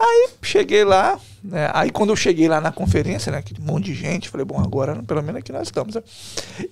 [0.00, 1.70] Aí cheguei lá, né?
[1.74, 3.38] Aí quando eu cheguei lá na conferência, né?
[3.38, 5.94] Aquele monte de gente, falei, bom, agora pelo menos aqui nós estamos.
[5.94, 6.02] né?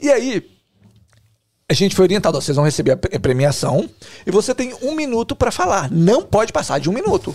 [0.01, 0.43] E aí,
[1.69, 3.89] a gente foi orientado, ó, vocês vão receber a pre- premiação
[4.27, 5.91] e você tem um minuto pra falar.
[5.91, 7.35] Não pode passar de um minuto.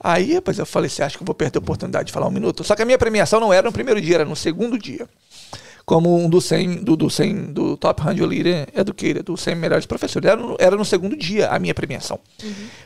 [0.00, 2.30] Aí, rapaz, eu falei, você acha que eu vou perder a oportunidade de falar um
[2.30, 2.62] minuto?
[2.62, 5.08] Só que a minha premiação não era no primeiro dia, era no segundo dia.
[5.84, 9.86] Como um dos 100, do, do 100, do Top 100 Leader Educator, dos 100 melhores
[9.86, 10.28] professores.
[10.30, 12.20] Era no, era no segundo dia a minha premiação.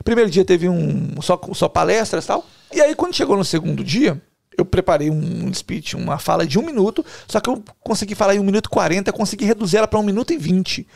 [0.04, 2.46] Primeiro dia teve um, só, só palestras e tal.
[2.72, 4.22] E aí, quando chegou no segundo dia,
[4.56, 8.38] eu preparei um speech, uma fala de um minuto, só que eu consegui falar em
[8.38, 10.86] um minuto e 40, consegui reduzir ela para um minuto e 20.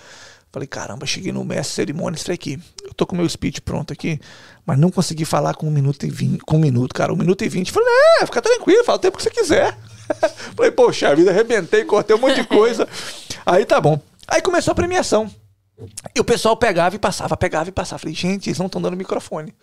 [0.53, 3.61] Falei, caramba, cheguei no mestre de cerimônias, falei aqui, eu tô com o meu speech
[3.61, 4.21] pronto aqui,
[4.65, 7.45] mas não consegui falar com um minuto e vinte, com um minuto, cara, um minuto
[7.45, 7.71] e vinte.
[7.71, 7.89] Falei,
[8.21, 9.77] é, fica tranquilo, fala o tempo que você quiser.
[10.57, 12.89] falei, poxa vida, arrebentei, cortei um monte de coisa.
[13.45, 14.01] Aí tá bom.
[14.27, 15.31] Aí começou a premiação.
[16.15, 17.99] E o pessoal pegava e passava, pegava e passava.
[17.99, 19.55] Falei, gente, eles não estão dando microfone.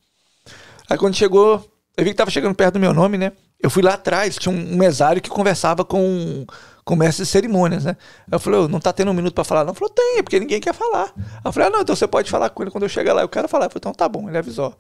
[0.89, 3.31] Aí quando chegou, eu vi que tava chegando perto do meu nome, né?
[3.64, 6.45] Eu fui lá atrás, tinha um mesário que conversava com
[6.85, 7.95] com o mestre de cerimônias, né?
[8.30, 9.64] Eu falei, "Ô, não tá tendo um minuto pra falar?
[9.64, 11.14] Não, falou, tem, porque ninguém quer falar.
[11.45, 13.22] Eu falei, ah, não, então você pode falar com ele quando eu chegar lá.
[13.22, 13.68] Eu quero falar.
[13.68, 14.76] Eu falei, então tá bom, ele avisou.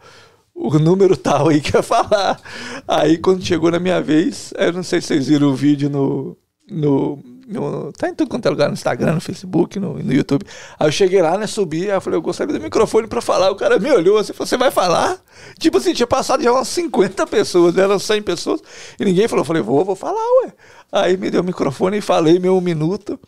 [0.53, 2.37] O número tal aí quer falar.
[2.85, 6.37] Aí quando chegou na minha vez, eu não sei se vocês viram o vídeo no,
[6.69, 10.45] no, no- tá em tudo quanto é lugar, no Instagram, no Facebook, no, no YouTube.
[10.79, 13.51] Aí eu cheguei lá, né, subi, aí eu falei, eu gostaria do microfone pra falar.
[13.51, 15.17] O cara me olhou assim, falou, você vai falar?
[15.59, 18.61] Tipo assim, tinha passado já umas 50 pessoas, né, eram 100 pessoas,
[18.99, 19.41] e ninguém falou.
[19.41, 20.53] Eu falei, vou, vou falar, ué.
[20.91, 23.19] Aí me deu o microfone e falei meu um minuto.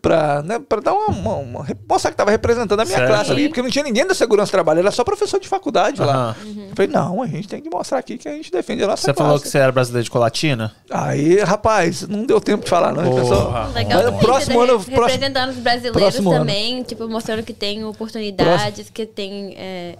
[0.00, 3.10] Pra, né, pra dar uma, uma, uma- mostrar que tava representando a minha Certo.
[3.10, 6.30] classe ali, porque não tinha ninguém da segurança trabalho, era só professor de faculdade lá.
[6.30, 6.36] Aham.
[6.70, 9.02] Eu falei, não, a gente tem que mostrar aqui que a gente defende a nossa
[9.02, 9.18] Você classe.
[9.28, 10.74] falou que você era brasileiro de colatina?
[10.90, 13.04] Aí, rapaz, não deu tempo de falar, não.
[13.04, 13.20] Porra.
[13.20, 13.70] pessoal.
[13.74, 16.38] Legal Mas também, próximo ano, re- próximo, representando os brasileiros próximo ano.
[16.38, 19.54] também, tipo, mostrando que tem oportunidades, que tem.
[19.58, 19.98] é,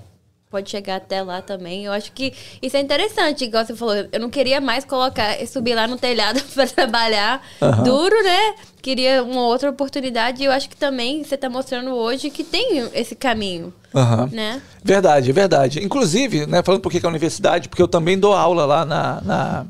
[0.53, 1.87] pode chegar até lá também.
[1.87, 3.95] Eu acho que isso é interessante, igual você falou.
[4.13, 7.83] Eu não queria mais colocar, subir lá no telhado para trabalhar Aham.
[7.83, 8.55] duro, né?
[8.83, 10.43] Queria uma outra oportunidade.
[10.43, 14.29] E eu acho que também você está mostrando hoje que tem esse caminho, Aham.
[14.31, 14.61] né?
[14.85, 15.83] Verdade, verdade.
[15.83, 18.85] Inclusive, né, falando por que que é a universidade, porque eu também dou aula lá
[18.85, 19.67] na, na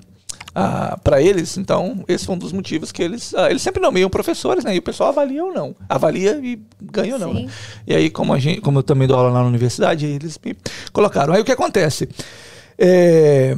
[1.03, 4.65] para eles, então esse foi um dos motivos que eles ah, eles sempre nomeiam professores,
[4.65, 4.75] né?
[4.75, 7.33] E o pessoal avalia ou não, avalia e ganha ou não.
[7.33, 7.49] Né?
[7.87, 10.55] E aí como a gente, como eu também dou aula lá na universidade, eles me
[10.93, 11.33] colocaram.
[11.33, 12.09] Aí o que acontece?
[12.79, 13.57] É,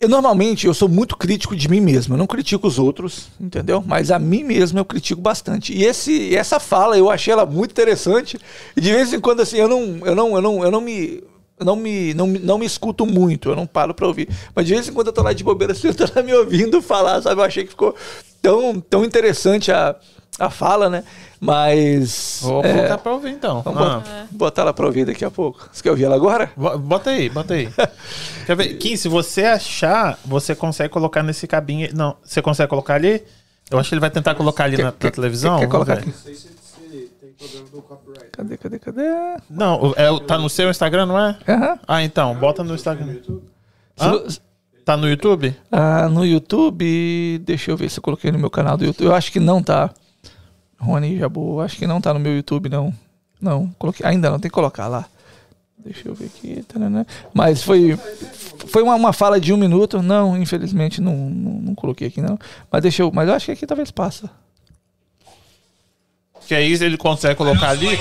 [0.00, 2.14] eu normalmente eu sou muito crítico de mim mesmo.
[2.14, 3.84] Eu não critico os outros, entendeu?
[3.86, 5.74] Mas a mim mesmo eu critico bastante.
[5.74, 8.38] E esse essa fala eu achei ela muito interessante.
[8.74, 11.22] E de vez em quando assim eu não eu não eu não eu não me
[11.60, 14.28] eu não me, não, não me escuto muito, eu não paro pra ouvir.
[14.54, 16.34] Mas de vez em quando eu tô lá de bobeira, assim, eu tô lá me
[16.34, 17.40] ouvindo falar, sabe?
[17.40, 17.94] Eu achei que ficou
[18.42, 19.94] tão, tão interessante a,
[20.38, 21.04] a fala, né?
[21.38, 22.40] Mas.
[22.42, 23.62] Vou é, colocar pra ouvir então.
[23.62, 23.94] vamos Ah.
[23.98, 25.68] botar, botar ela pra ouvir daqui a pouco.
[25.72, 26.50] Você quer ouvir ela agora?
[26.56, 27.68] Bo- Bota aí, bota aí.
[28.46, 28.74] Quer ver?
[28.78, 31.88] Kim, se você achar, você consegue colocar nesse cabinho.
[31.94, 33.22] Não, você consegue colocar ali?
[33.70, 35.58] Eu acho que ele vai tentar colocar ali Quer- na, na quer- televisão.
[35.60, 35.86] quer Vamos
[38.32, 39.02] Cadê, cadê, cadê?
[39.48, 41.38] Não, é, tá no seu Instagram, não é?
[41.48, 41.78] Aham.
[41.88, 43.16] Ah, então, bota no Instagram.
[43.98, 44.24] Hã?
[44.84, 45.56] Tá no YouTube?
[45.70, 49.06] Ah, no YouTube, deixa eu ver se eu coloquei no meu canal do YouTube.
[49.06, 49.90] Eu acho que não tá.
[50.78, 52.92] Rony Jabu, acho que não tá no meu YouTube, não.
[53.40, 54.04] Não, coloquei.
[54.04, 55.06] Ainda não, tem que colocar lá.
[55.78, 56.62] Deixa eu ver aqui.
[56.62, 57.06] taranã.
[57.32, 57.96] Mas foi,
[58.66, 60.02] foi uma, uma fala de um minuto.
[60.02, 62.38] Não, infelizmente não, não, não coloquei aqui, não.
[62.70, 63.10] Mas deixa eu.
[63.12, 64.30] Mas eu acho que aqui talvez passa.
[66.50, 67.96] Que aí ele consegue colocar ali.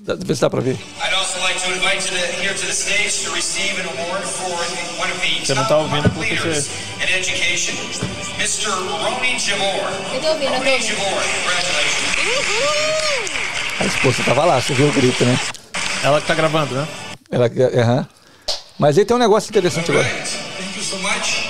[0.00, 0.72] Dá- Vê se dá pra ver.
[0.72, 4.24] I'd also like to invite you to, here to the stage to receive an award
[4.26, 6.68] for the- one of the Você não tá ouvindo porque você-
[8.38, 8.70] Mr.
[8.70, 9.88] Roni Jamor.
[10.14, 10.80] Eu tô ouvindo, eu.
[10.82, 13.30] Jamor, congratulations.
[13.78, 15.38] A esposa tava lá, você viu o grito, né?
[16.02, 16.88] Ela que tá gravando, né?
[17.30, 17.46] Ela,
[17.80, 18.08] aham.
[18.80, 20.08] Mas aí tem um negócio interessante agora.
[20.08, 21.46] Thank you so much.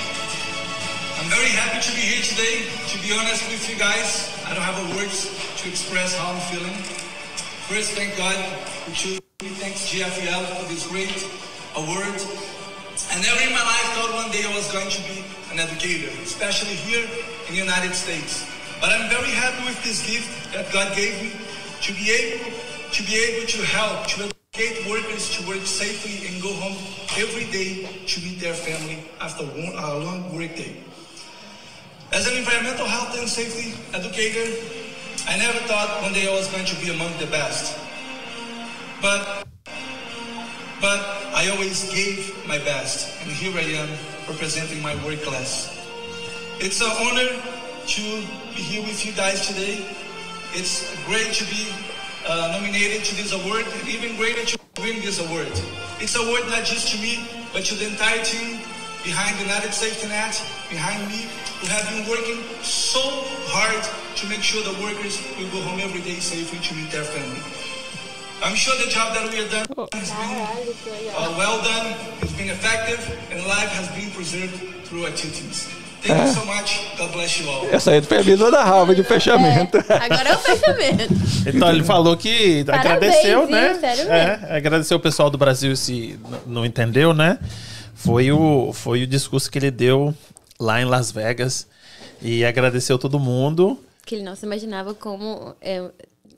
[1.19, 2.69] I'm very happy to be here today.
[2.91, 5.27] To be honest with you guys, I don't have words
[5.59, 6.79] to express how I'm feeling.
[7.67, 8.39] First, thank God
[8.87, 9.51] for me.
[9.59, 11.11] Thanks GFL for this great
[11.75, 12.15] award.
[13.11, 16.07] And never in my life thought one day I was going to be an educator,
[16.23, 18.47] especially here in the United States.
[18.79, 22.47] But I'm very happy with this gift that God gave me to be able
[22.95, 26.79] to be able to help to educate workers to work safely and go home
[27.19, 30.79] every day to meet their family after one- a long work day.
[32.15, 34.47] As an environmental health and safety educator,
[35.27, 37.77] I never thought one day I was going to be among the best.
[39.01, 39.43] But
[40.79, 41.03] but
[41.35, 43.89] I always gave my best, and here I am
[44.29, 45.75] representing my work class.
[46.63, 48.03] It's an honor to
[48.55, 49.83] be here with you guys today.
[50.53, 51.67] It's great to be
[52.25, 55.51] uh, nominated to this award, and even greater to win this award.
[55.99, 58.63] It's an award not just to me, but to the entire team
[59.05, 60.33] behind the United Safety Net,
[60.69, 61.29] behind me,
[61.61, 62.99] who have been working so
[63.53, 63.79] hard
[64.17, 67.39] to make sure the workers will go home every day safely to meet their family.
[68.43, 70.33] I'm sure the job that we have done has been
[71.15, 72.99] uh, well done, it's been effective,
[73.31, 74.57] and life has been preserved
[74.89, 75.69] through our teachings.
[76.01, 76.81] Thank you so much.
[76.97, 77.65] God bless you all.
[77.71, 79.77] Essa aí foi a mesa da Ralva de fechamento.
[79.89, 81.13] Agora é o fechamento.
[81.47, 83.75] Então ele falou que Parabéns, agradeceu, né?
[83.75, 87.37] Sério É, agradeceu o pessoal do Brasil se não entendeu, né?
[88.05, 90.13] Foi o, foi o discurso que ele deu
[90.59, 91.67] lá em Las Vegas
[92.21, 93.79] e agradeceu todo mundo.
[94.05, 95.89] Que ele não se imaginava como é,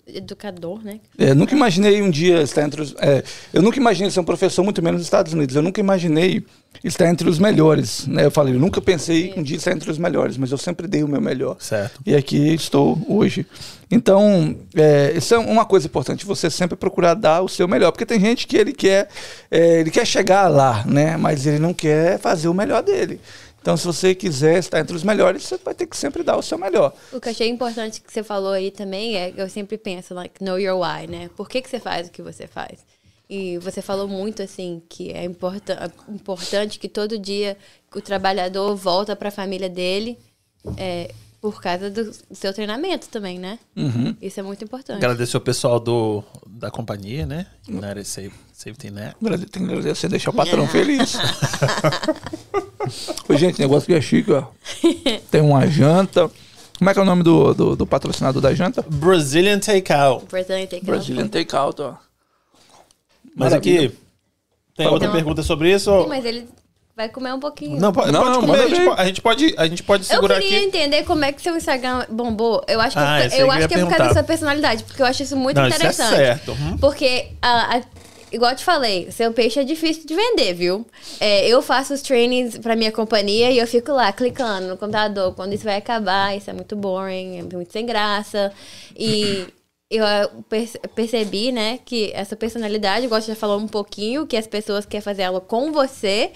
[0.08, 1.00] educador, né?
[1.18, 2.96] É, nunca imaginei um dia estar entre os.
[3.00, 3.24] é,
[3.54, 5.56] eu nunca imaginei ser um professor, muito menos nos Estados Unidos.
[5.56, 6.46] Eu nunca imaginei
[6.84, 8.08] estar entre os melhores.
[8.08, 8.26] Né?
[8.26, 11.04] Eu falei, eu nunca pensei um dia estar entre os melhores, mas eu sempre dei
[11.04, 11.58] o meu melhor.
[11.60, 12.00] Certo.
[12.06, 13.46] E aqui estou hoje.
[13.90, 17.92] Então, é, isso é uma coisa importante, você sempre procurar dar o seu melhor.
[17.92, 19.08] Porque tem gente que ele quer,
[19.50, 21.18] é, ele quer chegar lá, né?
[21.18, 23.20] Mas ele não quer fazer o melhor dele.
[23.68, 26.42] Então, se você quiser estar entre os melhores, você vai ter que sempre dar o
[26.42, 26.94] seu melhor.
[27.12, 30.42] O que eu achei importante que você falou aí também é eu sempre penso, like,
[30.42, 31.30] know your why, né?
[31.36, 32.86] Por que, que você faz o que você faz?
[33.30, 37.58] E você falou muito, assim, que é importa importante que todo dia
[37.94, 40.18] o trabalhador volta para a família dele
[40.78, 41.12] é,
[41.52, 43.58] por causa do, seu treinamento também, né?
[43.76, 44.14] Uhum.
[44.22, 44.98] Isso é muito importante.
[44.98, 47.48] Agradecer o pessoal do, da companhia, né?
[47.70, 49.16] United Safe, Safety Net.
[49.50, 51.16] Tem que agradecer, deixar o patrão feliz.
[53.30, 54.44] Ô, gente, negócio que é chique, ó.
[55.32, 56.30] Tem uma janta.
[56.78, 58.82] Como é que é o nome do, do, do patrocinador da janta?
[58.82, 60.26] Brazilian Takeout.
[60.26, 61.96] Ter que Brazilian Takeout, ó.
[63.36, 63.88] Mas Maravilha.
[63.88, 63.98] aqui,
[64.76, 65.16] tem outra Não.
[65.16, 66.04] pergunta sobre isso?
[66.04, 66.48] Sim, mas ele
[66.98, 67.80] vai comer um pouquinho.
[67.80, 68.60] Não, pode, Não, pode não, comer.
[68.64, 70.66] A gente, a gente pode, a gente pode Eu segurar queria aqui.
[70.68, 72.64] entender como é que seu Instagram bombou.
[72.68, 74.84] Eu acho que, Ah, é- eu eu acho que é por causa da sua personalidade,
[74.84, 76.16] porque eu acho isso muito Não, isso é interessante.
[76.16, 76.52] certo.
[76.54, 76.76] Uhum.
[76.80, 77.82] Porque, a- a-
[78.32, 80.88] igual eu te falei, seu peixe é difícil de vender, viu?
[81.20, 85.36] É, eu faço os trainings pra minha companhia e eu fico lá clicando no computador
[85.36, 88.52] quando isso vai acabar, isso é muito boring, é muito sem graça.
[88.98, 89.46] E
[89.90, 94.36] eu ah, perce- percebi, né, que essa personalidade, igual você já falou um pouquinho, que
[94.36, 96.32] as pessoas querem fazer ela com você,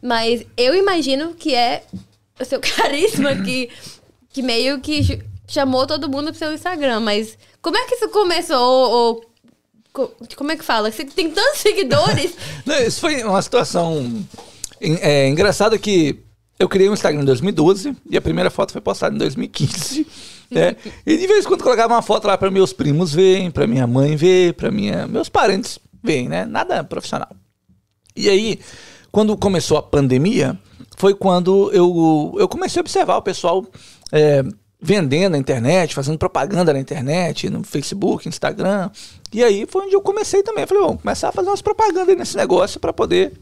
[0.00, 1.82] mas eu imagino que é
[2.40, 3.68] o seu carisma que,
[4.32, 5.18] que meio que ch-
[5.48, 7.00] chamou todo mundo pro seu Instagram.
[7.00, 8.56] Mas como é que isso começou?
[8.58, 9.24] Ou, ou
[9.92, 10.90] co- como é que fala?
[10.90, 12.34] Você tem tantos seguidores.
[12.64, 14.24] Não, Isso foi uma situação
[14.80, 16.18] é, engraçada que
[16.58, 20.06] eu criei um Instagram em 2012 e a primeira foto foi postada em 2015.
[20.52, 20.76] Né?
[21.06, 23.86] E de vez em quando colocava uma foto lá para meus primos verem, para minha
[23.86, 26.44] mãe ver, para minha meus parentes verem, né?
[26.44, 27.30] Nada profissional.
[28.14, 28.60] E aí,
[29.10, 30.58] quando começou a pandemia,
[30.96, 33.66] foi quando eu, eu comecei a observar o pessoal
[34.12, 34.44] é,
[34.80, 38.90] vendendo na internet, fazendo propaganda na internet, no Facebook, Instagram.
[39.32, 40.62] E aí foi onde eu comecei também.
[40.62, 43.32] Eu falei, vamos começar a fazer umas propagandas nesse negócio para poder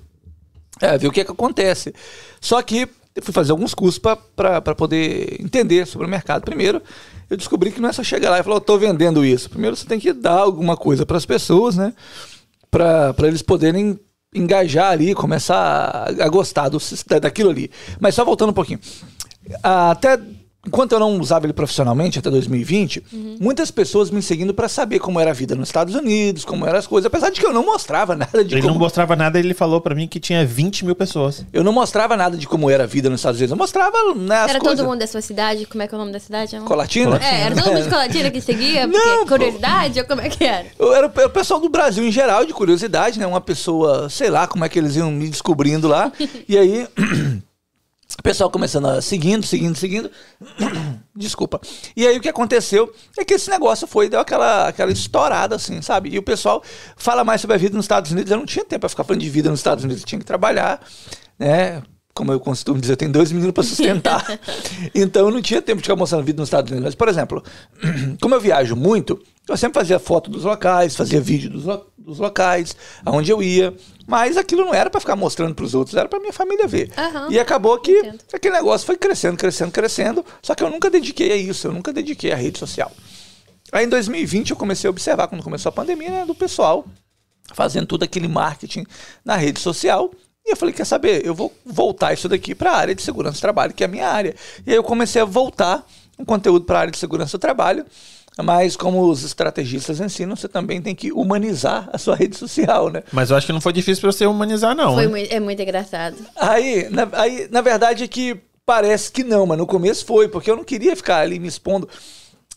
[0.80, 1.94] é, ver o que é que acontece.
[2.40, 6.42] Só que eu fui fazer alguns cursos para poder entender sobre o mercado.
[6.42, 6.80] Primeiro,
[7.28, 9.50] eu descobri que não é só chegar lá e falar, tô vendendo isso.
[9.50, 11.92] Primeiro, você tem que dar alguma coisa para as pessoas, né?
[12.70, 13.98] Para eles poderem
[14.34, 16.78] engajar ali, começar a, a gostar do,
[17.20, 17.70] daquilo ali.
[17.98, 18.78] Mas só voltando um pouquinho.
[19.62, 20.18] Até
[20.66, 23.02] enquanto eu não usava ele profissionalmente, até 2020,
[23.40, 26.78] muitas pessoas me seguindo para saber como era a vida nos Estados Unidos, como eram
[26.78, 27.06] as coisas.
[27.06, 29.80] Apesar de que eu não mostrava nada de Ele como não mostrava nada, ele falou
[29.80, 31.44] pra mim que tinha 20 mil pessoas.
[31.52, 33.52] eu não mostrava nada de como era a vida nos Estados Unidos.
[33.52, 34.78] Eu mostrava né, as Era coisas.
[34.78, 35.66] todo mundo da sua cidade?
[35.66, 36.54] Como é que é o nome da cidade?
[36.56, 36.68] amor?
[36.68, 37.18] Colatina?
[37.22, 38.86] É, era todo mundo de Colatina que seguia?
[38.88, 39.26] Porque Não, pô.
[39.28, 39.98] curiosidade?
[40.00, 40.66] Ou como é que era?
[40.78, 43.26] Eu era o pessoal do Brasil em geral, de curiosidade, né?
[43.26, 46.12] Uma pessoa, sei lá como é que eles iam me descobrindo lá.
[46.48, 46.86] e aí,
[48.20, 50.10] o pessoal começando a seguindo, seguindo, seguindo.
[51.16, 51.58] Desculpa.
[51.96, 55.80] E aí o que aconteceu é que esse negócio foi, deu aquela, aquela estourada, assim,
[55.80, 56.10] sabe?
[56.10, 56.62] E o pessoal
[56.96, 58.30] fala mais sobre a vida nos Estados Unidos.
[58.30, 60.24] Eu não tinha tempo pra ficar falando de vida nos Estados Unidos, eu tinha que
[60.24, 60.80] trabalhar,
[61.38, 61.82] né?
[62.12, 64.38] Como eu costumo dizer, eu tenho dois meninos para sustentar.
[64.94, 66.88] então eu não tinha tempo de ficar mostrando vida nos Estados Unidos.
[66.88, 67.42] Mas, por exemplo,
[68.20, 69.18] como eu viajo muito,
[69.48, 72.74] eu sempre fazia foto dos locais, fazia vídeo dos, lo- dos locais,
[73.04, 73.74] aonde eu ia.
[74.06, 76.90] Mas aquilo não era para ficar mostrando para os outros, era para minha família ver.
[76.96, 78.24] Aham, e acabou que entendo.
[78.32, 80.24] aquele negócio foi crescendo, crescendo, crescendo.
[80.42, 82.90] Só que eu nunca dediquei a isso, eu nunca dediquei à rede social.
[83.70, 86.84] Aí em 2020 eu comecei a observar, quando começou a pandemia, né, do pessoal
[87.54, 88.86] fazendo todo aquele marketing
[89.24, 90.10] na rede social.
[90.44, 93.38] E eu falei, quer saber, eu vou voltar isso daqui para a área de segurança
[93.38, 94.34] do trabalho, que é a minha área.
[94.66, 95.86] E aí eu comecei a voltar
[96.18, 97.84] um conteúdo para a área de segurança do trabalho,
[98.38, 103.02] mas como os estrategistas ensinam, você também tem que humanizar a sua rede social, né?
[103.12, 104.94] Mas eu acho que não foi difícil pra você humanizar, não.
[104.94, 106.16] Foi muito, é muito engraçado.
[106.36, 110.50] Aí na, aí, na verdade, é que parece que não, mas no começo foi, porque
[110.50, 111.88] eu não queria ficar ali me expondo.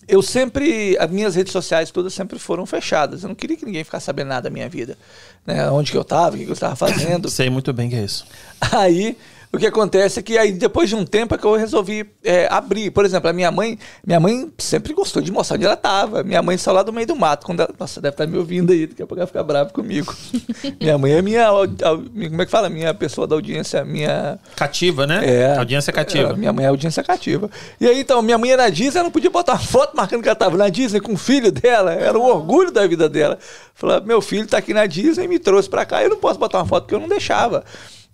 [0.07, 3.23] Eu sempre, as minhas redes sociais todas sempre foram fechadas.
[3.23, 4.97] Eu não queria que ninguém ficasse sabendo nada da minha vida.
[5.45, 5.69] Né?
[5.71, 7.29] Onde que eu estava, o que que eu estava fazendo.
[7.29, 8.25] Sei muito bem que é isso.
[8.59, 9.17] Aí
[9.53, 12.47] o que acontece é que aí depois de um tempo é que eu resolvi é,
[12.49, 12.89] abrir.
[12.89, 16.23] Por exemplo, a minha mãe, minha mãe sempre gostou de mostrar onde ela estava.
[16.23, 17.45] Minha mãe saiu lá do meio do mato.
[17.45, 20.11] Quando ela, nossa, deve estar me ouvindo aí, daqui a pouco ela fica brava comigo.
[20.81, 22.67] minha mãe é minha, como é que fala?
[22.67, 25.21] Minha pessoa da audiência, minha Cativa, né?
[25.23, 25.55] é.
[25.55, 26.31] Audiência cativa.
[26.31, 27.47] É, minha mãe é audiência cativa.
[27.79, 30.23] E aí, então, minha mãe ia na Disney, ela não podia botar uma foto marcando
[30.23, 31.93] que ela estava na Disney com o filho dela.
[31.93, 33.37] Era o orgulho da vida dela.
[33.75, 36.01] Falar, meu filho tá aqui na Disney e me trouxe pra cá.
[36.01, 37.63] Eu não posso botar uma foto porque eu não deixava.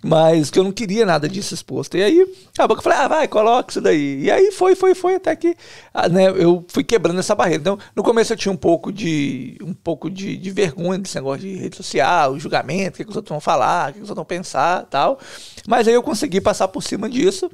[0.01, 1.97] Mas que eu não queria nada disso exposto.
[1.97, 2.21] E aí,
[2.53, 4.23] acabou que eu falei, ah, vai, coloca isso daí.
[4.23, 5.55] E aí foi, foi, foi, até que
[5.93, 7.61] ah, né, eu fui quebrando essa barreira.
[7.61, 11.41] Então, no começo eu tinha um pouco de um pouco de, de vergonha desse negócio
[11.41, 14.09] de rede social, julgamento, o que, que os outros vão falar, o que, que os
[14.09, 15.19] outros vão pensar tal.
[15.67, 17.51] Mas aí eu consegui passar por cima disso.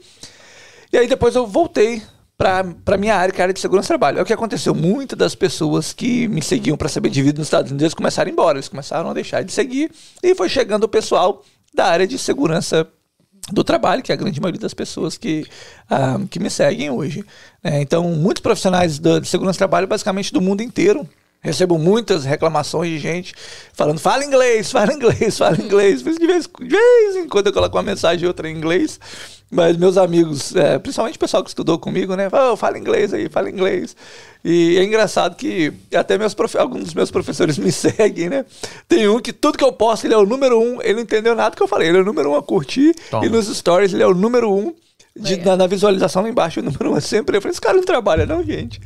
[0.93, 2.03] E aí depois eu voltei
[2.37, 4.19] para minha área, que é a área de segurança do trabalho.
[4.19, 4.75] É o que aconteceu.
[4.75, 8.29] Muitas das pessoas que me seguiam para saber de vida nos Estados Unidos começaram a
[8.29, 8.57] ir embora.
[8.57, 9.89] Eles começaram a deixar de seguir.
[10.21, 11.41] E foi chegando o pessoal
[11.75, 12.87] da área de segurança
[13.51, 15.45] do trabalho, que é a grande maioria das pessoas que,
[15.89, 17.23] ah, que me seguem hoje.
[17.63, 17.81] né?
[17.81, 21.07] então, muitos profissionais de segurança do trabalho, basicamente do mundo inteiro,
[21.45, 23.35] Recebo muitas reclamações de gente
[23.71, 26.01] falando, fala inglês, fala inglês, fala inglês.
[26.01, 28.99] De vez, de vez em quando eu coloco uma mensagem outra em inglês.
[29.51, 32.31] Mas meus amigos, é, principalmente o pessoal que estudou comigo, né?
[32.31, 33.95] Fala, "Ô, fala inglês aí, fala inglês.
[34.43, 38.43] E é engraçado que até meus alguns dos meus professores me seguem, né?
[38.87, 40.81] Tem um que tudo que eu posto, ele é o número um.
[40.81, 41.89] Ele não entendeu nada que eu falei.
[41.89, 42.95] Ele é o número um a curtir.
[43.11, 43.23] Toma.
[43.23, 44.73] E nos stories, ele é o número um.
[45.17, 47.37] De, na, na visualização lá embaixo, o número um é sempre.
[47.37, 48.81] Eu falei, esse cara não trabalha, não, gente.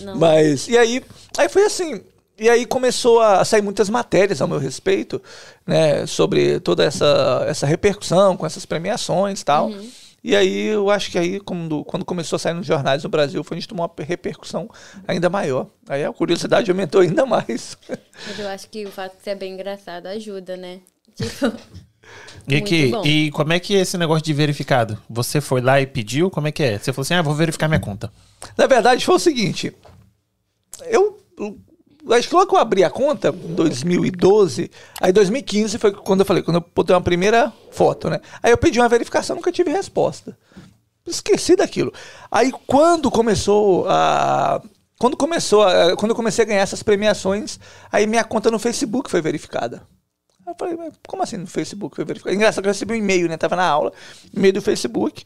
[0.00, 0.16] Não.
[0.18, 1.02] Mas, e aí,
[1.38, 2.02] aí foi assim.
[2.38, 5.22] E aí começou a sair muitas matérias ao meu respeito,
[5.66, 6.04] né?
[6.06, 9.70] Sobre toda essa, essa repercussão com essas premiações e tal.
[10.22, 13.44] E aí eu acho que aí, quando, quando começou a sair nos jornais no Brasil,
[13.44, 14.68] foi a gente tomou uma repercussão
[15.06, 15.68] ainda maior.
[15.88, 17.78] Aí a curiosidade aumentou ainda mais.
[18.26, 20.80] Mas eu acho que o fato de ser bem engraçado ajuda, né?
[21.16, 21.56] Tipo,
[22.48, 24.96] E, que, e como é que é esse negócio de verificado?
[25.10, 26.30] Você foi lá e pediu?
[26.30, 26.78] Como é que é?
[26.78, 28.12] Você falou assim, ah, vou verificar minha conta.
[28.56, 29.72] Na verdade, foi o seguinte.
[30.88, 31.18] Eu.
[31.38, 31.58] eu
[32.08, 34.70] Acho que logo que eu abri a conta, em 2012,
[35.00, 38.20] aí 2015 foi quando eu falei, quando eu botei uma primeira foto, né?
[38.40, 40.38] Aí eu pedi uma verificação, nunca tive resposta.
[41.04, 41.92] Esqueci daquilo.
[42.30, 44.62] Aí quando começou a.
[45.00, 47.58] Quando começou a, Quando eu comecei a ganhar essas premiações,
[47.90, 49.82] aí minha conta no Facebook foi verificada.
[50.46, 50.76] Eu falei,
[51.08, 52.36] como assim no Facebook verificado?
[52.36, 53.36] Engraçado que eu recebi um e-mail, né?
[53.36, 53.92] Tava na aula,
[54.32, 55.24] e-mail do Facebook.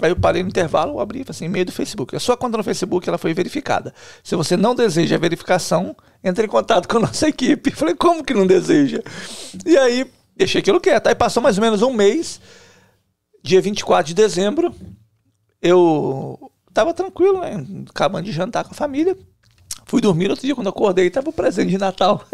[0.00, 2.16] Aí eu parei no intervalo, abri e falei assim, e-mail do Facebook.
[2.16, 3.92] A sua conta no Facebook, ela foi verificada.
[4.24, 5.94] Se você não deseja a verificação,
[6.24, 7.70] entre em contato com a nossa equipe.
[7.70, 9.02] Eu falei, como que não deseja?
[9.66, 11.06] E aí, deixei aquilo quieto.
[11.06, 12.40] Aí passou mais ou menos um mês,
[13.42, 14.74] dia 24 de dezembro,
[15.60, 17.62] eu tava tranquilo, né?
[17.90, 19.16] Acabando de jantar com a família.
[19.86, 22.24] Fui dormir outro dia, quando acordei, tava o presente de Natal.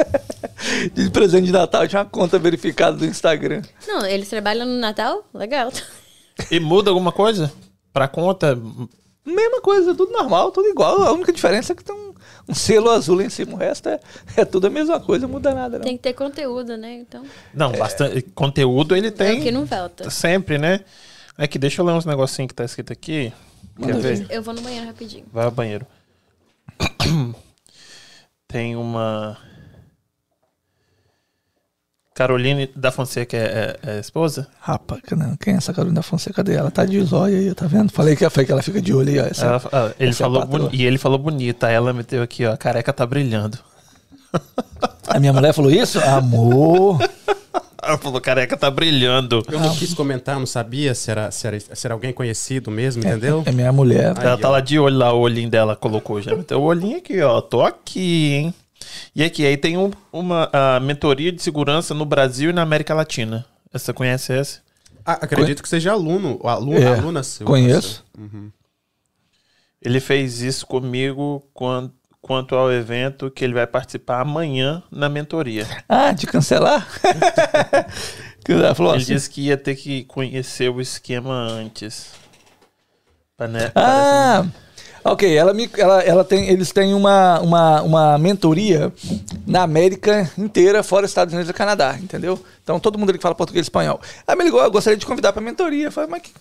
[0.94, 3.62] de presente de Natal, tinha uma conta verificada do Instagram.
[3.86, 5.24] não, eles trabalham no Natal?
[5.34, 5.72] Legal.
[6.50, 7.52] E muda alguma coisa?
[7.92, 8.56] Pra conta?
[9.24, 11.02] Mesma coisa, tudo normal, tudo igual.
[11.02, 12.14] A única diferença é que tem um,
[12.48, 13.54] um selo azul em cima.
[13.54, 14.00] O resto é,
[14.36, 15.84] é tudo a mesma coisa, não muda nada, não.
[15.84, 16.94] Tem que ter conteúdo, né?
[16.94, 18.22] Então, Não, bastante.
[18.34, 20.08] Conteúdo ele é tem o que não falta.
[20.10, 20.80] sempre, né?
[21.36, 23.32] É que deixa eu ler uns negocinhos que tá escrito aqui.
[23.82, 24.26] Quer ver?
[24.30, 25.24] Eu vou no banheiro rapidinho.
[25.32, 25.86] Vai ao banheiro.
[28.48, 29.36] Tem uma.
[32.14, 34.48] Caroline da Fonseca é, é- é esposa?
[34.60, 36.58] Rapaz, não, quem é essa Carolina Fonseca dele?
[36.58, 37.92] Ela tá de zóio aí, tá vendo?
[37.92, 39.26] Falei que, falei que ela fica de olho aí, ó.
[39.26, 41.68] Essa- Ela- ah, ele é falou boni- e ele falou bonita.
[41.70, 42.52] Ela meteu aqui, ó.
[42.52, 43.58] A careca tá brilhando.
[45.06, 46.00] A minha mulher falou isso?
[46.00, 46.98] Amor.
[47.82, 49.42] Ela falou, careca tá brilhando.
[49.50, 53.02] Eu não quis comentar, não sabia se era, se era, se era alguém conhecido mesmo,
[53.04, 53.42] entendeu?
[53.46, 54.14] É minha mulher.
[54.20, 54.52] Ela Aí, tá ó.
[54.52, 56.34] lá de olho lá, o olhinho dela colocou já.
[56.34, 57.40] Meteu o olhinho aqui, ó.
[57.40, 58.54] Tô aqui, hein?
[59.14, 62.94] E aqui, aí tem um- uma a mentoria de segurança no Brasil e na América
[62.94, 63.44] Latina.
[63.72, 64.60] Você conhece essa?
[65.04, 67.46] Ah, acredito que seja aluno, aluno É, aluna seu.
[67.46, 68.04] Conheço.
[69.80, 71.90] Ele fez isso comigo quan-
[72.28, 75.66] quanto ao evento que ele vai participar amanhã na mentoria.
[75.88, 76.86] Ah, de cancelar?
[78.96, 79.14] Ele assim.
[79.14, 82.10] disse que ia ter que conhecer o esquema antes.
[83.38, 84.44] Né, Ah,
[85.04, 85.34] ok.
[85.34, 88.92] Ela me, ela, ela tem, eles têm uma, uma, uma mentoria
[89.46, 92.38] na América inteira, fora Estados Unidos e Canadá, entendeu?
[92.62, 93.98] Então todo mundo ali que fala português e espanhol.
[94.26, 95.86] Aí me ligou, eu gostaria de convidar pra mentoria.
[95.86, 96.32] Eu falei, mas que,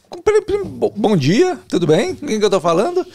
[0.98, 2.14] bom dia, tudo bem?
[2.14, 3.06] Com quem que eu tô falando?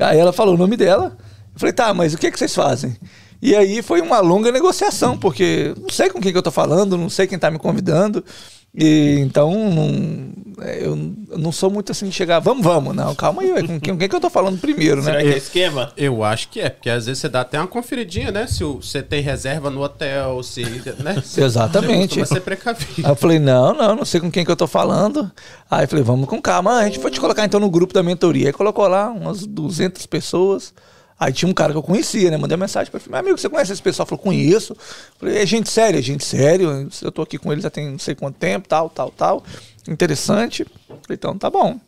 [0.00, 1.16] Aí ela falou o nome dela.
[1.58, 2.96] Eu falei, tá, mas o que, que vocês fazem?
[3.42, 6.96] E aí foi uma longa negociação, porque não sei com quem que eu tô falando,
[6.96, 8.24] não sei quem tá me convidando.
[8.72, 10.94] E então não, é, eu
[11.36, 12.94] não sou muito assim de chegar, vamos, vamos.
[12.94, 15.24] Não, calma aí, com quem, com quem que eu tô falando primeiro, Será né?
[15.24, 15.92] que é esquema?
[15.96, 18.46] Eu acho que é, porque às vezes você dá até uma conferidinha, né?
[18.46, 20.62] Se você tem reserva no hotel, se.
[20.62, 21.20] Né?
[21.36, 22.20] Exatamente.
[22.20, 23.04] Costuma ser precavido.
[23.04, 25.28] Aí eu falei, não, não, não sei com quem que eu tô falando.
[25.68, 26.72] Aí eu falei, vamos com calma.
[26.72, 28.48] Ah, A gente foi te colocar então no grupo da mentoria.
[28.48, 30.72] Aí colocou lá umas 200 pessoas.
[31.18, 32.36] Aí tinha um cara que eu conhecia, né?
[32.36, 33.10] Mandei uma mensagem pra ele.
[33.10, 34.06] Meu amigo, você conhece esse pessoal?
[34.06, 34.76] Falou, conheço.
[35.18, 36.88] Falei, é gente séria, é gente sério.
[37.02, 39.42] Eu tô aqui com eles já tem não sei quanto tempo, tal, tal, tal.
[39.88, 40.64] Interessante.
[40.86, 41.80] Falei, então tá bom.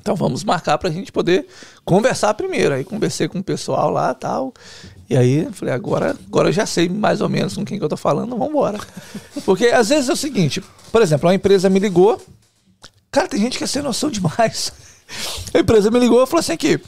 [0.00, 1.46] Então vamos marcar pra gente poder
[1.84, 2.74] conversar primeiro.
[2.74, 4.54] Aí conversei com o pessoal lá tal.
[5.08, 7.88] E aí falei, agora, agora eu já sei mais ou menos com quem que eu
[7.88, 8.78] tô falando, vamos embora.
[9.44, 10.62] Porque às vezes é o seguinte,
[10.92, 12.20] por exemplo, uma empresa me ligou.
[13.10, 14.72] Cara, tem gente que é sem noção demais.
[15.52, 16.80] A empresa me ligou e falou assim que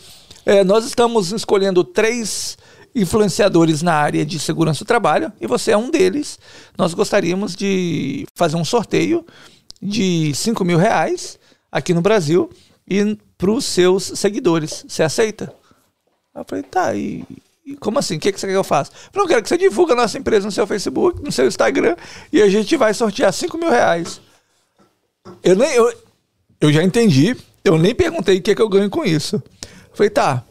[0.47, 2.57] é, nós estamos escolhendo três
[2.95, 6.39] influenciadores na área de segurança do trabalho e você é um deles.
[6.79, 9.27] Nós gostaríamos de fazer um sorteio
[9.83, 11.37] de 5 mil reais
[11.71, 12.49] aqui no Brasil
[12.89, 14.85] e para os seus seguidores.
[14.89, 15.53] Você aceita?
[16.33, 17.25] Eu falei, tá, e,
[17.67, 18.17] e como assim?
[18.17, 18.93] O que, que você quer que eu faça?
[18.93, 21.47] Eu falei, eu quero que você divulgue a nossa empresa no seu Facebook, no seu
[21.47, 21.97] Instagram,
[22.33, 24.21] e a gente vai sortear 5 mil reais.
[25.43, 25.93] Eu, nem, eu,
[26.61, 29.43] eu já entendi, eu nem perguntei o que, que eu ganho com isso.
[29.97, 30.45] Falei, tá.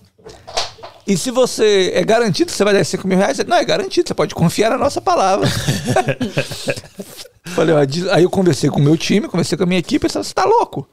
[1.06, 3.38] E se você é garantido que você vai dar 5 mil reais?
[3.46, 5.48] Não, é garantido, você pode confiar na nossa palavra.
[7.54, 7.80] Falei, ó,
[8.12, 10.46] aí eu conversei com o meu time, conversei com a minha equipe, e você tá
[10.46, 10.90] louco?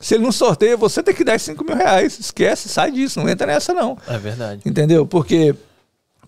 [0.00, 2.18] Se ele não sorteia, você tem que dar 5 mil reais.
[2.18, 3.98] Esquece, sai disso, não entra nessa não.
[4.08, 4.62] É verdade.
[4.64, 5.04] Entendeu?
[5.04, 5.54] Porque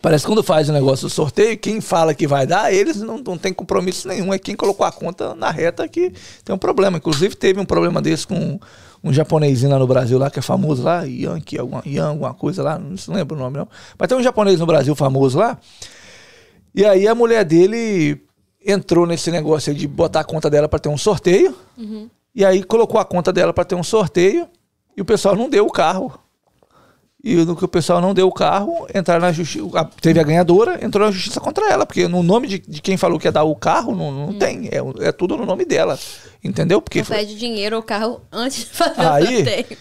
[0.02, 3.16] parece que quando faz o negócio do sorteio, quem fala que vai dar, eles não,
[3.16, 4.32] não tem compromisso nenhum.
[4.32, 6.12] É quem colocou a conta na reta que
[6.44, 6.98] tem um problema.
[6.98, 8.60] Inclusive, teve um problema desse com
[9.06, 12.62] um japonesinho lá no Brasil, lá, que é famoso lá, Yankee, alguma, Yan, alguma coisa
[12.62, 13.68] lá, não se lembra o nome não.
[13.98, 15.58] Mas tem um japonês no Brasil famoso lá.
[16.74, 18.20] E aí a mulher dele
[18.64, 21.54] entrou nesse negócio aí de botar a conta dela para ter um sorteio.
[22.34, 24.48] E aí colocou a conta dela para ter um sorteio
[24.96, 26.12] e o pessoal não deu o carro.
[27.22, 29.66] E no que o pessoal não deu o carro, entraram na justiça.
[30.00, 33.18] Teve a ganhadora, entrou na justiça contra ela, porque no nome de, de quem falou
[33.18, 34.68] que ia dar o carro, não, não tem.
[34.68, 35.98] É, é tudo no nome dela.
[36.42, 36.80] Entendeu?
[36.80, 39.78] Porque Não pede dinheiro ou carro antes de fazer Aí- o sorteio.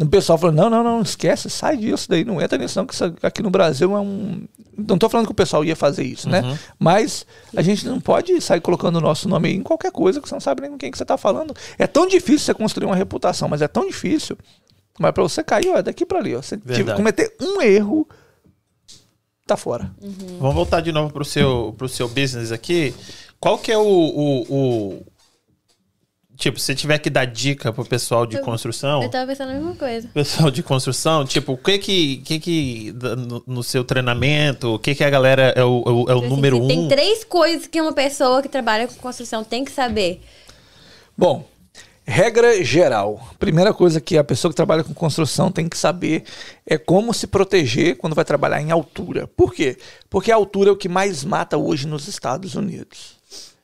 [0.00, 2.94] o pessoal falou: não, não, não, esquece, sai disso daí, não entra nisso, não, que
[2.94, 4.46] isso aqui no Brasil é um.
[4.76, 6.58] Não tô falando que o pessoal ia fazer isso, né?
[6.78, 10.34] Mas a gente não pode sair colocando o nosso nome em qualquer coisa que você
[10.34, 11.54] não sabe nem com quem que você tá falando.
[11.78, 14.36] É tão difícil você construir uma reputação, mas é tão difícil.
[14.98, 16.40] Mas pra você cair, ó, é daqui pra ali, ó.
[16.40, 18.08] Você tiver- cometer um erro,
[19.46, 19.90] tá fora.
[20.38, 22.94] Vamos voltar de novo pro seu, pro seu business aqui.
[23.38, 25.06] Qual que é o, o, o-
[26.36, 29.54] Tipo, se tiver que dar dica pro pessoal de Eu- construção, Eu tava pensando a
[29.54, 30.08] mesma coisa.
[30.14, 32.94] pessoal de construção, tipo, o que que, que, que
[33.28, 36.18] no, no seu treinamento, o que que a galera é o, é o, é o
[36.20, 36.66] Assim, número um?
[36.66, 40.20] Tem três coisas que uma pessoa que trabalha com construção tem que saber.
[41.16, 41.46] Bom,
[42.04, 43.20] regra geral.
[43.38, 46.24] Primeira coisa que a pessoa que trabalha com construção tem que saber
[46.66, 49.28] é como se proteger quando vai trabalhar em altura.
[49.28, 49.76] Por quê?
[50.10, 53.16] Porque a altura é o que mais mata hoje nos Estados Unidos.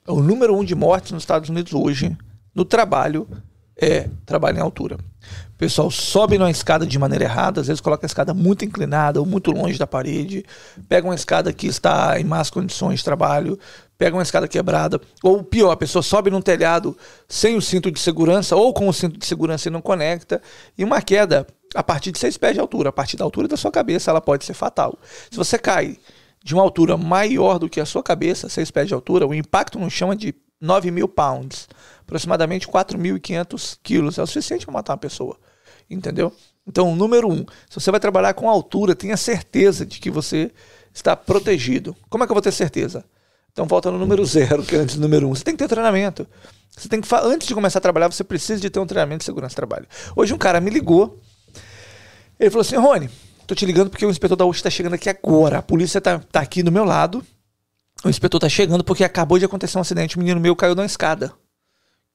[0.06, 2.16] É o número um de mortes nos Estados Unidos hoje
[2.58, 3.28] no trabalho
[3.80, 4.96] é trabalho em altura.
[5.54, 9.20] O pessoal sobe numa escada de maneira errada, às vezes coloca a escada muito inclinada
[9.20, 10.44] ou muito longe da parede,
[10.88, 13.56] pega uma escada que está em más condições de trabalho,
[13.96, 16.96] pega uma escada quebrada, ou pior, a pessoa sobe num telhado
[17.28, 20.42] sem o cinto de segurança ou com o cinto de segurança e não conecta,
[20.76, 23.56] e uma queda a partir de 6 pés de altura, a partir da altura da
[23.56, 24.98] sua cabeça, ela pode ser fatal.
[25.30, 25.96] Se você cai
[26.42, 29.78] de uma altura maior do que a sua cabeça, 6 pés de altura, o impacto
[29.78, 31.68] no chão é de 9 mil pounds,
[32.08, 35.38] aproximadamente 4.500 quilos, é o suficiente para matar uma pessoa,
[35.90, 36.32] entendeu?
[36.66, 40.50] Então, número um, se você vai trabalhar com altura, tenha certeza de que você
[40.92, 41.94] está protegido.
[42.08, 43.04] Como é que eu vou ter certeza?
[43.52, 45.34] Então, volta no número zero, que é antes do número um.
[45.34, 46.26] Você tem que ter treinamento.
[46.74, 49.24] Você tem que antes de começar a trabalhar, você precisa de ter um treinamento de
[49.24, 49.86] segurança de trabalho.
[50.16, 51.20] Hoje um cara me ligou,
[52.40, 53.10] ele falou assim, Rony,
[53.46, 55.58] tô te ligando porque o inspetor da USP está chegando aqui agora.
[55.58, 57.22] A polícia tá, tá aqui do meu lado.
[58.04, 60.16] O inspetor tá chegando porque acabou de acontecer um acidente.
[60.16, 61.34] O menino meu caiu na escada.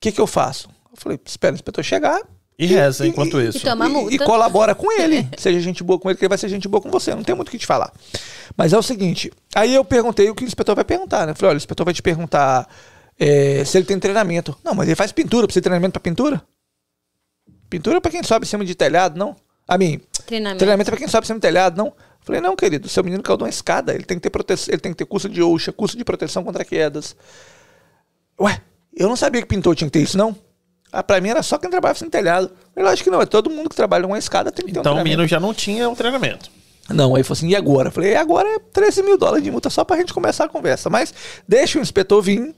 [0.04, 0.68] O que que eu faço?
[0.92, 2.22] Eu falei, espera o inspetor chegar.
[2.60, 3.60] E reza enquanto isso.
[3.60, 4.12] E toma multa.
[4.12, 5.26] E, e colabora com ele.
[5.40, 7.16] Seja gente boa com ele, que ele vai ser gente boa com você.
[7.16, 7.90] Não tem muito o que te falar.
[8.58, 9.32] Mas é o seguinte.
[9.56, 11.32] Aí eu perguntei o que o inspetor vai perguntar, né?
[11.32, 12.68] Eu falei, olha, o inspetor vai te perguntar
[13.18, 14.58] é, se ele tem treinamento.
[14.62, 15.48] Não, mas ele faz pintura.
[15.48, 16.42] Precisa de treinamento pra pintura?
[17.70, 19.38] Pintura é pra quem sobe em cima de telhado, não?
[19.66, 20.60] A mim, Treinamento.
[20.60, 21.94] treinamento é pra quem sobe em cima de telhado, não?
[22.20, 24.82] Falei, não, querido, seu menino caiu de uma escada, ele tem que ter proteção, ele
[24.82, 27.16] tem que ter curso de OSHA, curso de proteção contra quedas.
[28.40, 28.62] Ué,
[28.96, 30.36] eu não sabia que pintor tinha que ter isso, não.
[30.92, 32.52] Ah, pra mim era só quem trabalhava sem telhado.
[32.76, 34.82] Eu acho que não, é todo mundo que trabalha numa escada tem que ter um
[34.82, 35.04] Então o.
[35.04, 36.52] Mino já não tinha o treinamento.
[36.90, 37.88] Não, aí falou assim, e agora?
[37.88, 40.50] Eu falei, e agora é 13 mil dólares de multa só pra gente começar a
[40.50, 40.90] conversa.
[40.90, 41.14] Mas
[41.48, 42.54] deixa o inspetor vir,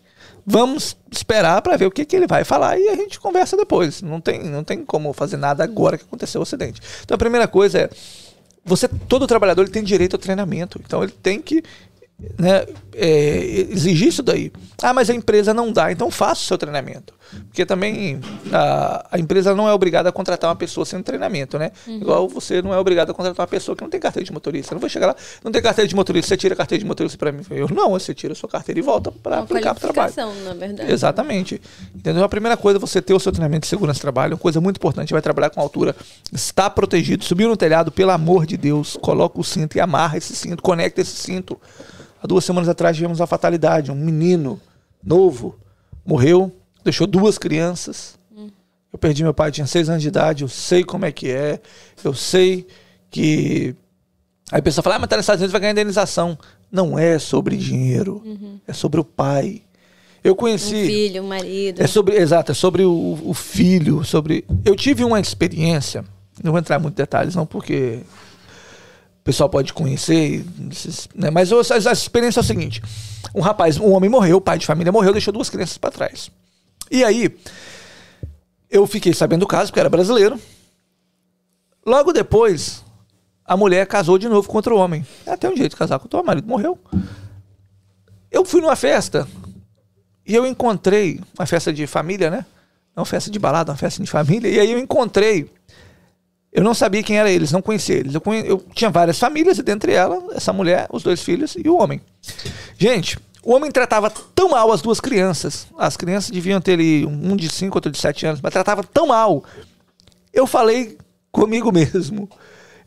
[0.45, 4.02] vamos esperar pra ver o que, que ele vai falar e a gente conversa depois.
[4.02, 6.82] Não tem, não tem como fazer nada agora que aconteceu o acidente.
[7.03, 7.90] Então a primeira coisa é,
[8.66, 10.82] você, todo trabalhador ele tem direito ao treinamento.
[10.84, 11.64] Então ele tem que
[12.38, 14.52] né, é, exigir isso daí.
[14.82, 17.14] Ah, mas a empresa não dá, então faça o seu treinamento.
[17.47, 18.19] Porque também
[18.52, 21.72] a, a empresa não é obrigada a contratar uma pessoa sem treinamento, né?
[21.88, 24.73] Igual você não é obrigado a contratar uma pessoa que não tem carteira de motorista.
[24.73, 26.88] Eu não vou chegar lá, não tem carteira de motorista, você tira a carteira de
[26.88, 27.43] motorista para mim.
[27.49, 30.14] Eu não, você tira a sua carteira e volta para aplicar para o trabalho.
[30.43, 30.91] na verdade.
[30.91, 31.61] Exatamente.
[31.93, 32.23] Entendeu?
[32.23, 34.61] A primeira coisa é você ter o seu treinamento de segurança de trabalho, uma coisa
[34.61, 35.95] muito importante, vai trabalhar com altura,
[36.31, 40.35] está protegido, subiu no telhado, pelo amor de Deus, coloca o cinto e amarra esse
[40.35, 41.60] cinto, conecta esse cinto.
[42.22, 44.60] Há duas semanas atrás tivemos uma fatalidade, um menino
[45.03, 45.56] novo
[46.06, 46.52] morreu,
[46.86, 48.18] deixou duas crianças.
[48.94, 51.60] Eu perdi meu pai, tinha seis anos de idade, eu sei como é que é,
[52.02, 52.66] eu sei
[53.12, 53.76] que
[54.52, 56.38] Aí a pessoa fala, ah, mas tá nos Estados Unidos vai ganhar indenização.
[56.72, 58.22] Não é sobre dinheiro,
[58.68, 59.64] é sobre o pai.
[60.24, 60.86] Eu Um conheci.
[60.86, 61.82] filho, um marido.
[61.82, 64.45] É sobre, exato, é sobre o, o filho, sobre.
[64.64, 66.06] Eu tive uma experiência,
[66.44, 67.99] não vou entrar em muitos detalhes, não, porque
[69.20, 70.45] o pessoal pode conhecer,
[71.16, 71.56] né, mas a,
[71.90, 72.82] a experiência é o seguinte:
[73.34, 76.30] um rapaz, um homem morreu, o pai de família morreu, deixou duas crianças para trás.
[76.91, 77.36] E aí,
[78.70, 80.40] eu fiquei sabendo do caso, porque era brasileiro.
[81.86, 82.84] Logo depois,
[83.44, 85.06] a mulher casou de novo contra o homem.
[85.26, 86.78] É até um jeito de casar contra o marido morreu.
[88.32, 89.28] Eu fui numa festa
[90.26, 92.45] e eu encontrei uma festa de família, né?
[92.95, 94.49] Não uma festa de balada, uma festa de família.
[94.49, 95.49] E aí eu encontrei.
[96.52, 98.14] Eu não sabia quem era eles, não conhecia eles.
[98.16, 101.68] Eu, conhe- eu tinha várias famílias, e dentre elas, essa mulher, os dois filhos e
[101.70, 102.02] o homem.
[102.78, 105.67] Gente, o homem tratava tão mal as duas crianças.
[105.77, 109.05] As crianças deviam ter ali um de 5, outro de 7 anos, mas tratava tão
[109.05, 109.43] mal.
[110.34, 110.97] Eu falei
[111.31, 112.27] comigo mesmo.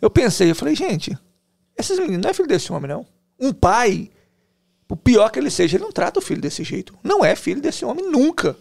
[0.02, 1.16] Eu pensei, eu falei, gente,
[1.76, 3.06] esses meninos não é filho desse homem, não.
[3.38, 4.10] Um pai,
[4.90, 6.92] o pior que ele seja, ele não trata o filho desse jeito.
[7.04, 8.56] Não é filho desse homem nunca.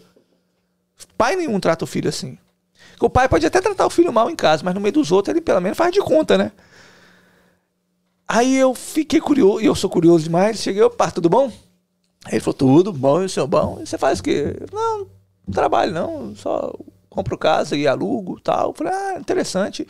[1.16, 2.38] Pai nenhum trata o filho assim.
[3.00, 5.32] O pai pode até tratar o filho mal em casa, mas no meio dos outros
[5.32, 6.52] ele pelo menos faz de conta, né?
[8.26, 10.58] Aí eu fiquei curioso, e eu sou curioso demais.
[10.58, 11.50] Cheguei, opa, tudo bom?
[12.24, 13.78] Aí ele falou, tudo bom, e o senhor bom?
[13.82, 14.54] E você faz o quê?
[14.72, 15.06] Não,
[15.46, 16.74] não trabalho não, só
[17.08, 18.68] compro casa e alugo tal.
[18.68, 19.86] Eu falei, ah, interessante.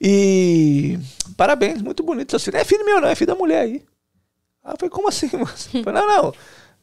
[0.00, 0.98] E
[1.36, 2.54] parabéns, muito bonito seu filho.
[2.54, 3.82] Não é filho meu não, é filho da mulher aí.
[4.64, 5.68] Aí eu falei, como assim, moça?
[5.74, 6.34] Eu falei, não, não.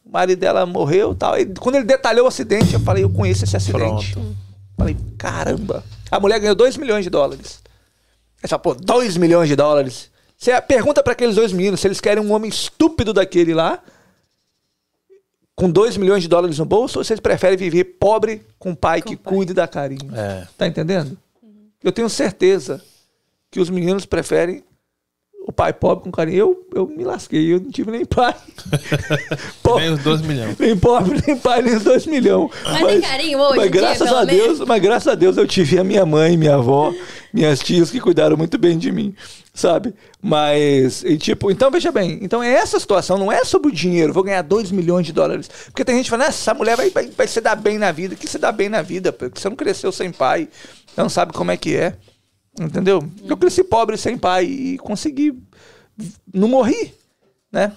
[0.04, 1.38] O marido dela morreu tal.
[1.38, 4.16] E quando ele detalhou o acidente, eu falei, eu conheço esse acidente.
[4.76, 5.84] Falei, caramba.
[6.10, 7.60] A mulher ganhou 2 milhões de dólares.
[8.42, 10.10] Aí você fala, pô, 2 milhões de dólares.
[10.36, 13.78] Você pergunta pra aqueles dois meninos se eles querem um homem estúpido daquele lá,
[15.54, 19.02] com 2 milhões de dólares no bolso, ou eles preferem viver pobre com um pai
[19.02, 19.32] que pai.
[19.32, 20.10] cuide da carinho.
[20.14, 20.46] É.
[20.56, 21.16] Tá entendendo?
[21.82, 22.82] Eu tenho certeza
[23.50, 24.64] que os meninos preferem
[25.46, 26.38] o pai pobre com carinho.
[26.38, 28.34] Eu, eu me lasquei, eu não tive nem pai.
[29.62, 30.56] Pô, Vem os 12 milhões.
[30.58, 32.50] nem pobre, nem pai, nem os dois milhões.
[32.64, 34.42] Mas tem carinho hoje Mas dia, graças pelo a menos?
[34.58, 36.92] Deus, mas graças a Deus eu tive a minha mãe, minha avó,
[37.32, 39.14] minhas tias que cuidaram muito bem de mim,
[39.54, 39.94] sabe?
[40.20, 44.12] Mas, e tipo, então veja bem, então é essa situação, não é sobre o dinheiro,
[44.12, 45.48] vou ganhar 2 milhões de dólares.
[45.66, 48.14] Porque tem gente falando, "Ah, essa mulher vai, vai, vai se dar bem na vida.
[48.16, 50.48] Que se dá bem na vida, porque você não cresceu sem pai,
[50.86, 51.96] você não sabe como é que é.
[52.60, 53.02] Entendeu?
[53.24, 55.34] Eu cresci pobre sem pai e consegui.
[56.32, 56.92] Não morri,
[57.50, 57.72] né?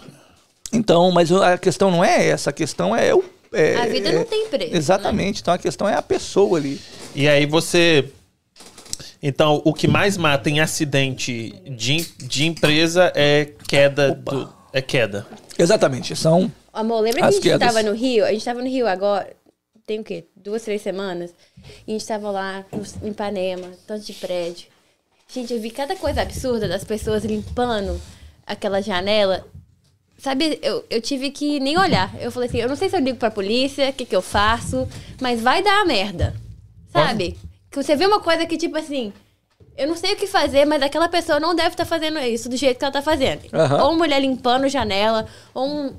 [0.73, 3.23] Então, mas a questão não é essa, a questão é o.
[3.53, 4.77] é- A vida não tem preço, né?
[4.77, 5.41] Exatamente.
[5.41, 6.79] Então a questão é a pessoa ali.
[7.13, 8.11] E aí você.
[9.27, 14.53] Então, o que mais mata em acidente de, de empresa é queda do.
[14.71, 15.25] É queda.
[15.57, 16.15] Exatamente.
[16.15, 16.51] São.
[16.71, 17.73] Amor, lembra As que a gente quedas.
[17.73, 18.23] tava no Rio?
[18.23, 19.33] A gente tava no Rio agora,
[19.87, 20.25] tem o quê?
[20.35, 21.33] Duas, três semanas.
[21.87, 24.67] E a gente tava lá no- em Ipanema, tanto de prédio.
[25.33, 27.99] Gente, eu vi cada coisa absurda das pessoas limpando
[28.45, 29.43] aquela janela.
[30.19, 32.13] Sabe, eu, eu tive que nem olhar.
[32.21, 34.21] Eu falei assim, eu não sei se eu ligo pra polícia, o que que eu
[34.21, 34.87] faço,
[35.19, 36.35] mas vai dar a merda.
[36.93, 37.35] Sabe?
[37.75, 39.11] Que você vê uma coisa que, tipo assim,
[39.77, 42.55] eu não sei o que fazer, mas aquela pessoa não deve estar fazendo isso do
[42.55, 43.41] jeito que ela tá fazendo.
[43.53, 43.83] Aham.
[43.83, 45.93] Ou mulher limpando janela, ou um.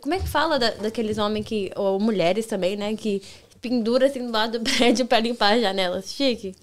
[0.00, 1.70] Como é que fala da- daqueles homens que.
[1.76, 2.94] Ou mulheres também, né?
[2.96, 3.22] Que
[3.60, 6.12] pendura assim do lado do prédio pra limpar as janelas.
[6.12, 6.54] Chique.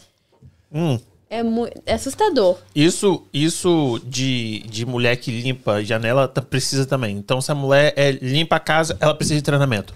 [0.72, 1.00] Hum.
[1.30, 1.40] É,
[1.86, 2.58] é assustador.
[2.76, 7.16] Isso, isso de, de mulher que limpa janela tá- precisa também.
[7.18, 9.94] Então, se a mulher é, limpa a casa, ela precisa de treinamento.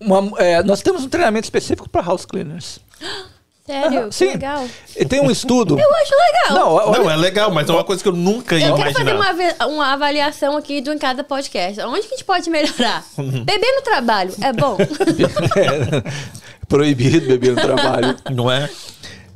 [0.00, 2.80] uma- é, nós temos um treinamento específico para house cleaners.
[3.70, 4.26] Sério, que sim.
[4.28, 4.66] legal.
[4.96, 5.78] E tem um estudo.
[5.78, 6.58] Eu acho legal.
[6.58, 9.10] Não, Não, é legal, mas é uma coisa que eu nunca ia Eu quero fazer
[9.10, 9.54] imaginar.
[9.60, 11.80] uma, uma avaliação aqui do Em Cada Podcast.
[11.82, 13.04] Onde que a gente pode melhorar?
[13.16, 14.76] Beber no trabalho é bom?
[16.68, 18.16] proibido beber no trabalho.
[18.32, 18.68] Não é?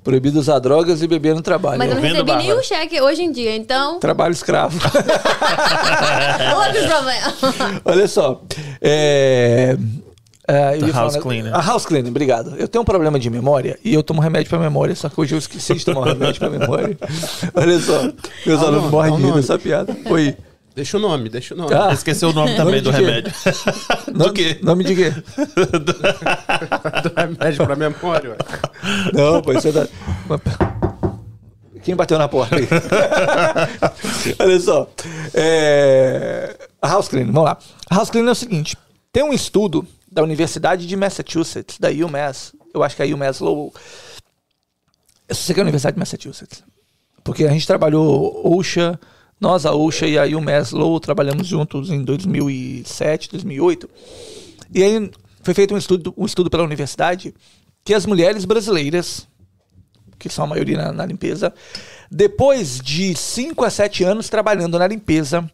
[0.02, 1.78] Proibido usar drogas e beber no trabalho.
[1.78, 2.48] Mas eu não Vendo, recebi Bárbara?
[2.48, 3.98] nenhum cheque hoje em dia, então.
[4.00, 4.78] Trabalho escravo.
[6.56, 7.80] Outro problema.
[7.86, 8.42] Olha só.
[8.82, 9.76] É,
[10.46, 11.54] é, falar- house cleaner.
[11.54, 12.54] A house cleaner, obrigado.
[12.56, 15.34] Eu tenho um problema de memória e eu tomo remédio pra memória, só que hoje
[15.34, 16.96] eu esqueci de tomar um remédio pra memória.
[17.54, 18.02] Olha só.
[18.46, 19.40] Meus Ao alunos nome, morrem de rir nome.
[19.40, 19.96] dessa piada.
[20.06, 20.36] Oi.
[20.76, 21.72] Deixa o nome, deixa o nome.
[21.72, 21.92] Ah.
[21.92, 23.04] Esqueceu o nome também do de quê?
[23.04, 23.32] remédio.
[24.12, 24.58] do Nome- quê?
[24.60, 25.10] Nome de quê?
[27.02, 28.36] Do remédio pra memória, ué.
[29.12, 29.86] Não, pô, isso é da.
[31.82, 32.66] Quem bateu na porta aí?
[34.38, 34.88] Olha só.
[35.32, 36.56] É...
[36.82, 37.58] A house cleaning, vamos lá.
[37.90, 38.76] A house cleaning é o seguinte:
[39.12, 43.74] tem um estudo da Universidade de Massachusetts, da UMass, eu acho que a UMass Lowell.
[45.28, 46.62] Eu sei que é a Universidade de Massachusetts.
[47.24, 49.00] Porque a gente trabalhou OSHA,
[49.40, 53.90] nós, a OSHA e a UMass Lowell trabalhamos juntos em 2007, 2008.
[54.72, 55.10] E aí
[55.42, 57.34] foi feito um estudo, um estudo pela universidade
[57.84, 59.26] que as mulheres brasileiras,
[60.18, 61.52] que são a maioria na, na limpeza,
[62.10, 65.50] depois de 5 a 7 anos trabalhando na limpeza,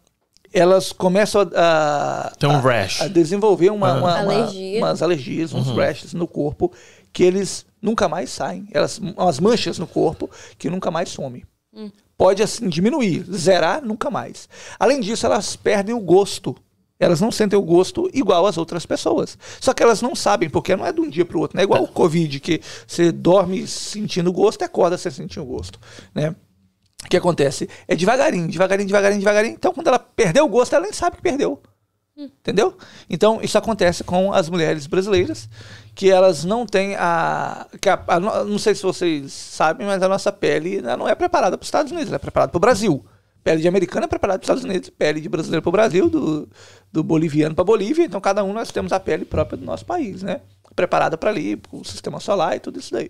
[0.53, 3.01] elas começam a, a, Tem um a- rash.
[3.01, 4.77] a desenvolver uma, uma- uma- Alergia.
[4.79, 6.71] umas alergias, uns rashes no corpo
[7.13, 8.67] que eles nunca mais saem.
[8.71, 11.43] Elas, umas manchas no corpo que nunca mais somem.
[12.17, 14.47] Pode assim diminuir, zerar nunca mais.
[14.79, 16.55] Além disso, elas perdem o gosto.
[16.99, 19.35] Elas não sentem o gosto igual às outras pessoas.
[19.59, 21.55] Só que elas não sabem, porque não é de um dia para o outro.
[21.57, 25.45] Não é igual o Covid, que você dorme sentindo gosto e acorda sem sentir o
[25.45, 25.79] gosto.
[26.13, 26.35] Né?
[27.09, 27.67] Que acontece?
[27.87, 29.53] É devagarinho, devagarinho, devagarinho, devagarinho.
[29.53, 31.61] Então, quando ela perdeu o gosto, ela nem sabe que perdeu.
[32.17, 32.77] Entendeu?
[33.09, 35.49] Então, isso acontece com as mulheres brasileiras,
[35.95, 37.65] que elas não têm a.
[37.79, 41.57] Que a, a não sei se vocês sabem, mas a nossa pele não é preparada
[41.57, 43.03] para os Estados Unidos, ela é preparada para o Brasil.
[43.43, 46.09] Pele de americano é preparada para os Estados Unidos, pele de brasileiro para o Brasil,
[46.09, 46.47] do,
[46.91, 48.05] do boliviano para Bolívia.
[48.05, 50.41] Então, cada um nós temos a pele própria do nosso país, né?
[50.75, 53.09] Preparada para ali, com o sistema solar e tudo isso daí.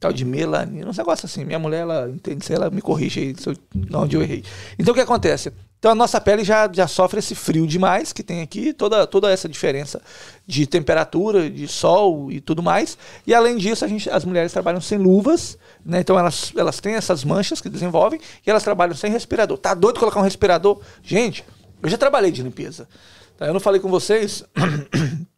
[0.00, 1.44] Tal de melanina, uns negócios assim.
[1.44, 3.54] Minha mulher, ela entende isso, ela me corrige aí se eu,
[3.92, 4.44] onde eu errei.
[4.78, 5.52] Então, o que acontece?
[5.78, 9.30] Então, a nossa pele já, já sofre esse frio demais que tem aqui, toda, toda
[9.30, 10.02] essa diferença
[10.44, 12.98] de temperatura, de sol e tudo mais.
[13.24, 16.00] E, além disso, a gente, as mulheres trabalham sem luvas, né?
[16.00, 19.56] Então, elas, elas têm essas manchas que desenvolvem e elas trabalham sem respirador.
[19.56, 20.80] Tá doido colocar um respirador?
[21.02, 21.44] Gente,
[21.80, 22.88] eu já trabalhei de limpeza.
[23.36, 23.46] tá?
[23.46, 24.44] Eu não falei com vocês,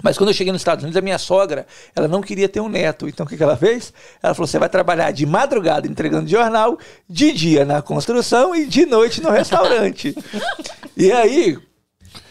[0.00, 2.68] mas quando eu cheguei nos Estados Unidos, a minha sogra, ela não queria ter um
[2.68, 3.08] neto.
[3.08, 3.92] Então o que, que ela fez?
[4.22, 6.78] Ela falou: você vai trabalhar de madrugada entregando jornal,
[7.08, 10.14] de dia na construção e de noite no restaurante.
[10.96, 11.58] e aí,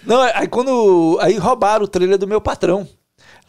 [0.03, 1.19] não, aí quando.
[1.21, 2.88] Aí roubaram o trailer do meu patrão.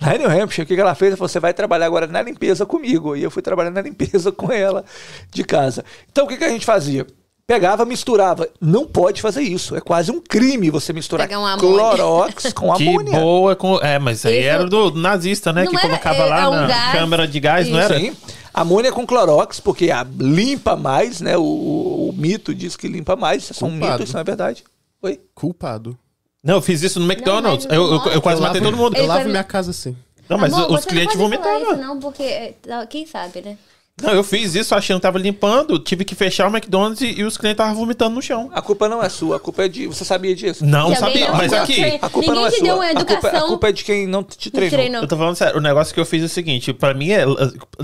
[0.01, 1.11] Lá em New Hampshire, o que, que ela fez?
[1.11, 3.17] Ela falou: você vai trabalhar agora na limpeza comigo.
[3.17, 4.85] E eu fui trabalhar na limpeza com ela
[5.31, 5.85] de casa.
[6.11, 7.07] Então o que, que a gente fazia?
[7.53, 8.49] Pegava, misturava.
[8.61, 9.77] Não pode fazer isso.
[9.77, 13.21] É quase um crime você misturar um clorox com Que amônia.
[13.21, 13.55] boa.
[13.55, 13.77] Com...
[13.79, 15.65] É, mas aí Isso- era do nazista, né?
[15.65, 16.93] Não que era- colocava é- lá é um na gás.
[16.93, 17.93] câmara de gás, não Isso.
[17.93, 18.01] era?
[18.01, 18.17] Sim.
[18.55, 21.37] Amônia com clorox, porque a, limpa mais, né?
[21.37, 23.43] O, o- o mito diz que limpa mais.
[23.43, 23.93] Isso é só um Culpado.
[23.93, 24.65] mito, isso não é verdade.
[25.03, 25.21] Oi?
[25.35, 25.99] Culpado.
[26.43, 27.67] Não, eu fiz isso no McDonald's.
[27.67, 28.97] mas eu, eu- eu quase eu matei lavo, todo mundo.
[28.97, 29.95] Eu lavo minha casa assim.
[30.29, 31.77] Não, mas Amor, os clientes não vomitavam.
[31.77, 32.55] Não, porque é,
[32.89, 33.59] quem sabe, né?
[34.03, 37.25] Não, eu fiz isso achando que tava limpando, tive que fechar o McDonald's e, e
[37.25, 38.51] os clientes estavam vomitando no chão.
[38.53, 39.87] A culpa não é sua, a culpa é de.
[39.87, 40.65] Você sabia disso?
[40.65, 41.85] Não alguém sabia, não mas aqui.
[42.03, 42.65] A culpa Ninguém não é te sua.
[42.67, 43.49] deu uma a, culpa, a educação.
[43.49, 44.79] culpa é de quem não te Não treinou.
[44.79, 45.03] treinou.
[45.03, 47.27] Eu tô falando sério, o negócio que eu fiz é o seguinte, pra mim é
[47.27, 47.37] uh,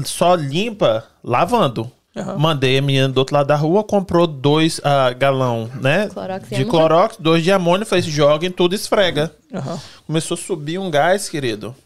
[0.05, 1.90] só limpa lavando.
[2.16, 2.36] Aham.
[2.36, 6.09] Mandei a menina do outro lado da rua, comprou dois ah, galão, né?
[6.09, 9.32] Clorox de clorox, dois de amônia, fez joga em tudo, esfrega.
[9.55, 9.78] Aham.
[10.05, 11.77] Começou a subir um gás, querido.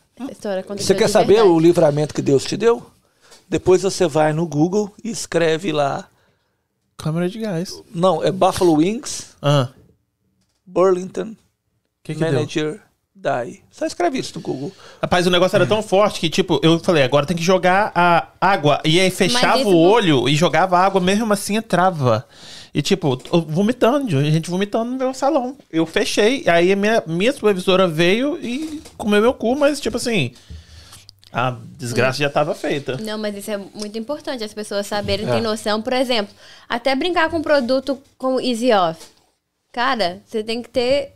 [0.69, 1.49] Você quer saber verdade.
[1.51, 2.87] o livramento que Deus te deu?
[3.53, 6.09] Depois você vai no Google e escreve lá.
[6.97, 7.83] Câmara de gás.
[7.95, 9.69] Não, é Buffalo Wings, Ah,
[10.65, 11.37] Burlington,
[12.03, 12.33] que que deu?
[12.33, 12.81] Manager,
[13.15, 13.62] Die.
[13.70, 14.73] Só escreve isso no Google.
[15.03, 18.29] Rapaz, o negócio era tão forte que, tipo, eu falei, agora tem que jogar a
[18.41, 18.81] água.
[18.85, 22.27] E aí fechava isso o olho e jogava água, mesmo assim entrava.
[22.74, 23.19] E, tipo,
[23.49, 25.59] vomitando, a gente vomitando no meu salão.
[25.70, 30.33] Eu fechei, aí a minha, minha supervisora veio e comeu meu cu, mas, tipo assim,
[31.33, 32.97] a desgraça já tava feita.
[32.99, 35.33] Não, mas isso é muito importante, as pessoas saberem, É.
[35.35, 35.81] ter noção.
[35.81, 36.35] Por exemplo,
[36.69, 39.01] até brincar com um produto como Easy Off.
[39.73, 41.13] Cara, você tem que ter.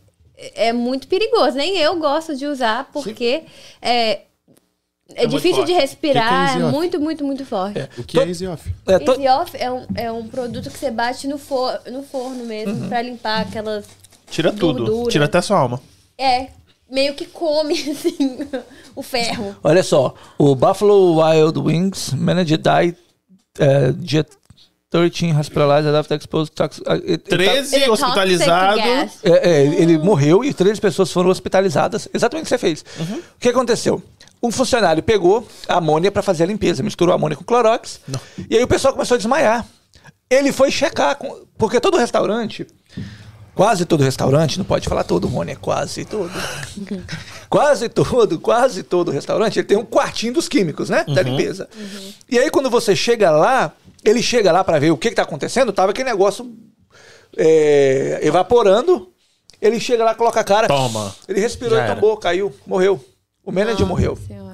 [0.55, 1.55] É muito perigoso.
[1.57, 3.43] Nem eu gosto de usar, porque
[3.81, 4.21] é,
[5.15, 6.53] é, muito difícil de respirar.
[6.53, 7.79] Que que é é muito, muito, muito forte.
[7.97, 8.71] O que é Easy Off?
[8.87, 12.01] É, to- Easy Off é um, é um produto que você bate no, for, no
[12.03, 12.89] forno mesmo, Uhum.
[12.89, 13.85] pra limpar aquelas.
[14.29, 15.07] Tira tudo.
[15.09, 15.81] Tira até sua alma.
[16.17, 16.49] É,
[16.89, 18.39] meio que come, assim,
[18.95, 19.55] o ferro.
[19.63, 22.95] Olha só, o Buffalo Wild Wings Manager Die
[23.59, 24.29] uh, Jet
[24.89, 26.87] 13 hospitalized after exposed to toxic.
[26.87, 28.83] uh, it- it- 13 Ele é toxic hospitalizados.
[28.83, 29.19] gas.
[29.23, 32.07] É, é, ele morreu e três pessoas foram hospitalizadas.
[32.13, 32.85] Exatamente o que você fez.
[32.99, 33.17] Uhum.
[33.17, 34.01] O que aconteceu?
[34.41, 37.99] Um funcionário pegou a amônia para fazer a limpeza, misturou a amônia com clorox.
[38.49, 39.65] E aí o pessoal começou a desmaiar.
[40.29, 42.65] Ele foi checar, com- porque todo restaurante,
[43.57, 46.31] quase todo restaurante, não pode falar todo, Rony, é quase todo.
[47.49, 51.03] quase todo, quase todo restaurante, ele tem um quartinho dos químicos, né?
[51.03, 51.67] Da limpeza.
[52.29, 53.73] E aí quando você chega lá,
[54.03, 56.49] ele chega lá para ver o que, que tá acontecendo, tava aquele negócio
[57.35, 59.11] é, evaporando.
[59.59, 60.67] Ele chega lá, coloca a cara.
[60.67, 61.15] Toma.
[61.27, 62.17] Ele respirou Já e era.
[62.21, 63.03] caiu, morreu.
[63.43, 64.11] O manager morreu.
[64.11, 64.46] Nossa Senhora.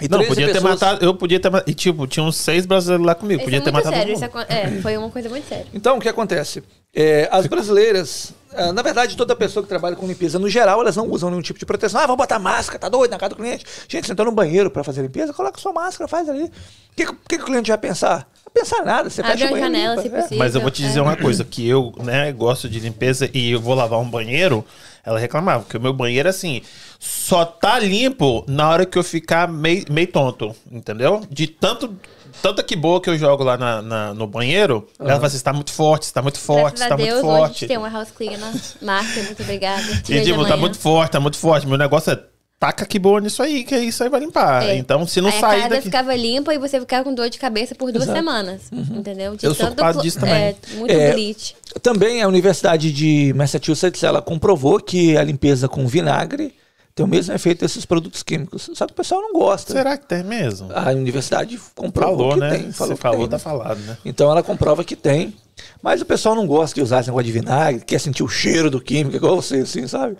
[0.00, 1.04] E Não, 13 podia ter pessoas- matado.
[1.04, 1.70] Eu podia ter matado.
[1.70, 3.40] E, tipo, tinha uns seis brasileiros lá comigo.
[3.40, 4.12] Isso podia é ter matado sério.
[4.14, 4.42] todo Isso mundo.
[4.44, 5.66] acon- é, foi uma coisa muito séria.
[5.72, 6.62] Então, o que acontece?
[6.94, 10.96] É, as brasileiras, ah, na verdade, toda pessoa que trabalha com limpeza no geral, elas
[10.96, 12.00] não usam nenhum tipo de proteção.
[12.00, 13.64] Ah, vou botar máscara, tá doido na casa do cliente.
[13.88, 16.44] Gente, você entrou no banheiro pra fazer limpeza, coloca sua máscara, faz ali.
[16.44, 16.50] O
[16.94, 18.28] que, que, que o cliente vai pensar?
[18.36, 19.72] Não vai pensar nada, você Abre fecha o a banheiro.
[19.74, 20.08] janela, limpa.
[20.08, 20.20] se É.
[20.22, 20.38] possível.
[20.38, 21.02] Mas eu vou te dizer é.
[21.02, 24.64] uma coisa, que eu, né, gosto de limpeza e eu vou lavar um banheiro,
[25.06, 26.60] ela reclamava, que o meu banheiro, assim,
[26.98, 31.22] só tá limpo na hora que eu ficar meio, meio tonto, entendeu?
[31.30, 31.96] De tanto,
[32.42, 35.52] tanta que boa que eu jogo lá na, na- no banheiro, ela fala assim, está
[35.52, 37.52] muito forte, está muito forte, está muito hoje forte.
[37.60, 38.38] gente tem uma house cleaner.
[38.82, 39.82] Márcia, muito obrigada.
[40.08, 41.66] E tipo, tá muito forte, tá muito forte.
[41.66, 42.20] Meu negócio é
[42.66, 44.64] taca que boa nisso aí, que isso aí vai limpar.
[44.64, 44.76] É.
[44.76, 45.82] Então, se não Aí a sair casa daqui...
[45.84, 48.62] ficava limpa e você ficava com dor de cabeça por duas semanas.
[48.72, 49.36] Entendeu?
[49.36, 50.34] De Eu sou culpado disso também.
[50.34, 51.56] É, muito É, bleach.
[51.80, 56.54] Também a Universidade de Massachusetts, ela comprovou que a limpeza com vinagre
[56.94, 58.70] tem o mesmo efeito desses produtos químicos.
[58.74, 59.72] Só que o pessoal não gosta.
[59.72, 60.68] Será que tem mesmo?
[60.74, 62.50] A universidade comprovou Falou, que né?
[62.50, 62.72] tem.
[62.72, 63.28] Falou Você que falou, tem.
[63.28, 63.98] tá falado, né?
[64.04, 65.34] Então ela comprova que tem.
[65.82, 68.70] Mas o pessoal não gosta de usar esse negócio de vinagre, quer sentir o cheiro
[68.70, 70.16] do químico, igual você, assim, sabe?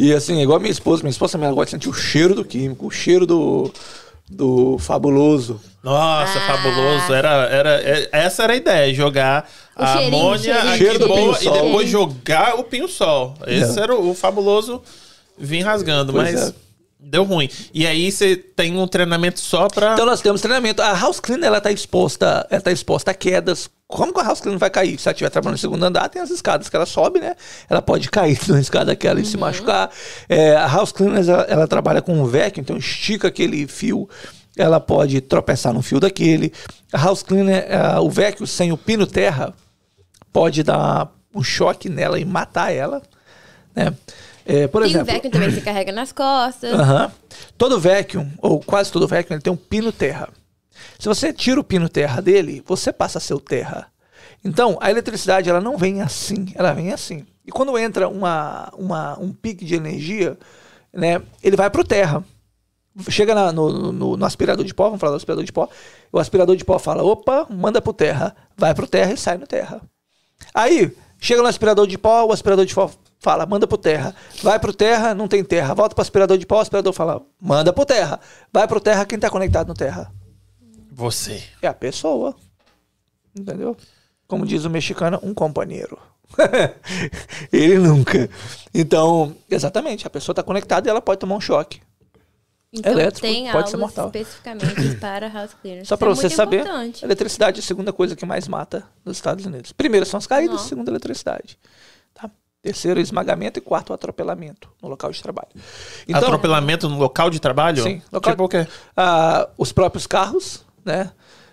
[0.00, 2.32] E assim, igual a minha esposa, minha esposa também ela gosta de sentir o cheiro
[2.34, 3.72] do químico, o cheiro do,
[4.30, 5.60] do fabuloso.
[5.82, 6.46] Nossa, Ah.
[6.46, 7.12] fabuloso.
[7.12, 11.38] Era, era, é- essa era a ideia, jogar O a amônia, a Cheiro do quimoa
[11.40, 13.34] e depois jogar o pinho-sol.
[13.46, 13.82] Esse É.
[13.82, 14.80] era o, o fabuloso
[15.36, 16.54] vir rasgando, Pois mas é.
[17.00, 17.48] deu ruim.
[17.74, 19.94] E aí você tem um treinamento só pra...
[19.94, 20.80] Então nós temos treinamento.
[20.80, 23.68] A house cleaner ela tá exposta, ela tá exposta a quedas.
[23.88, 24.98] Como que a house cleaner vai cair?
[24.98, 27.34] Se ela estiver trabalhando no segundo andar, tem as escadas que ela sobe, né?
[27.70, 29.90] Ela pode cair numa escada daquela e se machucar.
[30.28, 34.06] É, a house cleaner ela, ela trabalha com um vacuum, então estica aquele fio.
[34.58, 36.52] Ela pode tropeçar no fio daquele.
[36.92, 39.54] A house cleaner, é, o vacuum sem o pino terra
[40.30, 43.00] pode dar um choque nela e matar ela,
[43.74, 43.94] né?
[44.44, 46.74] É, por Tem o exemplo, vacuum também você carrega nas costas.
[46.74, 47.10] Aham.
[47.56, 50.28] Todo vacuum, ou quase todo vacuum, ele tem um pino terra.
[50.98, 53.86] Se você tira o pino terra dele, você passa a ser o terra.
[54.44, 57.26] Então, a eletricidade ela não vem assim, ela vem assim.
[57.46, 60.38] E quando entra uma, uma, um pique de energia,
[60.92, 62.22] né, ele vai para o terra.
[63.08, 65.68] Chega na- no, no- no aspirador de pó, vamos falar do aspirador de pó.
[66.12, 69.46] O aspirador de pó fala: opa, manda pro terra, vai pro terra e sai no
[69.46, 69.80] terra.
[70.52, 72.90] Aí, chega no aspirador de pó, o aspirador de pó
[73.20, 74.14] fala, manda pro terra.
[74.42, 75.74] Vai pro terra, não tem terra.
[75.74, 78.18] Volta pro aspirador de pó, o aspirador fala, manda pro terra.
[78.52, 80.12] Vai pro terra, quem tá conectado no terra?
[80.98, 81.44] Você.
[81.62, 82.34] É a pessoa.
[83.38, 83.76] Entendeu?
[84.26, 85.96] Como diz o mexicano, um companheiro.
[87.52, 88.28] Ele nunca.
[88.74, 91.80] Então, exatamente, a pessoa tá conectada e ela pode tomar um choque.
[92.72, 94.06] Então Elétrico tem pode ser mortal.
[94.06, 95.86] especificamente para house cleaners.
[95.88, 97.04] Só pra é você saber, importante.
[97.04, 99.72] eletricidade é a segunda coisa que mais mata nos Estados Unidos.
[99.72, 100.68] Primeiro são as caídas, Não.
[100.68, 101.56] segundo a eletricidade.
[102.12, 102.28] Tá?
[102.60, 105.48] Terceiro, esmagamento e quarto, o atropelamento no local de trabalho.
[106.08, 107.82] Então, Atropelamento no local de trabalho?
[107.84, 108.66] Sim, local- Tipo o quê?
[108.96, 111.12] ah, os próprios carros, né?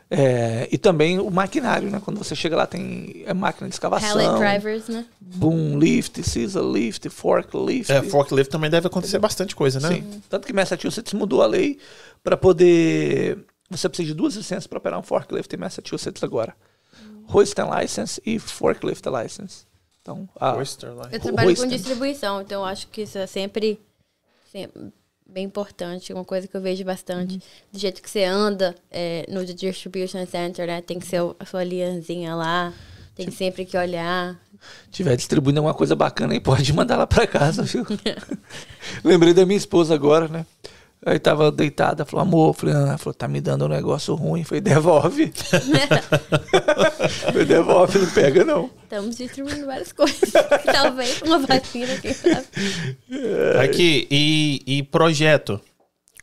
[0.09, 1.99] É, e também o maquinário, né?
[2.03, 5.05] Quando você chega lá tem é, máquina de escavação, Pallet drivers, né?
[5.19, 7.91] boom lift, scissor lift, forklift.
[7.91, 9.95] É, forklift também deve acontecer bastante coisa, né?
[9.95, 10.21] Sim.
[10.29, 11.79] Tanto que Massachusetts mudou a lei
[12.23, 13.45] para poder.
[13.69, 16.55] Você precisa de duas licenças para operar um forklift em Massachusetts agora:
[17.27, 19.65] hoist and license e forklift license.
[20.03, 20.55] Então, a.
[21.11, 23.79] Eu trabalho com hoist- distribuição, então eu acho que isso é sempre,
[24.51, 24.93] sempre
[25.25, 27.39] bem importante, uma coisa que eu vejo bastante.
[27.71, 30.81] Do jeito que você anda é, no distribution center, né?
[30.81, 32.73] Tem que ser a sua linhazinha lá,
[33.15, 34.39] tem sempre que olhar.
[34.91, 37.85] tiver distribuindo alguma coisa bacana aí, pode mandar lá para casa, viu?
[39.03, 40.45] Lembrei da minha esposa agora, né?
[41.05, 44.43] Aí tava deitada, falou, amor, falei, ah, ela falou, tá me dando um negócio ruim.
[44.43, 45.31] Falei, devolve.
[47.31, 48.71] falei, devolve, não pega não.
[48.83, 50.31] Estamos distribuindo várias coisas.
[50.65, 52.47] Talvez uma vacina, quem sabe.
[53.63, 55.61] Aqui, e, e projeto?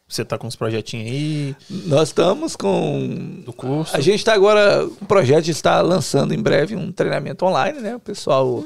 [0.08, 3.96] Você tá com uns projetinhos aí Nós estamos com do curso?
[3.96, 7.96] A gente está agora com um projeto estar lançando em breve um treinamento online, né?
[7.96, 8.62] O pessoal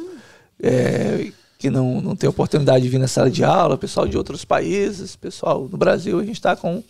[0.61, 4.45] é, que não, não tem oportunidade de vir na sala de aula, pessoal de outros
[4.45, 6.83] países, pessoal do Brasil, a gente está com,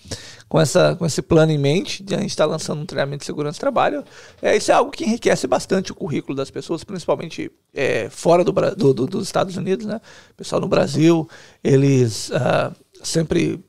[0.49, 3.27] com, essa, com esse plano em mente de a gente estar lançando um treinamento de
[3.27, 4.05] segurança do trabalho.
[4.43, 8.51] É, isso é algo que enriquece bastante o currículo das pessoas, principalmente é, fora do,
[8.53, 10.01] do- do- dos Estados Unidos, né?
[10.37, 11.29] Pessoal no Brasil,
[11.63, 12.73] eles ah,
[13.03, 13.65] sempre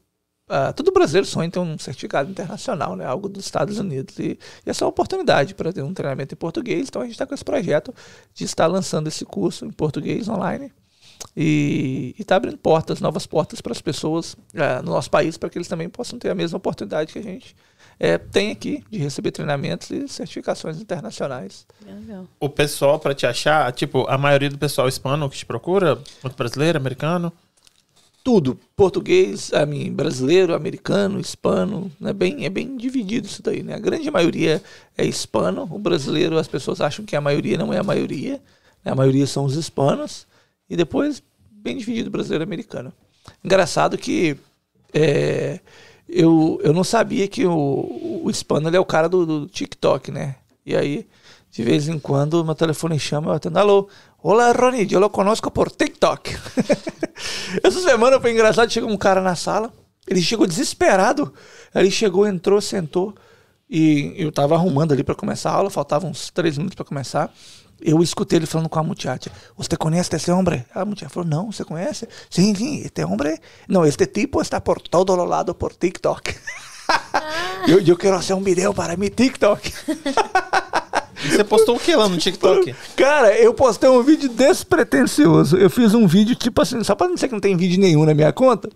[0.50, 3.06] ah, todo brasileiro sonha em ter um certificado internacional, né?
[3.06, 4.18] Algo dos Estados Unidos.
[4.18, 6.88] E, e essa é uma oportunidade para ter um treinamento em português.
[6.88, 7.94] Então a gente está com esse projeto
[8.34, 10.72] de estar lançando esse curso em português online.
[11.36, 15.58] E está abrindo portas, novas portas para as pessoas ah, no nosso país, para que
[15.58, 17.56] eles também possam ter a mesma oportunidade que a gente
[18.00, 21.66] eh, tem aqui de receber treinamentos e certificações internacionais.
[21.84, 22.26] Legal.
[22.40, 26.36] O pessoal, pra te achar, tipo, a maioria do pessoal hispano que te procura, muito
[26.36, 27.32] brasileiro, americano.
[28.24, 32.12] tudo, português, a mim, brasileiro, americano, hispano, né?
[32.12, 33.74] bem, é bem dividido isso daí, né?
[33.74, 34.62] A grande maioria
[34.98, 38.42] é hispano, o brasileiro as pessoas acham que a maioria não é a maioria,
[38.84, 38.92] né?
[38.92, 40.27] a maioria são os hispanos,
[40.70, 41.22] e depois
[41.52, 42.94] bem dividido brasileiro americano.
[43.44, 44.38] Engraçado que
[44.94, 45.60] é,
[46.08, 50.36] eu, eu não sabia que o, o hispano é o cara do, do TikTok, né?
[50.66, 51.08] E aí,
[51.52, 53.90] de vez em quando, meu telefone chama, eu atendo, alô,
[54.22, 56.36] olá Ronnie, eu lo conozco por TikTok.
[57.64, 59.74] Essa semana foi engraçado, chegou um cara na sala,
[60.08, 61.34] ele chegou desesperado,
[61.74, 63.14] ele chegou, entrou, sentou,
[63.70, 67.34] e eu tava arrumando ali para começar a aula, faltavam uns três minutos para começar,
[67.82, 70.66] eu escutei ele falando com a muchacha, você conhece esse homem?
[70.74, 72.08] A muchacha falou, não, você conhece?
[72.30, 73.38] Sim, sim, este homem,
[73.68, 76.36] não, este tipo está por todo lado por TikTok.
[77.68, 79.74] eu, eu quero fazer um vídeo para mi TikTok.
[81.24, 82.76] E você postou o que lá no TikTok?
[82.96, 85.58] Cara, eu postei um vídeo despretensioso.
[85.58, 88.06] Eu fiz um vídeo, tipo assim, só pra não dizer que não tem vídeo nenhum
[88.06, 88.70] na minha conta.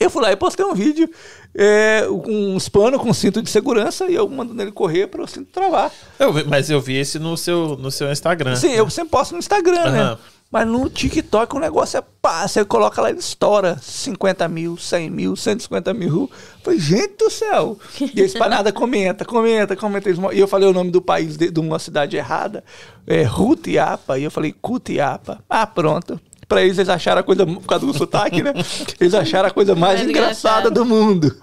[0.00, 1.10] Eu fui lá e postei um vídeo
[1.54, 5.26] é, com uns panos com cinto de segurança e eu mandando ele correr para o
[5.26, 5.90] cinto travar.
[6.18, 8.54] Eu vi- mas eu vi esse no seu, no seu Instagram.
[8.56, 10.00] Sim, eu sempre posto no Instagram, né?
[10.02, 10.18] Aham.
[10.50, 14.78] Mas no TikTok o negócio é pá, você coloca lá e ele estoura 50 mil,
[14.78, 16.30] 100 mil, 150 mil.
[16.30, 16.30] Eu
[16.64, 17.76] Falei, gente do céu.
[18.14, 20.08] E a espanada comenta, comenta, comenta.
[20.08, 22.64] Eles mo- E eu falei o nome do país, de, de uma cidade errada,
[23.06, 24.18] é Rutiapa.
[24.18, 25.44] E eu falei Cutiapa.
[25.50, 26.18] Ah, pronto.
[26.48, 28.54] Pra eles, eles acharam a coisa, por causa do sotaque, né?
[28.98, 31.36] Eles acharam a coisa mais Mais engraçada do mundo.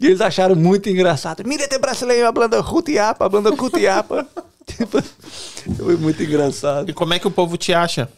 [0.00, 1.42] E eles acharam muito engraçado.
[1.44, 4.24] Mira, tem brasileiro hablando Rutiapa, hablando Cutiapa.
[4.64, 5.02] Tipo,
[5.82, 6.88] Foi muito engraçado.
[6.88, 8.08] E como é que o povo te acha?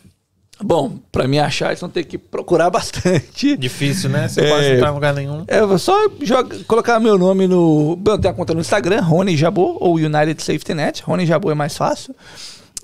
[0.63, 3.57] Bom, pra me achar, eles vão ter que procurar bastante.
[3.57, 4.29] Difícil, né?
[4.29, 4.49] Você É.
[4.51, 5.45] pode entrar em lugar nenhum.
[5.49, 7.99] É, vou só joga- colocar meu nome no.
[8.07, 11.03] Eu tenho a conta no Instagram, Rony Jabô, ou United Safety Net.
[11.03, 12.15] Rony Jabô é mais fácil.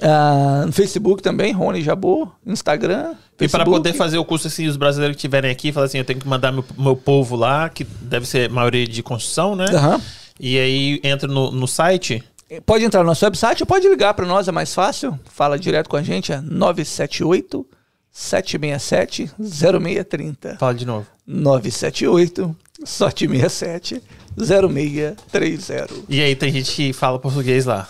[0.01, 2.29] Ah, no Facebook também, Rony Jabô.
[2.47, 3.15] Instagram.
[3.37, 3.71] E para Facebook.
[3.71, 6.27] poder fazer o curso assim, os brasileiros que estiverem aqui, falar assim, eu tenho que
[6.27, 9.67] mandar meu, meu povo lá, que deve ser maioria de construção, né?
[9.67, 10.01] Aham.
[10.39, 12.23] E aí entra no, no site.
[12.65, 15.19] Pode entrar no nosso website ou pode ligar para nós, é mais fácil.
[15.33, 17.67] Fala direto com a gente, é 978
[18.11, 20.57] 767 0630.
[20.59, 21.07] Fala de novo.
[21.27, 24.03] 978 767
[24.39, 26.05] 0630.
[26.09, 27.89] E aí tem gente que fala português lá.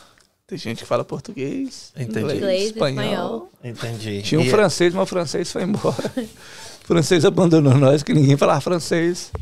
[0.48, 2.18] Tem gente que fala português, Entendi.
[2.20, 3.02] inglês, Inglês, espanhol.
[3.04, 3.50] espanhol.
[3.64, 4.22] Entendi.
[4.22, 5.96] Tinha um E- francês, mas o francês foi embora.
[6.84, 9.32] O francês abandonou nós, que ninguém falava francês.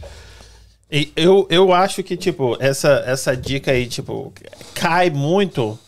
[0.90, 4.32] E eu, eu acho que, tipo, essa, essa dica aí, tipo,
[4.74, 5.78] cai muito.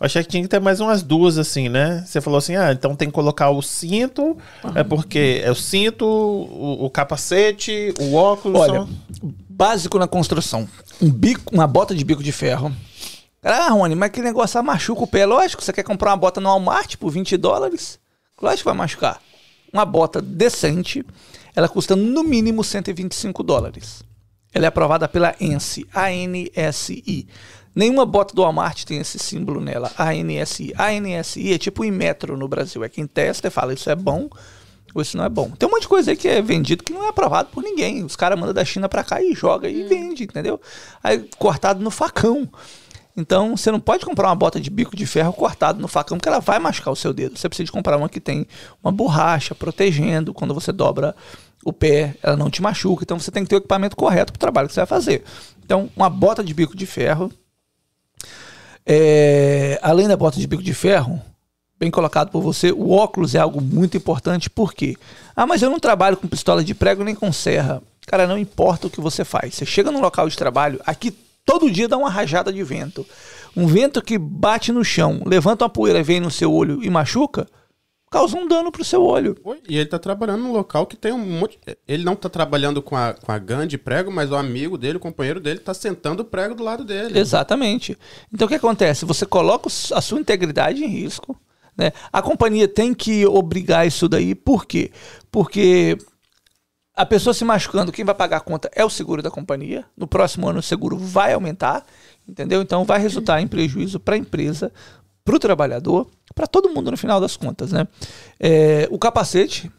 [0.00, 2.02] Eu achei que tinha que ter mais umas duas, assim, né?
[2.04, 4.36] Você falou assim, ah, então tem que colocar o cinto,
[4.74, 8.60] é porque é o cinto, o, o capacete, o óculos.
[8.60, 8.88] Olha, são-
[9.48, 10.68] básico na construção.
[11.00, 12.74] Um bico, uma bota de bico de ferro.
[13.42, 15.24] Ah, Rony, mas que negócio ah, machuca o pé.
[15.24, 17.98] Lógico, você quer comprar uma bota no Walmart por 20 dólares?
[18.40, 19.20] Lógico que vai machucar.
[19.72, 21.04] Uma bota decente,
[21.54, 24.02] ela custa no mínimo 125 dólares.
[24.52, 27.28] Ela é aprovada pela ANSI, A-N-S-I.
[27.74, 30.74] Nenhuma bota do Walmart tem esse símbolo nela, ANSI.
[30.76, 32.82] ANSI é tipo o Inmetro no Brasil.
[32.84, 34.28] É quem testa e fala, isso é bom
[34.94, 35.50] ou isso não é bom.
[35.50, 38.04] Tem um monte de coisa aí que é vendido que não é aprovado por ninguém.
[38.04, 40.60] Os caras mandam da China pra cá e joga e vende, entendeu?
[41.02, 42.48] Aí cortado no facão.
[43.20, 46.28] Então, você não pode comprar uma bota de bico de ferro cortado no facão, porque
[46.28, 47.38] ela vai machucar o seu dedo.
[47.38, 48.46] Você precisa comprar uma que tem
[48.82, 50.32] uma borracha protegendo.
[50.32, 51.14] Quando você dobra
[51.64, 53.04] o pé, ela não te machuca.
[53.04, 55.22] Então, você tem que ter o equipamento correto para o trabalho que você vai fazer.
[55.62, 57.30] Então, uma bota de bico de ferro.
[58.86, 61.20] É, além da bota de bico de ferro,
[61.78, 64.48] bem colocado por você, o óculos é algo muito importante.
[64.48, 64.96] Por quê?
[65.36, 67.82] Ah, mas eu não trabalho com pistola de prego nem com serra.
[68.06, 69.54] Cara, não importa o que você faz.
[69.54, 71.14] Você chega num local de trabalho, aqui
[71.44, 73.06] todo dia dá uma rajada de vento.
[73.56, 77.48] Um vento que bate no chão, levanta uma poeira, vem no seu olho e machuca,
[78.10, 79.36] causa um dano pro seu olho.
[79.68, 81.58] E ele tá trabalhando num local que tem um monte.
[81.86, 84.98] Ele não tá trabalhando com a, com a GAN de prego, mas o amigo dele,
[84.98, 87.18] o companheiro dele, tá sentando o prego do lado dele.
[87.18, 87.96] Exatamente.
[88.32, 89.04] Então o que acontece?
[89.04, 91.36] Você coloca a sua integridade em risco.
[91.76, 91.92] Né?
[92.12, 94.34] A companhia tem que obrigar isso daí.
[94.34, 94.90] Por quê?
[95.30, 95.96] Porque
[96.94, 99.84] a pessoa se machucando, quem vai pagar a conta é o seguro da companhia.
[99.96, 101.84] No próximo ano o seguro vai aumentar,
[102.28, 102.60] entendeu?
[102.62, 104.72] Então vai resultar em prejuízo para a empresa,
[105.24, 107.86] para o trabalhador, para todo mundo no final das contas, né?
[108.38, 109.70] É, o capacete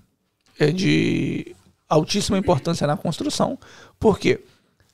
[0.60, 1.56] é de
[1.90, 3.58] altíssima importância na construção,
[4.00, 4.42] por quê?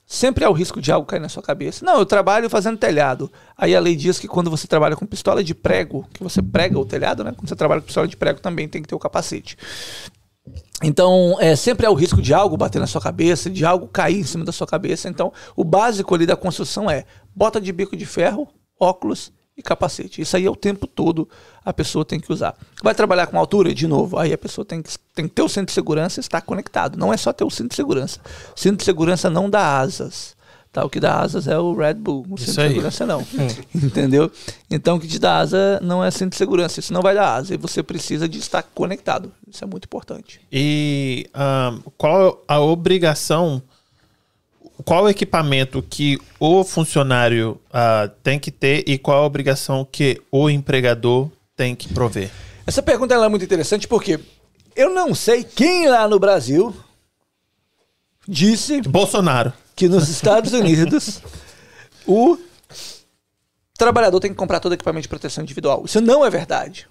[0.04, 1.84] Sempre há o risco de algo cair na sua cabeça.
[1.84, 3.30] Não, eu trabalho fazendo telhado.
[3.54, 6.78] Aí a lei diz que quando você trabalha com pistola de prego, que você prega
[6.78, 7.32] o telhado, né?
[7.36, 9.58] Quando você trabalha com pistola de prego também tem que ter o capacete.
[10.82, 14.20] Então, é, sempre há o risco de algo bater na sua cabeça, de algo cair
[14.20, 15.08] em cima da sua cabeça.
[15.08, 18.48] Então, o básico ali da construção é bota de bico de ferro,
[18.78, 20.22] óculos e capacete.
[20.22, 21.28] Isso aí é o tempo todo
[21.64, 22.54] a pessoa tem que usar.
[22.80, 23.74] Vai trabalhar com altura?
[23.74, 26.22] De novo, aí a pessoa tem que, tem que ter o cinto de segurança e
[26.22, 26.96] estar conectado.
[26.96, 28.20] Não é só ter o cinto de segurança.
[28.54, 30.37] Cinto de segurança não dá asas.
[30.78, 30.84] Tá?
[30.84, 32.24] O que dá asas é o Red Bull.
[32.30, 33.26] O cinto Isso de segurança não.
[33.74, 34.30] Entendeu?
[34.70, 36.78] Então o que te dá asa não é cinto de segurança.
[36.78, 37.54] Isso não vai dar asa.
[37.54, 39.32] E você precisa de estar conectado.
[39.48, 40.40] Isso é muito importante.
[40.52, 43.60] E ahn, qual a obrigação,
[44.84, 50.22] qual o equipamento que o funcionário ah, tem que ter e qual a obrigação que
[50.30, 52.30] o empregador tem que prover?
[52.64, 54.20] Essa pergunta ela é muito interessante porque
[54.76, 56.72] eu não sei quem lá no Brasil
[58.28, 59.52] disse Bolsonaro.
[59.78, 61.22] Que nos Estados Unidos
[62.04, 62.36] o
[63.78, 65.84] trabalhador tem que comprar todo equipamento de proteção individual.
[65.84, 66.88] Isso não é verdade.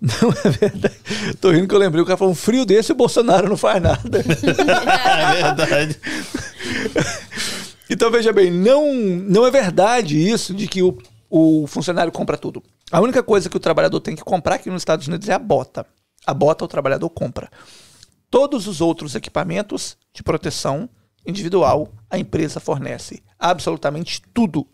[0.00, 0.94] Não é verdade.
[1.40, 3.56] Tô rindo que eu lembrei, o cara falou um frio desse e o Bolsonaro não
[3.56, 4.20] faz nada.
[4.22, 6.00] é verdade.
[7.90, 10.96] Então veja bem, não, não é verdade isso de que o,
[11.28, 12.62] o funcionário compra tudo.
[12.92, 15.40] A única coisa que o trabalhador tem que comprar aqui nos Estados Unidos é a
[15.40, 15.84] bota.
[16.24, 17.50] A bota o trabalhador compra.
[18.30, 20.88] Todos os outros equipamentos de proteção
[21.26, 23.22] individual a empresa fornece.
[23.38, 24.66] Absolutamente tudo,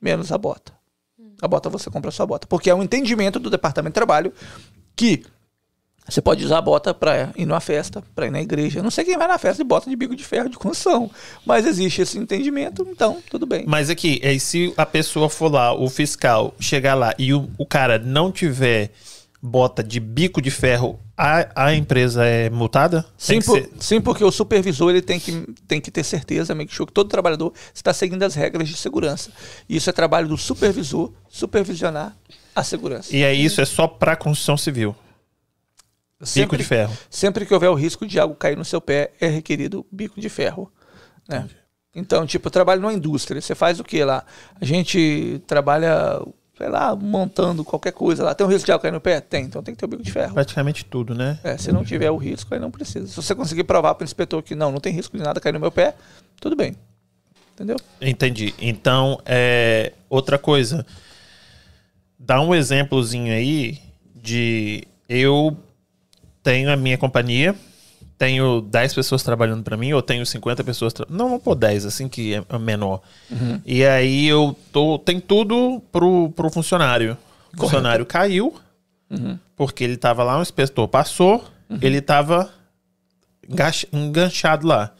[0.00, 0.72] menos a bota.
[1.40, 2.46] A bota você compra a sua bota.
[2.46, 4.32] Porque é um entendimento do Departamento de Trabalho
[4.94, 5.24] que
[6.06, 8.78] você pode usar a bota para ir numa festa, para ir na igreja.
[8.78, 11.10] Eu não sei quem vai na festa de bota de bico de ferro de construção.
[11.46, 13.64] Mas existe esse entendimento, então tudo bem.
[13.66, 17.64] Mas aqui, aí se a pessoa for lá, o fiscal, chegar lá e o, o
[17.64, 18.92] cara não tiver
[19.46, 23.04] bota de bico de ferro, a, a empresa é multada?
[23.18, 25.32] Sim, por- ser- sim, porque o supervisor ele tem que,
[25.68, 29.30] tem que ter certeza, make sure que todo trabalhador está seguindo as regras de segurança.
[29.68, 32.16] E isso é trabalho do supervisor, supervisionar
[32.56, 33.14] a segurança.
[33.14, 34.96] E aí isso é só pra construção civil.
[36.18, 36.96] Bico Sempre- de ferro.
[37.10, 40.28] Sempre que houver o risco de algo cair no seu pé, é requerido bico de
[40.30, 40.72] ferro.
[41.28, 41.46] né?
[41.94, 43.40] Então, tipo, eu trabalho numa indústria.
[43.40, 44.24] Você faz o que lá?
[44.60, 46.20] A gente trabalha,
[46.56, 48.34] sei lá, montando qualquer coisa lá.
[48.34, 49.20] Tem um risco de algo cair no pé?
[49.20, 50.34] Tem, então tem que ter o bico de ferro.
[50.34, 51.38] Praticamente tudo, né?
[51.42, 53.06] É, se não tiver o risco, aí não precisa.
[53.06, 55.52] Se você conseguir provar para o inspetor que não, não tem risco de nada cair
[55.52, 55.94] no meu pé,
[56.40, 56.76] tudo bem.
[57.54, 57.76] Entendeu?
[58.00, 58.54] Entendi.
[58.58, 60.84] Então, é, outra coisa.
[62.18, 63.78] Dá um exemplozinho aí
[64.14, 65.56] de eu
[66.42, 67.54] tenho a minha companhia,
[68.24, 71.06] tenho 10 pessoas trabalhando para mim, ou tenho 50 pessoas, tra...
[71.10, 73.02] não vou pôr 10, assim que é é menor.
[73.66, 77.18] E aí eu tô, tem tudo pro, pro funcionário.
[77.54, 78.54] O funcionário caiu,
[79.54, 81.44] porque ele tava lá, um inspetor passou,
[81.82, 82.50] ele tava
[83.92, 84.94] enganchado lá.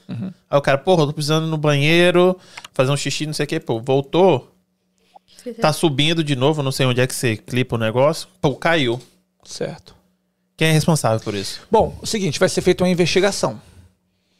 [0.51, 2.38] Aí o cara, porra, eu tô precisando ir no banheiro,
[2.74, 4.52] fazer um xixi, não sei o que, pô, voltou,
[5.62, 9.01] tá subindo de novo, não sei onde é que você clipa o negócio, pô, caiu.
[9.44, 9.94] Certo.
[10.56, 11.60] Quem é responsável por isso?
[11.70, 13.60] Bom, o seguinte, vai ser feita uma investigação.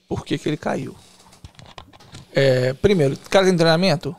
[0.09, 0.95] Por que, que ele caiu?
[2.33, 4.15] É, primeiro, o cara tem treinamento?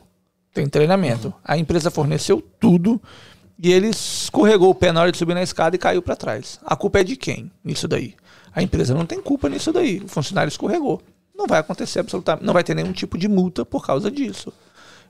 [0.52, 1.32] Tem treinamento.
[1.44, 3.00] A empresa forneceu tudo
[3.58, 6.58] e ele escorregou o pé na hora de subir na escada e caiu para trás.
[6.64, 8.14] A culpa é de quem nisso daí?
[8.54, 10.00] A empresa não tem culpa nisso daí.
[10.00, 11.02] O funcionário escorregou.
[11.34, 14.52] Não vai acontecer absolutamente, não vai ter nenhum tipo de multa por causa disso.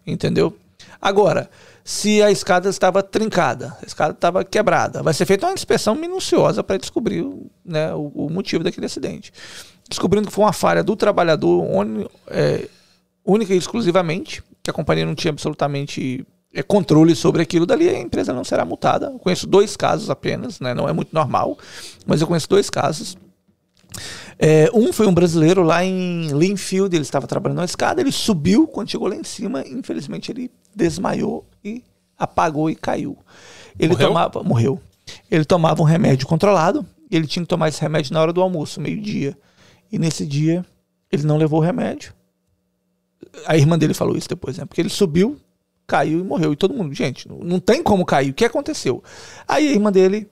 [0.04, 0.56] Entendeu?
[1.01, 1.51] Agora,
[1.85, 6.62] se a escada estava trincada, a escada estava quebrada, vai ser feita uma inspeção minuciosa
[6.64, 7.24] para descobrir
[7.64, 9.32] né, o, o motivo daquele acidente.
[9.89, 12.68] Descobrindo que foi uma falha do trabalhador uni- é,
[13.24, 17.98] única e exclusivamente, que a companhia não tinha absolutamente é, controle sobre aquilo dali, a
[17.98, 19.06] empresa não será multada.
[19.06, 21.56] Eu conheço dois casos apenas, né, não é muito normal,
[22.05, 23.16] mas eu conheço dois casos.
[24.39, 28.66] É, um foi um brasileiro lá em Linfield, ele estava trabalhando na escada, ele subiu,
[28.66, 31.82] quando chegou lá em cima, infelizmente ele desmaiou e
[32.18, 33.16] apagou e caiu.
[33.78, 34.09] Ele Morreu?
[34.09, 34.81] tomava, morreu.
[35.31, 38.81] Ele tomava um remédio controlado, ele tinha que tomar esse remédio na hora do almoço,
[38.81, 39.36] meio-dia.
[39.90, 40.64] E nesse dia,
[41.10, 42.12] ele não levou o remédio.
[43.47, 44.64] A irmã dele falou isso depois, né?
[44.64, 45.39] Porque ele subiu,
[45.86, 46.52] caiu e morreu.
[46.52, 48.31] E todo mundo, gente, não, não tem como cair.
[48.31, 49.02] O que aconteceu?
[49.47, 50.28] Aí a irmã dele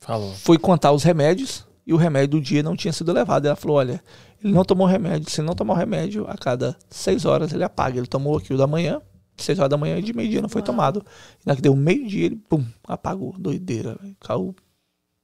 [0.00, 0.32] Falou.
[0.34, 3.46] foi contar os remédios e o remédio do dia não tinha sido levado.
[3.46, 4.00] Ela falou: olha,
[4.44, 5.28] ele não tomou remédio.
[5.30, 7.96] Se não tomar o remédio, a cada seis horas ele apaga.
[7.98, 9.00] Ele tomou aqui o da manhã,
[9.38, 11.02] seis horas da manhã e de meio-dia não foi tomado.
[11.44, 13.34] E na que deu meio-dia, ele pum, apagou.
[13.38, 14.14] Doideira, velho.
[14.20, 14.54] Caiu,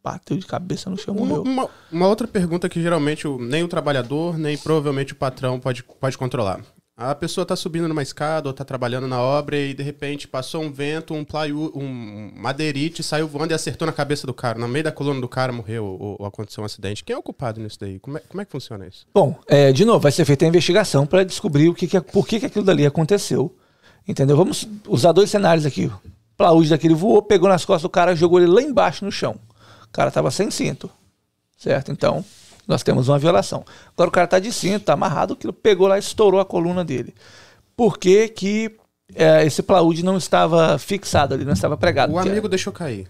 [0.03, 1.43] bateu de cabeça no chão, Uma, morreu.
[1.43, 6.17] uma- uma outra pergunta que geralmente nem o trabalhador, nem provavelmente o patrão pode, pode
[6.19, 6.61] controlar.
[6.97, 10.63] A pessoa tá subindo numa escada ou tá trabalhando na obra e de repente passou
[10.63, 14.61] um vento, um plywood, um madeirite, saiu voando e acertou na cabeça do cara.
[14.61, 17.03] No meio da coluna do cara morreu ou, ou aconteceu um acidente.
[17.03, 17.99] Quem é o culpado nisso daí?
[17.99, 19.05] Como é, como é que funciona isso?
[19.13, 22.29] Bom, é, de novo, vai ser feita a investigação para descobrir o que que, por
[22.29, 23.53] que, que aquilo dali aconteceu.
[24.07, 24.37] Entendeu?
[24.37, 25.91] Vamos usar dois cenários aqui.
[26.37, 29.35] Plaúde daquele voou, pegou nas costas do cara, jogou ele lá embaixo no chão.
[29.83, 30.89] O cara tava sem cinto.
[31.57, 31.91] Certo?
[31.91, 32.25] Então,
[32.67, 33.65] nós temos uma violação.
[33.93, 36.85] Agora o cara tá de cinto, tá amarrado, aquilo pegou lá e estourou a coluna
[36.85, 37.15] dele.
[37.77, 38.77] Por que, que
[39.15, 42.13] é, esse plaúde não estava fixado ali, não estava pregado?
[42.13, 43.09] O amigo deixou cair.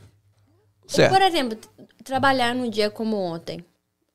[0.86, 1.12] Certo.
[1.12, 1.58] Por exemplo,
[2.02, 3.64] trabalhar num dia como ontem.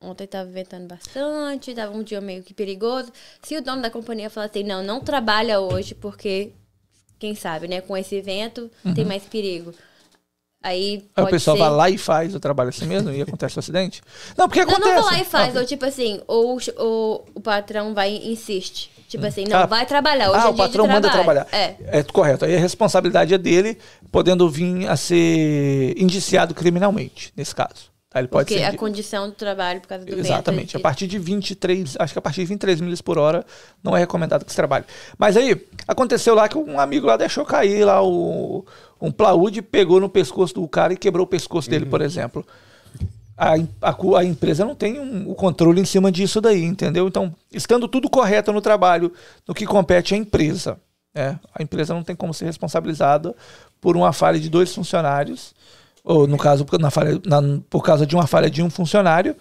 [0.02, 3.12] Ontem tava ventando bastante, tava um dia meio que perigoso.
[3.42, 6.52] Se o dono da companhia falar assim, não, não trabalha hoje porque,
[7.18, 9.74] quem sabe, né, com esse vento tem mais perigo.
[10.62, 11.62] Aí Aí o pessoal ser...
[11.62, 14.02] vai lá e faz o trabalho assim mesmo e acontece o acidente?
[14.36, 14.94] Não, porque Não, acontece.
[14.94, 18.32] não vai lá e faz, Ah, ou tipo assim, ou, ou o patrão vai e
[18.32, 18.90] insiste.
[19.08, 21.46] Tipo assim, não, Ah, vai trabalhar, hoje ah, é o patrão manda trabalhar.
[21.50, 22.02] É.
[22.04, 22.44] correto.
[22.44, 23.78] Aí a responsabilidade é dele,
[24.12, 27.89] podendo vir a ser indiciado criminalmente, nesse caso.
[28.10, 28.18] Tá?
[28.18, 28.64] Ele pode Porque ser.
[28.66, 30.18] a condição do trabalho por causa do.
[30.18, 30.76] Exatamente.
[30.76, 33.46] A partir de 23, acho que a partir de 23 milhas por hora
[33.84, 34.84] não é recomendado que se trabalhe.
[35.16, 38.66] Mas aí, aconteceu lá que um amigo lá deixou cair lá o,
[39.00, 42.44] um plaúde, pegou no pescoço do cara e quebrou o pescoço dele, por exemplo.
[43.38, 47.06] A, a a empresa não tem um- o controle em cima disso daí, entendeu?
[47.06, 49.12] Então, estando tudo correto no trabalho,
[49.46, 50.78] no que compete à empresa,
[51.14, 51.38] né?
[51.54, 53.34] a empresa não tem como ser responsabilizada
[53.80, 55.54] por uma falha de dois funcionários,
[56.04, 59.36] ou no caso, na falha, na- por causa de uma falha de um funcionário,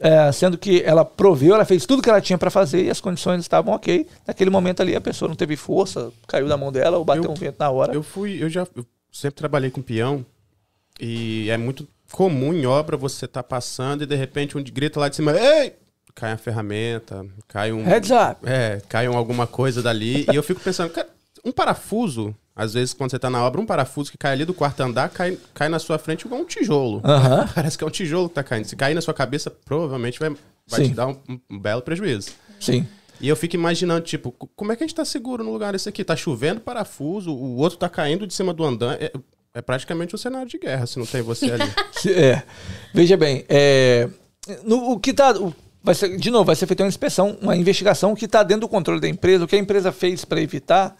[0.00, 3.00] é, sendo que ela proveu, ela fez tudo que ela tinha para fazer e as
[3.00, 4.06] condições estavam ok.
[4.26, 7.30] Naquele momento ali a pessoa não teve força, caiu da mão dela ou bateu Eu-
[7.30, 7.92] um vento na hora.
[7.94, 10.24] Eu fui, eu já eu sempre trabalhei com peão
[10.98, 15.08] e é muito comum em obra você tá passando e de repente um grita lá
[15.08, 15.74] de cima, ei!
[16.14, 17.84] Cai a ferramenta, cai um.
[17.84, 18.40] Heads up.
[18.44, 20.26] É, cai um- alguma coisa dali.
[20.30, 21.08] e eu fico pensando, cara,
[21.44, 24.52] um parafuso, às vezes quando você tá na obra, um parafuso que cai ali do
[24.52, 27.00] quarto andar, cai, cai na sua frente igual um tijolo.
[27.04, 27.48] Aham.
[27.54, 28.64] Parece que é um tijolo que tá caindo.
[28.66, 30.30] Se cair na sua cabeça, provavelmente vai,
[30.68, 30.88] vai Sim.
[30.90, 31.16] te dar um,
[31.50, 32.30] um belo prejuízo.
[32.60, 32.86] Sim.
[33.20, 35.72] E eu fico imaginando, tipo, co- como é que a gente tá seguro no lugar
[35.72, 36.02] desse aqui?
[36.04, 38.96] Tá chovendo parafuso, o outro tá caindo de cima do andame.
[39.00, 39.12] É,
[39.54, 41.70] é praticamente um cenário de guerra, se não tem você ali.
[42.14, 42.42] É.
[42.94, 44.08] Veja bem, é,
[44.64, 45.32] no- o que tá.
[45.32, 48.62] o- vai ser, de novo, vai ser feita uma inspeção, uma investigação que está dentro
[48.62, 50.96] do controle da empresa, o que a empresa fez para evitar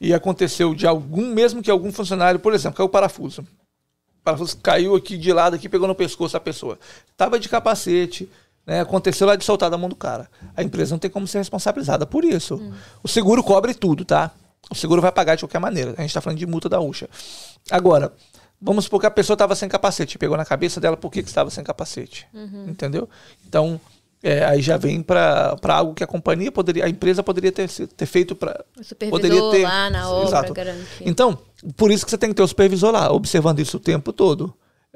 [0.00, 3.42] e aconteceu de algum, mesmo que algum funcionário, por exemplo, caiu o parafuso.
[3.42, 6.78] O parafuso caiu aqui de lado, aqui, pegou no pescoço da pessoa.
[7.16, 8.28] Tava de capacete,
[8.66, 8.80] né?
[8.80, 10.30] Aconteceu lá de soltar da mão do cara.
[10.56, 12.56] A empresa não tem como ser responsabilizada por isso.
[13.02, 14.30] O seguro cobre tudo, tá?
[14.70, 15.90] O seguro vai pagar de qualquer maneira.
[15.96, 17.08] A gente está falando de multa da UXA.
[17.70, 18.12] Agora,
[18.60, 21.28] vamos supor que a pessoa estava sem capacete, pegou na cabeça dela por que, que
[21.28, 22.26] estava sem capacete.
[22.68, 23.08] Entendeu?
[23.46, 23.80] Então,
[24.22, 28.06] é, aí já vem para algo que a companhia poderia, a empresa poderia ter, ter
[28.06, 28.64] feito para.
[28.78, 31.04] O supervisor lá na obra garantir.
[31.06, 31.38] Então,
[31.76, 34.52] por isso que você tem que ter o supervisor lá, observando isso o tempo todo.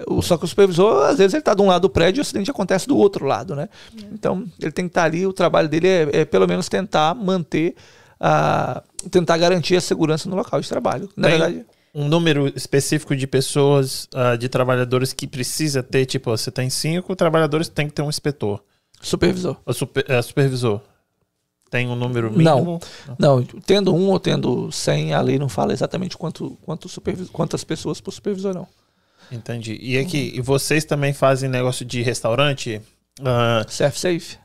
[0.07, 2.21] O- Só que o supervisor, às vezes, ele está de um lado do prédio e
[2.21, 3.69] o acidente acontece do outro lado, né?
[4.13, 7.77] Então, ele tem que estar ali, o trabalho dele é, é, pelo menos tentar manter,
[8.19, 11.09] a, tentar garantir a segurança no local de trabalho.
[11.17, 16.29] Na Tem verdade, um número específico de pessoas, ah, de trabalhadores que precisa ter, tipo,
[16.31, 18.61] você tem cinco trabalhadores, tem que ter um inspetor.
[19.05, 19.57] Supervisor.
[19.65, 20.81] Ou super- é, supervisor.
[21.71, 22.79] Tem um número mínimo?
[23.19, 26.89] Não, tendo um ou tendo 100, a lei não fala exatamente quanto, quanto
[27.33, 28.67] quantas pessoas por supervisor, não.
[29.33, 29.77] Entendi.
[29.81, 32.81] E aqui, e vocês também fazem negócio de restaurante?
[33.25, 34.37] Ah, Surf safe?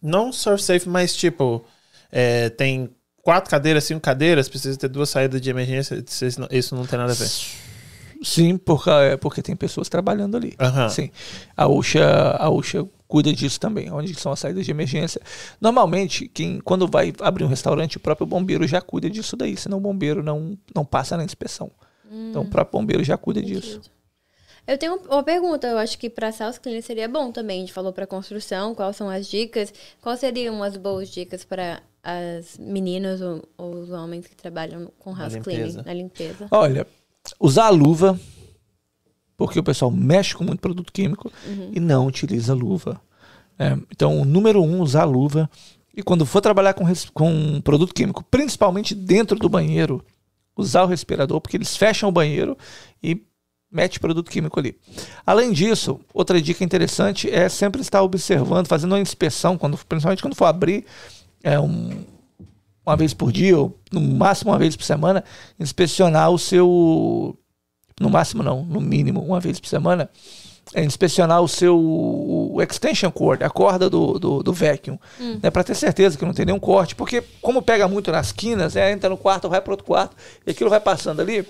[0.00, 1.64] não surf safe, mas tipo,
[2.10, 2.90] é, tem
[3.22, 6.02] quatro cadeiras, cinco cadeiras, precisa ter duas saídas de emergência.
[6.38, 7.28] Não- Isso não tem nada a ver.
[8.24, 10.54] Sim, porque, é, porque tem pessoas trabalhando ali.
[10.58, 10.88] Aham.
[10.88, 11.10] Sim.
[11.56, 15.20] A UXA, a UXA cuida disso também, onde são as saídas de emergência.
[15.60, 19.76] Normalmente, quem, quando vai abrir um restaurante, o próprio bombeiro já cuida disso daí, senão
[19.76, 21.70] o bombeiro não, não passa na inspeção.
[22.10, 23.82] Então, o próprio bombeiro já cuida disso.
[24.66, 27.58] Eu tenho uma pergunta, eu acho que para Sales Cleaning seria bom também.
[27.58, 29.74] A gente falou para construção, quais são as dicas?
[30.00, 35.14] Quais seriam as boas dicas para as meninas ou, ou os homens que trabalham com
[35.14, 35.82] house limpeza.
[35.82, 36.48] cleaning, na limpeza?
[36.50, 36.86] Olha,
[37.38, 38.18] usar a luva,
[39.46, 41.30] porque o pessoal mexe com muito produto químico
[41.72, 43.00] e não utiliza luva.
[43.58, 45.50] É, então, o número um, usar a luva.
[45.94, 50.02] E quando for trabalhar com, com produto químico, principalmente dentro do banheiro,
[50.56, 52.56] usar o respirador, porque eles fecham o banheiro
[53.02, 53.20] e
[53.70, 54.78] mete produto químico ali.
[55.26, 60.36] Além disso, outra dica interessante é sempre estar observando, fazendo uma inspeção, quando, principalmente quando
[60.36, 60.84] for abrir
[61.42, 62.04] é, um,
[62.86, 65.24] uma vez por dia, ou no máximo uma vez por semana,
[65.58, 67.36] inspecionar o seu.
[68.02, 70.08] No máximo não, no mínimo, uma vez por semana,
[70.74, 74.98] é inspecionar o seu o extension cord, a corda do, do, do vacuum,
[75.42, 78.76] né, para ter certeza que não tem nenhum corte, porque como pega muito nas quinas,
[78.76, 80.16] é, entra no quarto, vai para outro quarto,
[80.46, 81.46] e aquilo vai passando ali,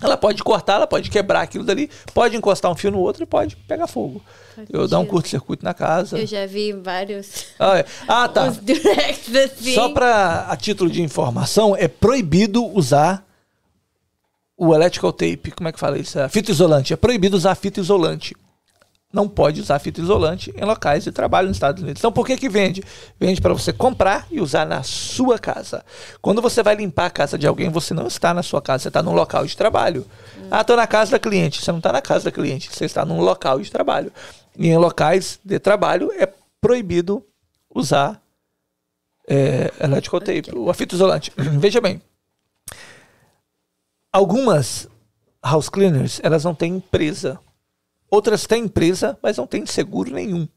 [0.00, 3.26] ela pode cortar, ela pode quebrar aquilo dali, pode encostar um fio no outro e
[3.26, 4.22] pode pegar fogo.
[4.70, 6.18] Eu dar um curto-circuito na casa.
[6.18, 7.84] Eu já vi vários Ah, é.
[8.06, 8.44] Ah, tá.
[8.44, 9.74] assim.
[9.74, 13.26] Só para a título de informação, é proibido usar
[14.56, 16.18] o electrical tape, como é que fala isso?
[16.18, 16.92] A fita isolante.
[16.92, 18.34] É proibido usar fita isolante.
[19.12, 22.00] Não pode usar fita isolante em locais de trabalho nos Estados Unidos.
[22.00, 22.82] Então, por que que vende?
[23.18, 25.84] Vende para você comprar e usar na sua casa.
[26.20, 28.88] Quando você vai limpar a casa de alguém, você não está na sua casa, você
[28.88, 30.04] está num local de trabalho.
[30.50, 31.62] Ah, estou na casa da cliente.
[31.62, 34.12] Você não está na casa da cliente, você está num local de trabalho.
[34.58, 36.28] E em locais de trabalho é
[36.60, 37.24] proibido
[37.74, 38.20] usar
[39.28, 41.32] é, electrical tape, a fita isolante.
[41.58, 42.00] Veja bem,
[44.16, 44.88] algumas
[45.44, 47.38] house cleaners, elas não têm empresa.
[48.10, 50.48] Outras têm empresa, mas não têm seguro nenhum.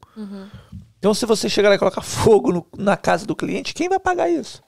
[0.98, 3.98] Então, se você chegar lá e colocar fogo no- na casa do cliente, quem vai
[3.98, 4.62] pagar isso?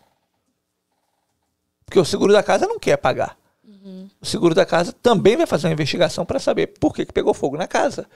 [1.84, 3.36] Porque o seguro da casa não quer pagar.
[4.20, 7.34] O seguro da casa também vai fazer uma investigação para saber por que, que pegou
[7.34, 8.06] fogo na casa.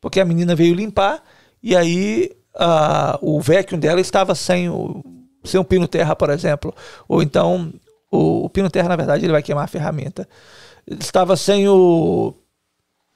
[0.00, 1.22] Porque a menina veio limpar
[1.62, 5.02] e aí ah, o vacuum dela estava sem, o,
[5.44, 6.74] sem um pino terra, por exemplo.
[7.08, 7.72] Ou então,
[8.10, 10.28] o, o pino terra, na verdade, ele vai queimar a ferramenta.
[10.86, 12.34] Ele Estava sem o.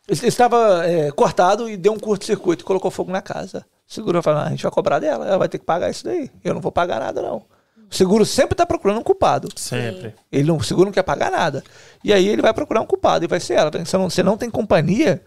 [0.08, 3.64] ele Estava é, cortado e deu um curto-circuito e colocou fogo na casa.
[3.88, 5.90] O seguro vai falar: "Ah, a gente vai cobrar dela, ela vai ter que pagar
[5.90, 6.30] isso daí.
[6.44, 7.44] Eu não vou pagar nada, não.
[7.90, 9.48] O seguro sempre está procurando um culpado.
[9.54, 10.14] Sempre.
[10.30, 11.62] Ele não, o seguro não quer pagar nada.
[12.02, 13.70] E aí ele vai procurar um culpado e vai ser ela.
[13.70, 15.22] Você não, você não tem companhia,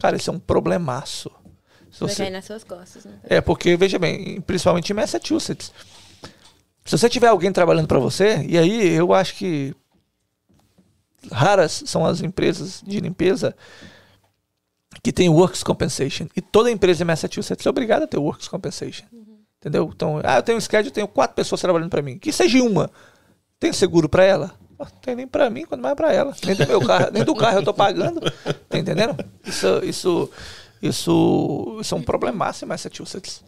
[0.00, 1.30] cara, isso é um problemaço.
[1.90, 3.12] Se Vai você- cair nas suas costas, né?
[3.24, 5.72] É, porque, veja bem, principalmente em Massachusetts.
[6.86, 9.74] Se você tiver alguém trabalhando para você, e aí eu acho que
[11.32, 13.56] raras são as empresas de limpeza
[15.02, 16.28] que tem works compensation.
[16.36, 19.04] E toda empresa em Massachusetts é obrigada a ter works compensation.
[19.58, 19.90] Entendeu?
[19.92, 22.18] Então, ah, eu tenho um schedule, eu tenho quatro pessoas trabalhando para mim.
[22.18, 22.88] Que seja uma.
[23.58, 24.54] Tem seguro para ela?
[24.78, 26.36] Não tem nem para mim, quanto mais para ela.
[26.44, 28.20] Nem do meu carro, nem do carro eu tô pagando.
[28.68, 29.16] Tá entendendo?
[29.44, 30.30] Isso, isso,
[30.80, 33.42] isso, isso é um problemaço em Massachusetts.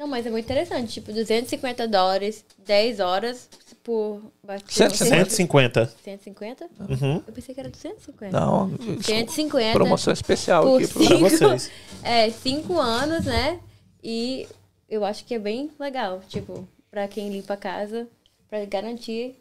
[0.00, 0.94] Não, mas é muito interessante.
[0.94, 3.50] Tipo, 250 dólares, 10 horas
[3.84, 4.22] por...
[4.42, 5.28] vai ser- 150.
[5.30, 5.86] 150.
[6.02, 6.70] 150?
[6.88, 7.22] Uhum.
[7.26, 8.40] Eu pensei que era 250.
[8.40, 8.70] Não,
[9.02, 11.70] 150 promoção especial por aqui pro Pra cinco, vocês.
[12.02, 13.60] É, 5 anos, né?
[14.02, 14.48] E
[14.88, 16.22] eu acho que é bem legal.
[16.26, 18.08] Tipo, pra quem limpa a casa,
[18.48, 19.36] pra garantir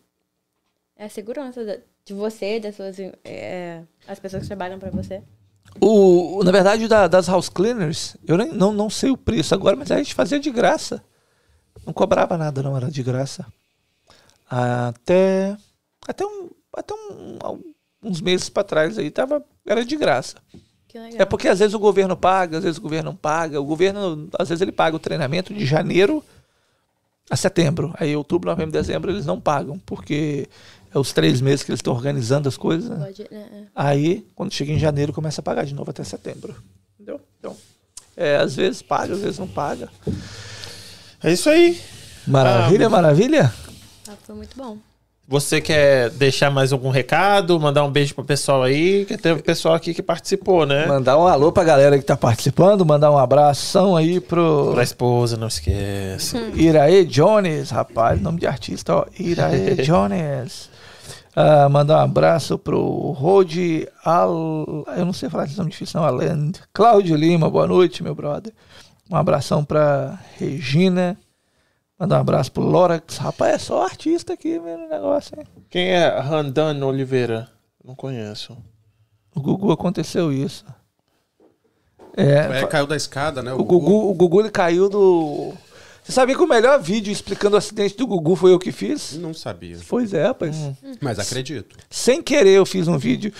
[0.98, 2.98] a segurança de você, das suas...
[3.24, 5.24] é, as pessoas que trabalham pra você.
[5.82, 9.76] O, na verdade, da- das house cleaners, eu nem, não, não sei o preço agora,
[9.76, 11.04] mas a gente fazia de graça.
[11.86, 13.46] Não cobrava nada, não, era de graça.
[14.50, 15.56] Até,
[16.08, 17.62] até, um, até um-
[18.04, 20.38] uns meses para trás aí tava, era de graça.
[21.22, 23.62] É porque às vezes o governo paga, às vezes o governo não paga.
[23.62, 26.24] O governo, às vezes ele paga o treinamento de janeiro
[27.30, 27.94] a setembro.
[28.00, 30.48] Aí outubro, novembro, dezembro eles não pagam, porque
[30.94, 32.90] é os três meses que eles estão organizando as coisas.
[32.90, 33.06] né?
[33.06, 33.46] Pode, né?
[33.76, 36.56] Aí, quando chega em janeiro, começa a pagar de novo até setembro.
[36.96, 37.20] Entendeu?
[37.40, 37.56] Então,
[38.18, 39.90] é, às vezes paga, às vezes não paga.
[41.24, 41.80] É isso aí.
[42.28, 43.54] Maravilha, maravilha?
[44.08, 44.78] Ah, foi muito bom.
[45.28, 47.60] Você quer deixar mais algum recado?
[47.60, 49.06] Mandar um beijo pro pessoal aí?
[49.06, 50.88] Que teve pessoal aqui que participou, né?
[50.88, 55.38] Mandar um alô pra galera que tá participando, mandar um abração aí pro Pra esposa,
[55.38, 56.36] não esqueça.
[56.56, 59.06] Iraê Jones, rapaz, nome de artista, ó.
[59.20, 60.68] Iraê Jones.
[61.36, 62.82] Ah, mandar um abraço pro
[63.12, 64.86] Rode Al...
[64.98, 66.08] Eu não sei falar esse nome difícil, não.
[66.08, 66.60] Aland.
[66.74, 68.54] Cláudio Lima, boa noite, meu brother.
[69.10, 71.18] Um abração pra Regina.
[72.00, 73.18] Mandar um abraço pro Lorax.
[73.18, 75.46] Rapaz, é só artista aqui vendo o negócio, hein?
[75.70, 77.50] Quem é Randan Oliveira?
[77.84, 78.58] Não conheço.
[79.36, 80.66] O Gugu aconteceu isso.
[82.18, 83.54] É, É, caiu da escada, né?
[83.54, 85.54] o Gugu, o Gugu ele caiu do.
[86.04, 89.16] Você sabia que o melhor vídeo explicando o acidente do Gugu foi eu que fiz?
[89.18, 89.78] Não sabia.
[89.88, 90.56] Pois é, rapaz.
[91.02, 91.76] Mas acredito.
[91.90, 93.32] Sem querer eu fiz um vídeo.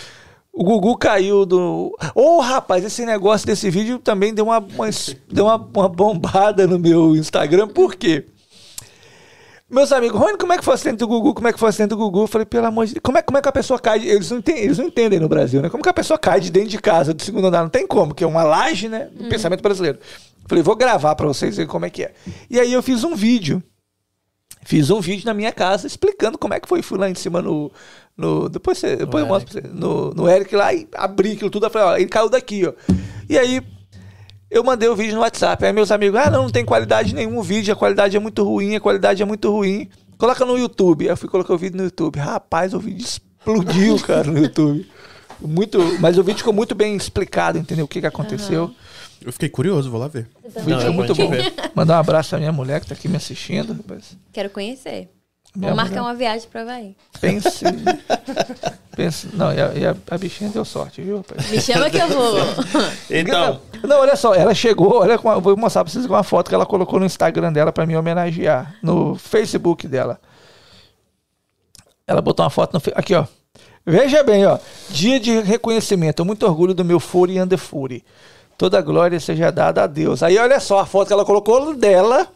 [0.52, 1.96] O Gugu caiu do.
[2.14, 4.88] Ô, rapaz, esse negócio desse vídeo também deu uma, uma-
[5.30, 7.66] deu uma, uma bombada no meu Instagram.
[7.68, 8.26] Por quê?
[9.68, 11.32] Meus amigos, Rony, como é que foi o acidente do Gugu?
[11.32, 12.22] Como é que foi o acidente do Gugu?
[12.22, 14.00] Eu falei, pelo amor de Deus, como é, como é que a pessoa cai?
[14.00, 15.68] de- Eles não, entendem, eles não entendem no Brasil, né?
[15.70, 17.62] Como que a pessoa cai de dentro de casa, do segundo andar?
[17.62, 19.08] Não tem como, que é uma laje, né?
[19.14, 20.00] Do pensamento brasileiro.
[20.50, 22.12] Falei, vou gravar pra vocês verem como é que é.
[22.50, 23.62] E aí eu fiz um vídeo.
[24.64, 26.82] Fiz um vídeo na minha casa explicando como é que foi.
[26.82, 27.70] Fui lá em cima no.
[28.16, 29.72] no depois você, depois eu mostro pra você.
[29.72, 31.66] No, no Eric lá e abri aquilo tudo.
[31.66, 32.72] Eu falei, ó, ele caiu daqui, ó.
[33.28, 33.62] E aí
[34.50, 35.64] eu mandei o vídeo no WhatsApp.
[35.64, 38.42] Aí meus amigos, ah, não, não tem qualidade nenhum o vídeo, a qualidade é muito
[38.42, 39.88] ruim, a qualidade é muito ruim.
[40.18, 41.04] Coloca no YouTube.
[41.04, 42.18] Aí eu fui colocar o vídeo no YouTube.
[42.18, 44.84] Rapaz, o vídeo explodiu, cara, no YouTube.
[45.40, 47.84] Muito, mas o vídeo ficou muito bem explicado, entendeu?
[47.84, 48.74] O que, que aconteceu.
[49.24, 50.28] Eu fiquei curioso, vou lá ver.
[50.42, 50.64] O Também.
[50.64, 51.30] vídeo Não, ficou muito bom.
[51.74, 53.74] Mandar um abraço pra minha mulher que tá aqui me assistindo.
[53.74, 54.16] rapaz.
[54.32, 55.10] Quero conhecer.
[55.54, 56.02] Minha Vou marcar mulher.
[56.02, 56.96] uma viagem pra Havaí.
[57.20, 57.64] Pense.
[58.96, 59.28] pense.
[59.34, 61.50] Não, e a, e a- bichinha deu sorte, viu, rapaz?
[61.50, 62.36] Me chama que eu vou.
[63.10, 66.48] Então, Não, olha só, ela chegou, olha, com a- vou mostrar pra vocês uma foto
[66.48, 70.20] que ela colocou no Instagram dela pra me homenagear, no Facebook dela.
[72.06, 72.82] Ela botou uma foto no.
[72.94, 73.24] Aqui, ó.
[73.84, 74.58] Veja bem, ó.
[74.90, 76.24] Dia de reconhecimento.
[76.24, 78.04] Muito orgulho do meu Fury and the Fury.
[78.60, 80.22] Toda glória seja dada a Deus.
[80.22, 82.26] Aí olha só a foto que ela colocou dela.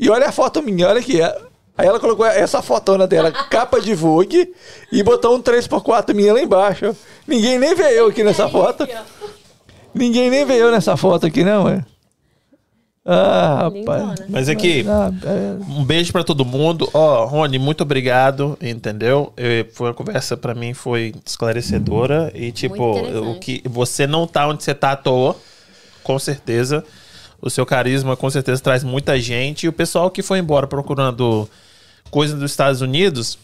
[0.00, 1.20] E olha a foto minha, olha aqui.
[1.22, 4.54] Aí ela colocou essa fotona dela, capa de Vogue,
[4.90, 6.96] e botou um 3x4 minha lá embaixo.
[7.28, 8.88] Ninguém nem vê eu aqui nessa foto.
[9.94, 11.84] Ninguém nem veio nessa foto aqui, não, é?
[13.04, 14.20] Ah, rapaz.
[14.30, 15.62] Mas aqui, Ah, é.
[15.78, 16.88] um beijo pra todo mundo.
[16.94, 19.30] Ó, Rony, muito obrigado, entendeu?
[19.36, 22.82] Eu- foi uma conversa pra mim foi esclarecedora e tipo,
[23.30, 25.36] o que você não tá onde você tá à toa,
[26.06, 26.84] com certeza.
[27.42, 31.48] O seu carisma com certeza traz muita gente e o pessoal que foi embora procurando
[32.10, 33.36] coisa dos Estados Unidos,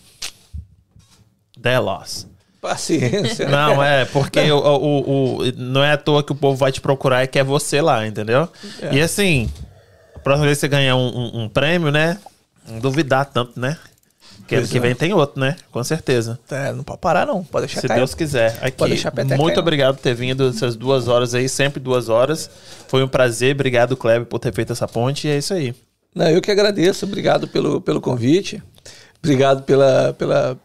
[1.60, 2.26] they're lost.
[2.60, 3.46] Paciência.
[3.46, 3.50] né?
[3.50, 6.80] Não, é, porque o, o, o- não é à toa que o povo vai te
[6.80, 8.48] procurar e quer você lá, entendeu?
[8.92, 9.50] E assim,
[10.14, 12.18] a próxima vez que você ganhar um, um- um prêmio, né?
[12.68, 13.76] Não duvidar tanto, né?
[14.46, 14.80] Que ano que é.
[14.80, 15.56] vem tem outro, né?
[15.70, 16.38] Com certeza.
[16.50, 17.42] É, não pode parar, não.
[17.42, 17.98] Pode deixar Se cair.
[17.98, 18.58] Deus quiser.
[18.60, 22.08] Aqui, Pode deixar peteca muito obrigado por ter vindo essas duas horas aí, sempre duas
[22.08, 22.50] horas.
[22.88, 23.54] Foi um prazer.
[23.54, 25.28] Obrigado, Kleber, por ter feito essa ponte.
[25.28, 25.74] E é isso aí.
[26.14, 27.06] Não, eu que agradeço.
[27.06, 28.62] Obrigado pelo, pelo convite.
[29.22, 30.58] Obrigado pela, pela,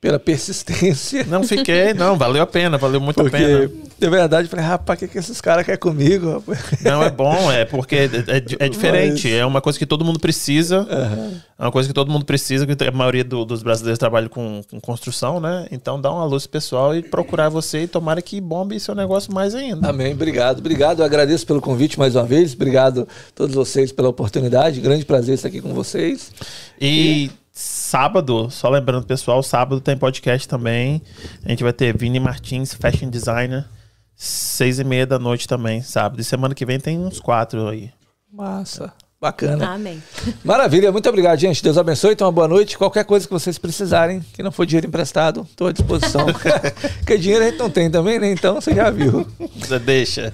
[0.00, 1.24] pela persistência.
[1.28, 3.70] Não fiquei, não, valeu a pena, valeu muito a Porque, pena.
[3.98, 6.32] de verdade, falei, rapaz, o que, que esses caras querem comigo?
[6.32, 6.58] rapaz?
[6.82, 9.24] Não, é bom, é porque é, é- é diferente.
[9.28, 10.86] Mas- É uma coisa que todo mundo precisa.
[10.90, 11.32] Aham.
[11.58, 14.62] É uma coisa que todo mundo precisa, que a maioria do- dos brasileiros trabalha com,
[14.70, 15.66] com construção, né?
[15.70, 19.54] Então dá uma luz pessoal e procurar você e tomara que bombe seu negócio mais
[19.54, 19.86] ainda.
[19.90, 21.00] Amém, obrigado, obrigado.
[21.00, 22.54] Eu agradeço pelo convite mais uma vez.
[22.54, 24.80] Obrigado a todos vocês pela oportunidade.
[24.80, 26.32] Grande prazer estar aqui com vocês.
[26.80, 31.02] E sábado, só lembrando, pessoal, sábado tem podcast também.
[31.44, 33.66] A gente vai ter Vini Martins, Fashion Designer,
[34.14, 36.20] seis e meia da noite também, sábado.
[36.20, 37.90] E semana que vem tem uns quatro aí.
[38.32, 39.72] Massa, bacana.
[39.74, 40.00] Amém.
[40.44, 41.62] Maravilha, muito obrigado, gente.
[41.62, 42.12] Deus abençoe.
[42.12, 42.78] Então, uma boa noite.
[42.78, 46.26] Qualquer coisa que vocês precisarem, que não for dinheiro emprestado, estou à disposição.
[47.00, 48.30] Porque dinheiro a gente não tem também, né?
[48.30, 49.26] Então, você já viu.
[49.56, 50.32] Você deixa.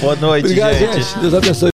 [0.00, 1.02] Boa noite, Obrigado, gente.
[1.02, 1.18] gente.
[1.20, 1.68] Deus abençoe.